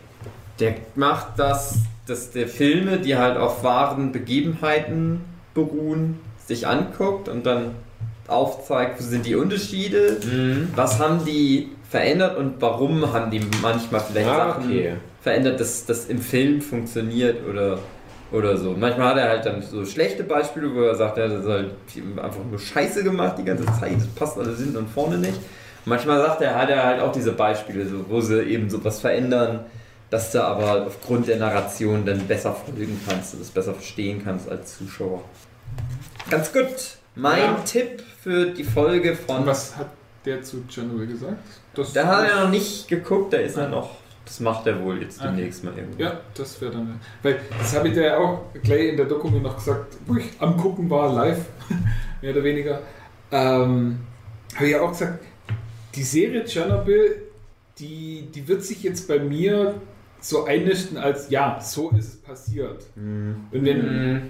[0.62, 5.22] Der macht das, dass der Filme, die halt auf wahren Begebenheiten
[5.54, 7.72] beruhen, sich anguckt und dann
[8.28, 10.70] aufzeigt, wo sind die Unterschiede, Mhm.
[10.76, 14.94] was haben die verändert und warum haben die manchmal vielleicht Ah, Sachen okay.
[15.22, 17.80] verändert, dass das im Film funktioniert oder,
[18.32, 18.72] oder so.
[18.78, 21.72] Manchmal hat er halt dann so schlechte Beispiele, wo er sagt, das ist halt
[22.24, 25.40] einfach nur Scheiße gemacht die ganze Zeit, das passt alles hinten und vorne nicht.
[25.84, 29.62] Manchmal sagt er, hat er halt auch diese Beispiele, so, wo sie eben sowas verändern,
[30.12, 34.48] dass du aber aufgrund der Narration dann besser folgen kannst, und das besser verstehen kannst
[34.50, 35.24] als Zuschauer.
[36.30, 36.98] Ganz gut.
[37.16, 37.56] Mein Ja.
[37.66, 39.38] Tipp für die Folge von.
[39.38, 39.88] Und was hat
[40.26, 41.38] der zu Chernobyl gesagt?
[41.74, 43.90] Das Da hat er noch nicht geguckt, da ist er noch.
[44.26, 45.30] Das macht er wohl jetzt Okay.
[45.36, 46.04] demnächst mal irgendwie.
[46.04, 47.00] Ja, das wäre dann.
[47.24, 50.26] Weil das habe ich dir ja auch gleich in der Doku noch gesagt, wo ich
[50.40, 51.40] am Gucken war, live,
[52.22, 52.82] mehr oder weniger.
[53.32, 54.00] Ähm,
[54.56, 55.24] habe ich ja auch gesagt,
[55.96, 57.24] die Serie Tschernobyl,
[57.80, 59.74] die, die wird sich jetzt bei mir
[60.22, 62.84] so einnisten als, ja, so ist es passiert.
[62.95, 63.35] Mhm.
[63.52, 64.22] Und wenn, Mhm.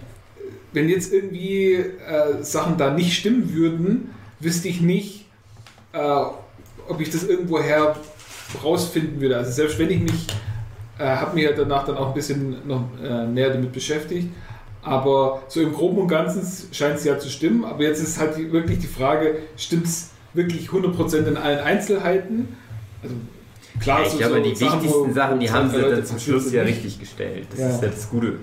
[0.74, 4.10] wenn jetzt irgendwie äh, Sachen da nicht stimmen würden,
[4.40, 5.26] wüsste ich nicht,
[5.94, 6.00] äh,
[6.88, 7.96] ob ich das irgendwoher
[8.64, 9.38] rausfinden würde.
[9.38, 10.28] Also selbst wenn ich mich,
[10.98, 14.30] äh, habe mich ja danach dann auch ein bisschen noch äh, näher damit beschäftigt,
[14.82, 16.42] aber so im Groben und Ganzen
[16.74, 17.66] scheint es ja zu stimmen.
[17.66, 22.56] Aber jetzt ist halt wirklich die Frage, stimmt es wirklich 100% in allen Einzelheiten?
[23.04, 23.16] Also
[23.82, 27.00] klar, ich glaube, die Sachen, wichtigsten Sachen, die haben sie dann zum Schluss ja richtig
[27.00, 27.48] gestellt.
[27.52, 27.70] Das Ja.
[27.70, 28.36] ist ja das Gute.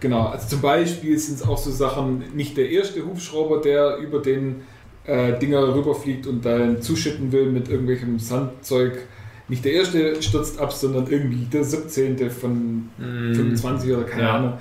[0.00, 4.20] Genau, also zum Beispiel sind es auch so Sachen, nicht der erste Hubschrauber, der über
[4.20, 4.62] den
[5.04, 8.98] äh, Dinger rüberfliegt und dann zuschütten will mit irgendwelchem Sandzeug.
[9.48, 12.30] Nicht der erste stürzt ab, sondern irgendwie der 17.
[12.30, 14.34] von 25 oder keine Ja.
[14.34, 14.52] Ahnung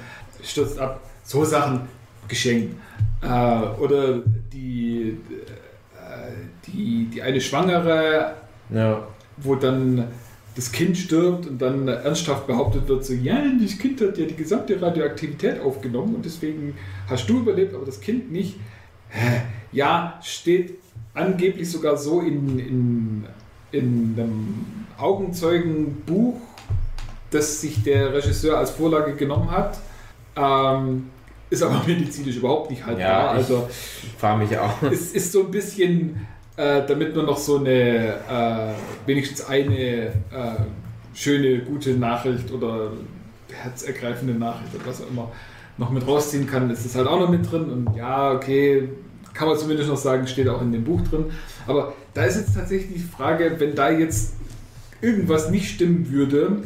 [0.44, 1.02] stürzt ab.
[1.24, 1.82] So Sachen
[2.28, 2.76] geschenkt.
[3.22, 3.28] Äh,
[3.82, 4.20] oder
[4.54, 5.18] die,
[5.98, 6.32] äh,
[6.68, 8.36] die, die eine Schwangere
[8.70, 9.08] Ja.
[9.38, 10.06] Wo dann
[10.56, 14.36] das Kind stirbt und dann ernsthaft behauptet wird, so, ja, das Kind hat ja die
[14.36, 16.76] gesamte Radioaktivität aufgenommen und deswegen
[17.10, 18.56] hast du überlebt, aber das Kind nicht.
[19.74, 20.76] Ja, steht
[21.14, 23.26] angeblich sogar so in, in,
[23.72, 24.66] in einem
[24.98, 26.40] Augenzeugenbuch,
[27.32, 29.78] das sich der Regisseur als Vorlage genommen hat.
[30.38, 31.10] Ähm,
[31.50, 33.08] ist aber medizinisch überhaupt nicht haltbar.
[33.08, 33.68] Ja, ich- also
[34.18, 34.82] Frage mich auch.
[34.84, 36.26] es ist so ein bisschen,
[36.58, 38.74] äh, damit man noch so eine, äh,
[39.06, 40.12] wenigstens eine äh,
[41.14, 42.92] schöne, gute Nachricht oder
[43.52, 45.32] herzergreifende Nachricht oder was auch immer
[45.78, 47.70] noch mit rausziehen kann, ist das halt auch noch mit drin.
[47.70, 48.90] Und ja, okay,
[49.34, 51.26] kann man zumindest noch sagen, steht auch in dem Buch drin.
[51.68, 54.34] Aber da ist jetzt tatsächlich die Frage, wenn da jetzt
[55.02, 56.64] irgendwas nicht stimmen würde,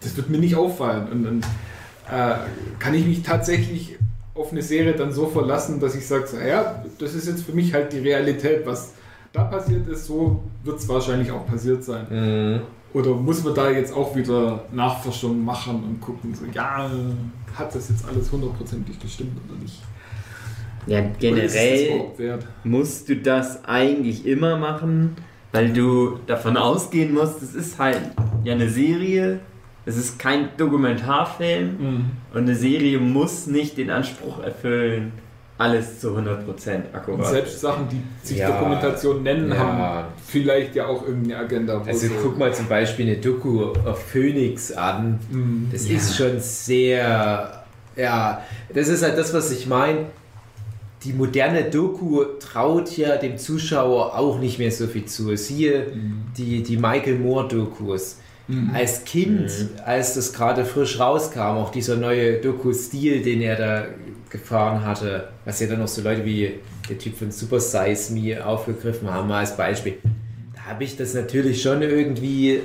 [0.00, 1.08] das wird mir nicht auffallen.
[1.08, 1.40] Und dann
[2.08, 2.36] äh,
[2.78, 3.98] kann ich mich tatsächlich
[4.34, 7.52] auf eine Serie dann so verlassen, dass ich sage, so, ja, das ist jetzt für
[7.52, 8.94] mich halt die Realität, was
[9.32, 12.06] da passiert ist, so wird es wahrscheinlich auch passiert sein.
[12.10, 12.60] Mhm.
[12.92, 16.90] Oder muss man da jetzt auch wieder Nachforschungen machen und gucken, so, ja,
[17.54, 19.80] hat das jetzt alles hundertprozentig gestimmt oder nicht?
[20.86, 22.04] Ja, generell
[22.64, 25.14] musst du das eigentlich immer machen,
[25.52, 28.00] weil du davon ausgehen musst, es ist halt
[28.42, 29.38] ja eine Serie,
[29.86, 32.04] es ist kein Dokumentarfilm Mhm.
[32.34, 35.12] und eine Serie muss nicht den Anspruch erfüllen,
[35.60, 37.26] alles zu 100% Und akkurat.
[37.26, 38.50] selbst Sachen, die sich Ja.
[38.50, 39.58] Dokumentation nennen, Ja.
[39.58, 41.82] haben vielleicht ja auch irgendeine Agenda.
[41.86, 45.18] Also so- guck mal zum Beispiel eine Doku auf Phoenix an.
[45.30, 45.68] Mhm.
[45.70, 45.96] Das Ja.
[45.96, 47.62] ist schon sehr,
[47.96, 48.42] ja,
[48.74, 50.06] das ist halt das, was ich meine.
[51.04, 55.34] Die moderne Doku traut ja dem Zuschauer auch nicht mehr so viel zu.
[55.36, 56.22] Siehe Mhm.
[56.36, 58.18] die, die Michael Moore-Dokus.
[58.48, 58.70] Mhm.
[58.74, 59.50] Als Kind,
[59.84, 63.84] als das gerade frisch rauskam, auch dieser neue Doku-Stil, den er da
[64.30, 68.44] gefahren hatte, was ja dann noch so Leute wie der Typ von Super Size Me
[68.44, 69.98] aufgegriffen haben, als Beispiel.
[70.54, 72.60] Da habe ich das natürlich schon irgendwie,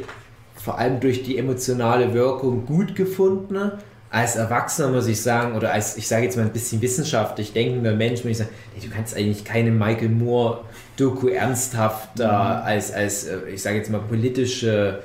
[0.55, 3.71] vor allem durch die emotionale Wirkung, gut gefunden.
[4.11, 7.93] Als Erwachsener muss ich sagen, oder als, ich sage jetzt mal ein bisschen wissenschaftlich denkender
[7.93, 10.61] Mensch, muss ich sagen, nee, du kannst eigentlich keine Michael Moore
[10.95, 15.01] Doku ernsthaft da als, als, äh, ich sage jetzt mal, politische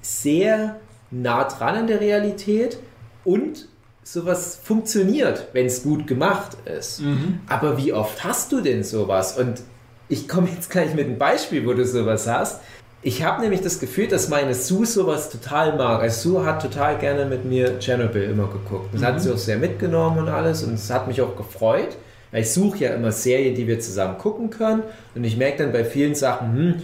[0.01, 0.79] sehr
[1.11, 2.77] nah dran an der Realität
[3.23, 3.67] und
[4.03, 7.01] sowas funktioniert, wenn es gut gemacht ist.
[7.01, 7.39] Mhm.
[7.47, 9.37] Aber wie oft hast du denn sowas?
[9.37, 9.61] Und
[10.09, 12.61] ich komme jetzt gleich mit einem Beispiel, wo du sowas hast.
[13.03, 16.01] Ich habe nämlich das Gefühl, dass meine Sue sowas total mag.
[16.01, 18.93] Also Sue hat total gerne mit mir Chernobyl immer geguckt.
[18.93, 21.97] Das hat sie auch sehr mitgenommen und alles und es hat mich auch gefreut.
[22.31, 24.83] Weil ich suche ja immer Serien, die wir zusammen gucken können.
[25.15, 26.81] Und ich merke dann bei vielen Sachen, hm,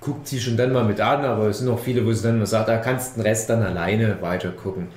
[0.00, 2.38] guckt sie schon dann mal mit an, aber es sind auch viele, wo sie dann
[2.38, 4.88] mal sagt, da kannst du den Rest dann alleine weiter gucken.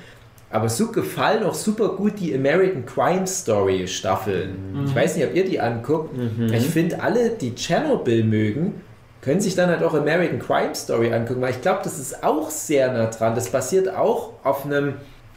[0.53, 4.85] Aber so gefallen auch super gut die American Crime Story Staffeln.
[4.85, 6.15] Ich weiß nicht, ob ihr die anguckt.
[6.51, 8.81] Ich finde, alle, die Chernobyl mögen,
[9.21, 12.51] können sich dann halt auch American Crime Story angucken, weil ich glaube, das ist auch
[12.51, 13.33] sehr nah dran.
[13.33, 14.93] Das basiert auch auf einem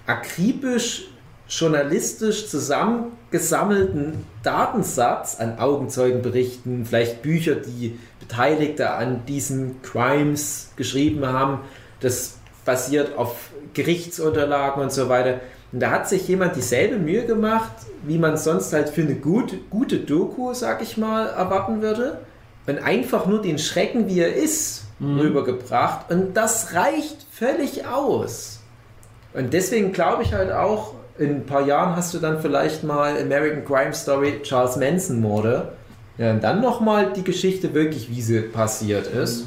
[0.07, 1.09] akribisch
[1.49, 11.61] journalistisch zusammengesammelten Datensatz an Augenzeugenberichten, vielleicht Bücher, die Beteiligte an diesen Crimes geschrieben haben.
[12.01, 12.37] Das
[12.67, 15.41] basiert auf Gerichtsunterlagen und so weiter.
[15.73, 17.73] Und da hat sich jemand dieselbe Mühe gemacht,
[18.05, 22.19] wie man sonst halt für eine gute, gute Doku, sag ich mal, erwarten würde.
[22.67, 26.11] Und einfach nur den Schrecken, wie er ist, rübergebracht.
[26.11, 28.61] Und das reicht völlig aus.
[29.35, 33.17] Und deswegen glaube ich halt auch, in ein paar Jahren hast du dann vielleicht mal
[33.21, 35.73] American Crime Story Charles Manson Morde.
[36.19, 39.47] Ja, und dann nochmal die Geschichte wirklich, wie sie passiert ist.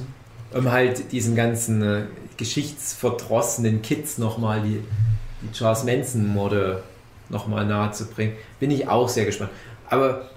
[0.54, 2.02] Um halt diesen ganzen äh,
[2.40, 4.82] geschichtsverdrossenen Kids nochmal die,
[5.42, 6.82] die Charles Manson Morde
[7.30, 8.34] nochmal nahe zu bringen.
[8.60, 9.52] Bin ich auch sehr gespannt.
[9.90, 10.30] Aber,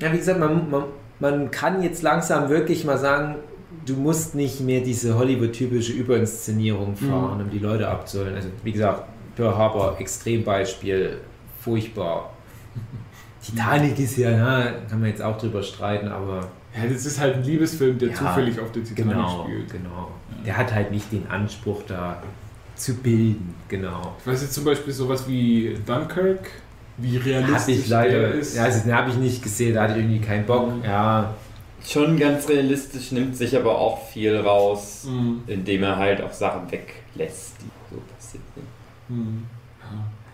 [0.00, 0.84] ja, wie gesagt, man, man,
[1.18, 3.36] man kann jetzt langsam wirklich mal sagen,
[3.84, 8.34] du musst nicht mehr diese Hollywood-typische Überinszenierung fahren, um die Leute abzuholen.
[8.36, 9.02] Also, wie gesagt,
[9.36, 11.18] Pearl Harbor, Extrembeispiel,
[11.60, 12.32] furchtbar.
[13.42, 17.36] Titanic ist ja, na, kann man jetzt auch drüber streiten, aber Ja, das ist halt
[17.36, 19.70] ein Liebesfilm, der Ja, zufällig auf der Titanic genau, spielt.
[19.72, 20.10] genau.
[20.46, 22.22] Der hat halt nicht den Anspruch da
[22.76, 24.14] zu bilden, genau.
[24.20, 26.50] Ich weiß jetzt zum Beispiel sowas wie Dunkirk,
[26.96, 28.56] wie realistisch ich leider, der ist.
[28.56, 30.70] ja, also den habe ich nicht gesehen, da hatte ich irgendwie keinen Bock.
[30.84, 31.34] Ja,
[31.84, 35.42] Schon ganz realistisch, nimmt sich aber auch viel raus, Mhm.
[35.48, 38.66] indem er halt auch Sachen weglässt, die so passiert sind.
[39.08, 39.42] Hm.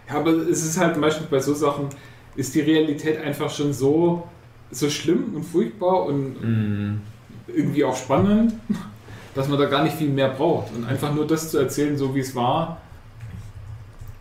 [0.09, 1.89] Ja, aber es ist halt meistens bei so Sachen,
[2.37, 4.29] ist die Realität einfach schon so,
[4.71, 7.01] so schlimm und furchtbar und mm,
[7.49, 8.55] irgendwie auch spannend,
[9.35, 10.75] dass man da gar nicht viel mehr braucht.
[10.75, 12.81] Und einfach nur das zu erzählen, so wie es war,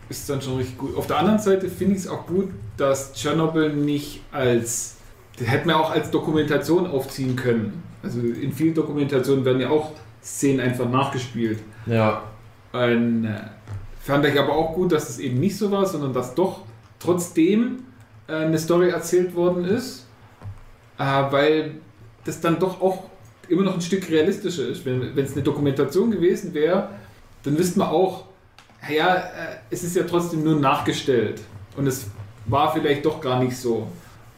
[0.08, 0.96] ist dann schon richtig gut.
[0.96, 4.96] Auf der anderen Seite finde ich es auch gut, dass Tschernobyl nicht als,
[5.38, 7.82] das hätte man auch als Dokumentation aufziehen können.
[8.02, 9.92] Also in vielen Dokumentationen werden ja auch
[10.22, 11.58] Szenen einfach nachgespielt.
[11.86, 12.22] ja.
[12.70, 13.40] Und, äh,
[14.00, 16.60] fand ich aber auch gut, dass es eben nicht so war, sondern dass doch
[16.98, 17.78] trotzdem
[18.26, 20.06] äh, eine Story erzählt worden ist,
[20.98, 21.72] weil
[22.24, 23.04] das dann doch auch
[23.48, 24.84] immer noch ein Stück realistischer ist.
[24.84, 26.88] Wenn es eine Dokumentation gewesen wäre,
[27.44, 28.24] dann wüsste man auch,
[28.94, 29.20] ja, äh,
[29.70, 31.40] es ist ja trotzdem nur nachgestellt
[31.76, 32.06] und es
[32.46, 33.86] war vielleicht doch gar nicht so.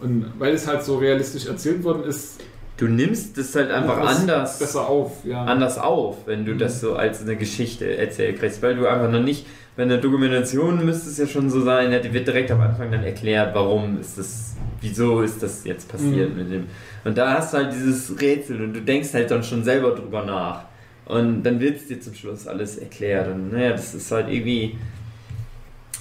[0.00, 2.40] Und weil es halt so realistisch erzählt worden ist,
[2.76, 5.22] Du nimmst es halt einfach anders, besser auf.
[5.26, 5.44] Ja.
[5.44, 6.58] anders auf, wenn du Mhm.
[6.60, 9.44] das so als eine Geschichte erzählt kriegst, weil du einfach noch nicht,
[9.76, 12.90] bei einer Dokumentation müsste es ja schon so sein, ja, die wird direkt am Anfang
[12.90, 14.49] dann erklärt, warum ist das,
[14.80, 16.36] wieso ist das jetzt passiert Mhm.
[16.38, 16.66] mit dem.
[17.04, 20.24] Und da hast du halt dieses Rätsel und du denkst halt dann schon selber drüber
[20.24, 20.64] nach.
[21.06, 23.28] Und dann wird es dir zum Schluss alles erklärt.
[23.28, 24.78] Und naja, das ist halt irgendwie.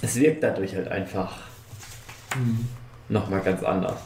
[0.02, 1.36] Es wirkt dadurch halt einfach
[2.36, 2.66] Mhm.
[3.08, 3.98] nochmal ganz anders.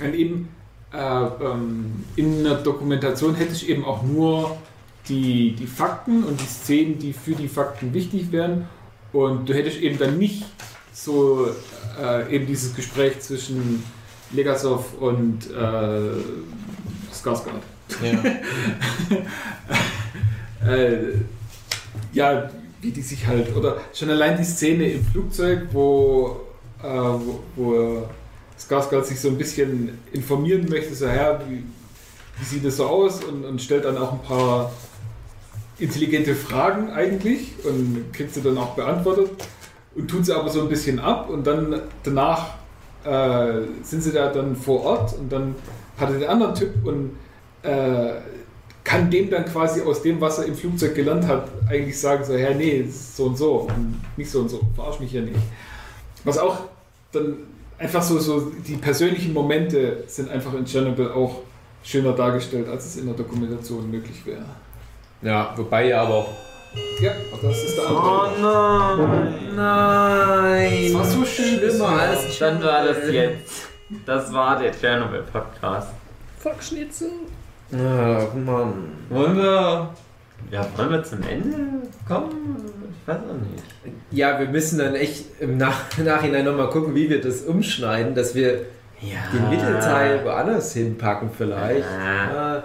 [0.00, 0.48] Und eben
[0.92, 4.56] äh, ähm, in einer Dokumentation hätte ich eben auch nur
[5.08, 8.66] die, die Fakten und die Szenen, die für die Fakten wichtig wären.
[9.12, 10.44] Und du hättest eben dann nicht
[10.92, 11.48] so
[12.00, 13.82] äh, eben dieses Gespräch zwischen
[14.32, 16.10] Legasov und äh,
[17.12, 17.62] Skarsgård.
[18.02, 18.24] ja.
[20.72, 21.14] äh,
[22.12, 22.50] ja,
[22.80, 26.40] wie die sich halt, oder schon allein die Szene im Flugzeug, wo,
[26.82, 28.08] äh, wo, wo
[28.58, 31.62] Skarsgård sich so ein bisschen informieren möchte, so, ja, wie,
[32.38, 34.72] wie sieht das so aus und, und stellt dann auch ein paar
[35.78, 39.30] intelligente Fragen eigentlich und kriegt sie dann auch beantwortet
[39.94, 42.54] und tut sie aber so ein bisschen ab und dann danach
[43.04, 45.54] äh, sind sie da dann vor Ort und dann
[45.98, 47.10] hat er den anderen Typ und
[47.62, 48.14] äh,
[48.84, 52.34] kann dem dann quasi aus dem, was er im Flugzeug gelernt hat, eigentlich sagen, so,
[52.34, 55.38] ja, nee, so und so und nicht so und so, verarsch mich ja nicht.
[56.24, 56.58] Was auch
[57.12, 57.36] dann
[57.78, 61.40] einfach so, so die persönlichen Momente sind einfach in Chernobyl auch
[61.82, 64.44] schöner dargestellt, als es in der Dokumentation möglich wäre.
[65.22, 66.28] ja, wobei ja aber auch.
[67.00, 67.12] Ja,
[67.42, 68.30] das ist der andere.
[68.40, 69.34] nein!
[69.56, 70.82] Nein!
[70.84, 73.68] Das war so schön schlimmer als Dann war das jetzt.
[74.06, 75.88] Das war der Chernobyl-Podcast.
[76.38, 77.08] Fuck Schnitzel.
[77.72, 78.72] Ach Mann.
[79.10, 79.90] Wollen wir.
[80.50, 81.56] Ja, wollen wir zum Ende
[82.06, 82.30] kommen?
[83.00, 83.64] Ich weiß auch nicht.
[84.10, 88.34] Ja, wir müssen dann echt im Nach Nachhinein nochmal gucken, wie wir das umschneiden, dass
[88.34, 88.66] wir
[89.00, 89.18] Ja.
[89.32, 91.84] den Mittelteil woanders hinpacken vielleicht.
[92.04, 92.58] Ja.
[92.58, 92.62] Äh,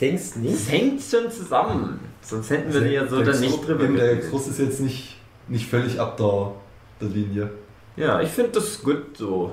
[0.00, 0.54] denkst nicht?
[0.54, 2.00] Es hängt schon zusammen.
[2.30, 4.20] Sonst hätten wir ja so dann nicht drüber Der.
[4.20, 5.16] Kurs ist jetzt nicht,
[5.48, 6.52] nicht völlig ab der,
[7.00, 7.50] der Linie.
[7.96, 9.52] Ja, ich finde das gut so.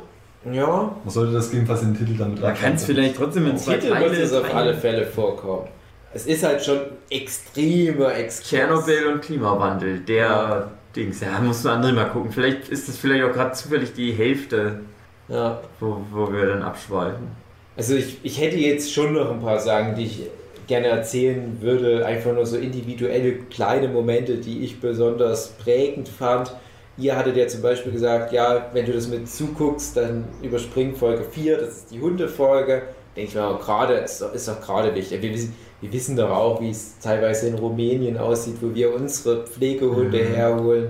[0.51, 3.51] Ja, Man sollte das gegebenenfalls in den Titel damit Man kann es vielleicht trotzdem in
[3.51, 5.67] im zwei Titel es auf alle Fälle vorkommen.
[6.13, 6.79] Es ist halt schon
[7.09, 8.47] extremer Exkurs.
[8.49, 11.19] Tschernobyl und Klimawandel, der Dings.
[11.19, 12.31] Ja, musst du andere mal gucken.
[12.31, 14.79] Vielleicht ist es vielleicht auch gerade zufällig die Hälfte,
[15.27, 15.59] Ja.
[15.79, 17.27] wo, wo wir dann abschweifen.
[17.75, 20.21] Also ich, ich hätte jetzt schon noch ein paar Sachen, die ich
[20.67, 22.05] gerne erzählen würde.
[22.05, 26.53] Einfach nur so individuelle kleine Momente, die ich besonders prägend fand.
[26.97, 31.23] Ihr hattet ja zum Beispiel gesagt, ja, wenn du das mit zuguckst, dann überspring Folge
[31.23, 32.83] 4, das ist die Hundefolge.
[33.15, 35.21] Denke ich mir auch gerade, ist doch, ist doch gerade wichtig.
[35.21, 39.45] Wir wissen, wir wissen doch auch, wie es teilweise in Rumänien aussieht, wo wir unsere
[39.45, 40.33] Pflegehunde Mhm.
[40.33, 40.87] herholen.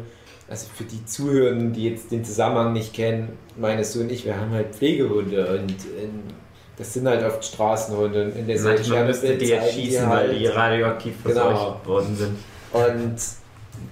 [0.50, 4.40] Also für die Zuhörenden, die jetzt den Zusammenhang nicht kennen, meine Sohn und ich, wir
[4.40, 5.72] haben halt Pflegehunde und
[6.02, 6.22] ähm,
[6.78, 8.26] das sind halt oft Straßenhunde.
[8.26, 11.42] Und in der Manchmal müsste die erschießen, weil die radioaktiv Genau.
[11.50, 12.38] verseucht worden sind.
[12.74, 13.16] Und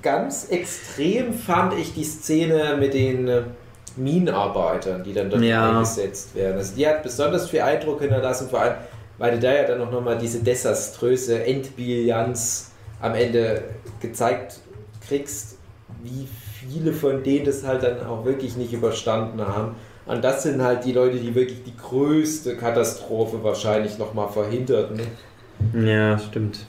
[0.02, 3.30] ganz extrem fand ich die Szene mit den
[3.98, 5.70] Minenarbeitern, die dann dort Ja.
[5.72, 6.58] eingesetzt werden.
[6.58, 8.76] Also die hat besonders viel Eindruck hinterlassen, vor allem,
[9.18, 12.72] weil du da ja dann auch nochmal diese desaströse Endbilanz
[13.02, 13.64] am Ende
[14.02, 14.60] gezeigt
[15.08, 15.58] kriegst,
[16.04, 16.28] wie
[16.60, 19.76] viele von denen das halt dann auch wirklich nicht überstanden haben.
[20.06, 25.02] Und das sind halt die Leute, die wirklich die größte Katastrophe wahrscheinlich nochmal verhinderten.
[25.74, 26.60] Ja, stimmt.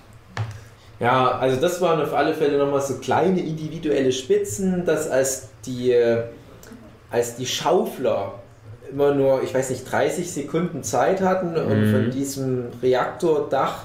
[0.98, 5.92] Ja, also das waren auf alle Fälle nochmal so kleine individuelle Spitzen, dass als die,
[5.92, 6.22] äh,
[7.10, 8.34] als die Schaufler
[8.90, 11.90] immer nur, ich weiß nicht, 30 Sekunden Zeit hatten, um Mhm.
[11.92, 13.84] von diesem Reaktordach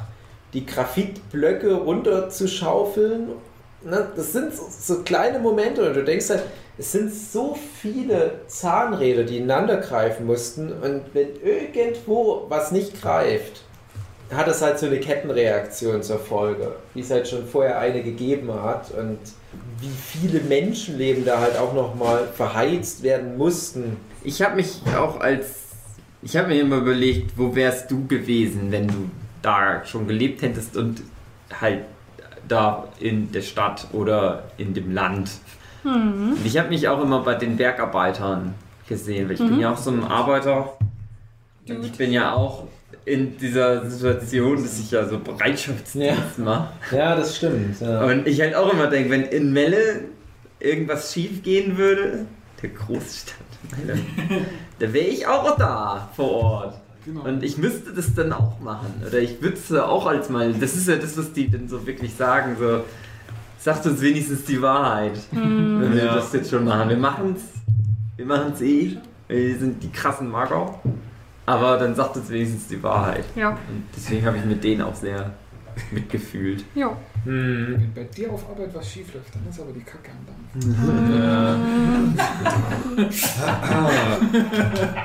[0.53, 3.29] die Graphitblöcke runterzuschaufeln.
[3.83, 6.43] Ne, das sind so, so kleine Momente und du denkst halt,
[6.77, 13.63] es sind so viele Zahnräder, die ineinander greifen mussten und wenn irgendwo was nicht greift,
[14.33, 18.53] hat es halt so eine Kettenreaktion zur Folge, wie es halt schon vorher eine gegeben
[18.53, 19.19] hat und
[19.79, 23.97] wie viele Menschenleben da halt auch nochmal verheizt werden mussten.
[24.23, 25.59] Ich habe mich auch als.
[26.23, 29.09] Ich habe mir immer überlegt, wo wärst du gewesen, wenn du
[29.41, 31.01] da schon gelebt hättest und
[31.59, 31.81] halt
[32.47, 35.31] da in der Stadt oder in dem Land.
[35.83, 38.53] Und ich habe mich auch immer bei den Bergarbeitern
[38.87, 40.77] gesehen, weil ich bin ja auch so ein Arbeiter.
[41.67, 42.67] Und ich bin ja auch
[43.05, 46.73] in dieser Situation, dass ich ja so Bereitschaftsdienst mache.
[46.95, 47.79] Ja, das stimmt.
[47.79, 48.05] Ja.
[48.05, 50.01] Und ich halt auch immer denke, wenn in Melle
[50.59, 52.25] irgendwas schief gehen würde,
[52.61, 53.37] der Großstadt,
[53.77, 53.99] Melle,
[54.79, 56.81] da wäre ich auch da vor Ort.
[57.05, 57.23] Genau.
[57.23, 59.01] Und ich müsste das dann auch machen.
[59.05, 60.53] Oder ich würde es auch als mal.
[60.53, 62.55] Das ist ja das, was die dann so wirklich sagen.
[62.59, 62.83] So,
[63.61, 65.17] sagt uns wenigstens die Wahrheit.
[65.31, 66.15] Wenn wir Ja.
[66.15, 66.89] das jetzt schon machen.
[66.89, 67.43] Wir machen es.
[68.17, 68.97] Wir machen es eh.
[69.27, 70.79] Wir sind die krassen Mager.
[71.45, 73.23] Aber dann sagt uns wenigstens die Wahrheit.
[73.35, 75.31] Ja, Und deswegen habe ich mit denen auch sehr
[75.91, 76.63] mitgefühlt.
[76.75, 76.95] ja.
[77.23, 77.75] Hm.
[77.77, 80.65] Wenn bei dir auf Arbeit was schief läuft, dann ist aber die Kacke am Dampf.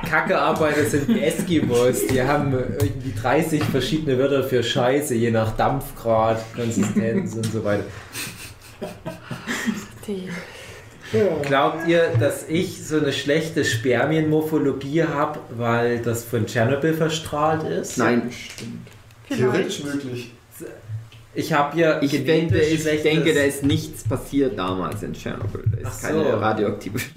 [0.09, 6.43] Kackearbeiter sind die Eskimos, die haben irgendwie 30 verschiedene Wörter für Scheiße, je nach Dampfgrad,
[6.55, 7.85] Konsistenz und so weiter.
[10.07, 10.29] Die.
[11.43, 17.97] Glaubt ihr, dass ich so eine schlechte Spermienmorphologie habe, weil das von Tschernobyl verstrahlt ist?
[17.99, 18.31] Nein.
[19.29, 20.05] Theoretisch Vielleicht.
[20.05, 20.33] möglich.
[21.39, 25.65] Ich habe ja Ich, denke, ich denke, da ist nichts passiert damals in Tschernobyl.
[25.71, 26.07] Da ist Ach so.
[26.09, 26.99] keine radioaktive.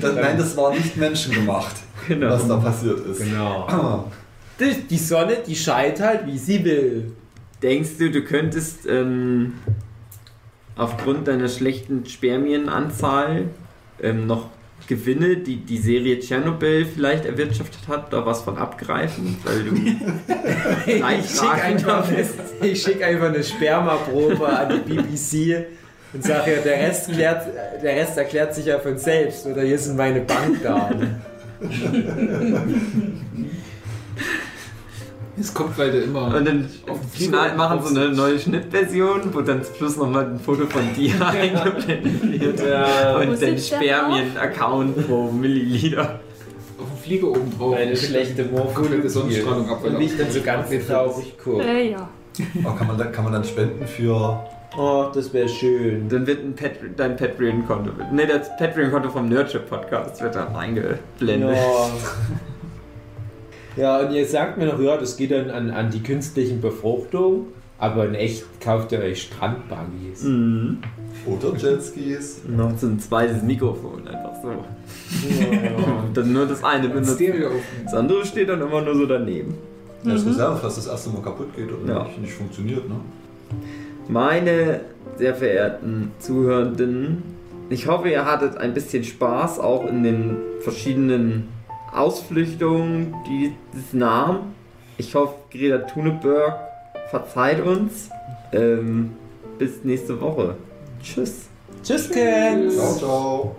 [0.00, 1.76] Das, nein, das war nicht menschengemacht,
[2.08, 2.30] Genau.
[2.30, 3.18] was da passiert ist.
[3.22, 4.10] Genau.
[4.60, 7.12] Die, die Sonne, die scheint halt, wie sie will.
[7.62, 9.54] Denkst du, du könntest ähm,
[10.76, 13.46] aufgrund deiner schlechten Spermienanzahl
[14.02, 14.48] ähm, noch
[14.88, 19.36] Gewinne, die die Serie Tschernobyl vielleicht erwirtschaftet hat, da was von abgreifen?
[19.42, 19.74] Weil du
[20.86, 22.26] Ich schicke einfach, eine-
[22.70, 25.64] ich schick einfach eine Spermaprobe an die BBC
[26.12, 27.46] und sage ja, der Rest, klärt,
[27.82, 29.46] der Rest erklärt sich ja von selbst.
[29.46, 31.16] Oder hier sind meine Bankdaten.
[35.38, 36.34] Es kommt leider immer.
[36.34, 40.38] Und dann Auf machen sie eine aufs- neue Schnittversion, wo dann zum Schluss nochmal ein
[40.40, 42.60] Foto von dir eingeblendet wird.
[42.68, 46.20] Ja, Und dein Spermien-Account pro Milliliter.
[46.78, 47.76] auf dem Flieger oben drauf.
[47.76, 48.96] eine schlechte Morphologie.
[48.96, 49.84] Gute Sonnenstrahlung ab.
[49.84, 51.62] Und ich dann so ganz traurig gucke.
[51.64, 52.08] Äh, ja.
[52.64, 54.40] aber kann man, dann, kann man dann spenden für.
[54.76, 56.08] Oh, das wäre schön.
[56.08, 61.56] Dann wird ein Pat dein Patreon-Konto, ne, das Patreon-Konto vom Nerdship-Podcast wird dann eingeblendet.
[61.56, 61.90] Ja.
[63.76, 67.46] ja, und ihr sagt mir noch, ja, das geht dann an, an die künstlichen Befruchtung.
[67.78, 70.22] Aber in echt kauft ihr euch Strandbuggies.
[70.22, 70.78] Mhm.
[71.26, 72.40] Oder Jetskis.
[72.48, 74.48] Noch so ein zweites Mikrofon, einfach so.
[74.48, 75.70] Ja.
[76.06, 77.16] und dann nur das eine benutzt.
[77.16, 77.50] Stereo
[77.84, 79.54] Das andere steht dann immer nur so daneben.
[80.04, 82.04] Ja, das Reserve, falls das erste Mal kaputt geht oder Ja.
[82.04, 82.94] nicht, nicht funktioniert, ne?
[84.08, 84.80] Meine
[85.18, 87.22] sehr verehrten Zuhörenden,
[87.68, 91.48] ich hoffe, ihr hattet ein bisschen Spaß auch in den verschiedenen
[91.96, 94.54] Ausflüchtungen dieses Namen.
[94.98, 96.58] Ich hoffe, Greta Thunberg
[97.10, 98.10] verzeiht uns.
[98.52, 99.16] Ähm,
[99.58, 100.56] bis nächste Woche.
[101.02, 101.48] Tschüss.
[101.82, 102.70] Tschüss, Ken.
[102.70, 103.56] Ciao, ciao.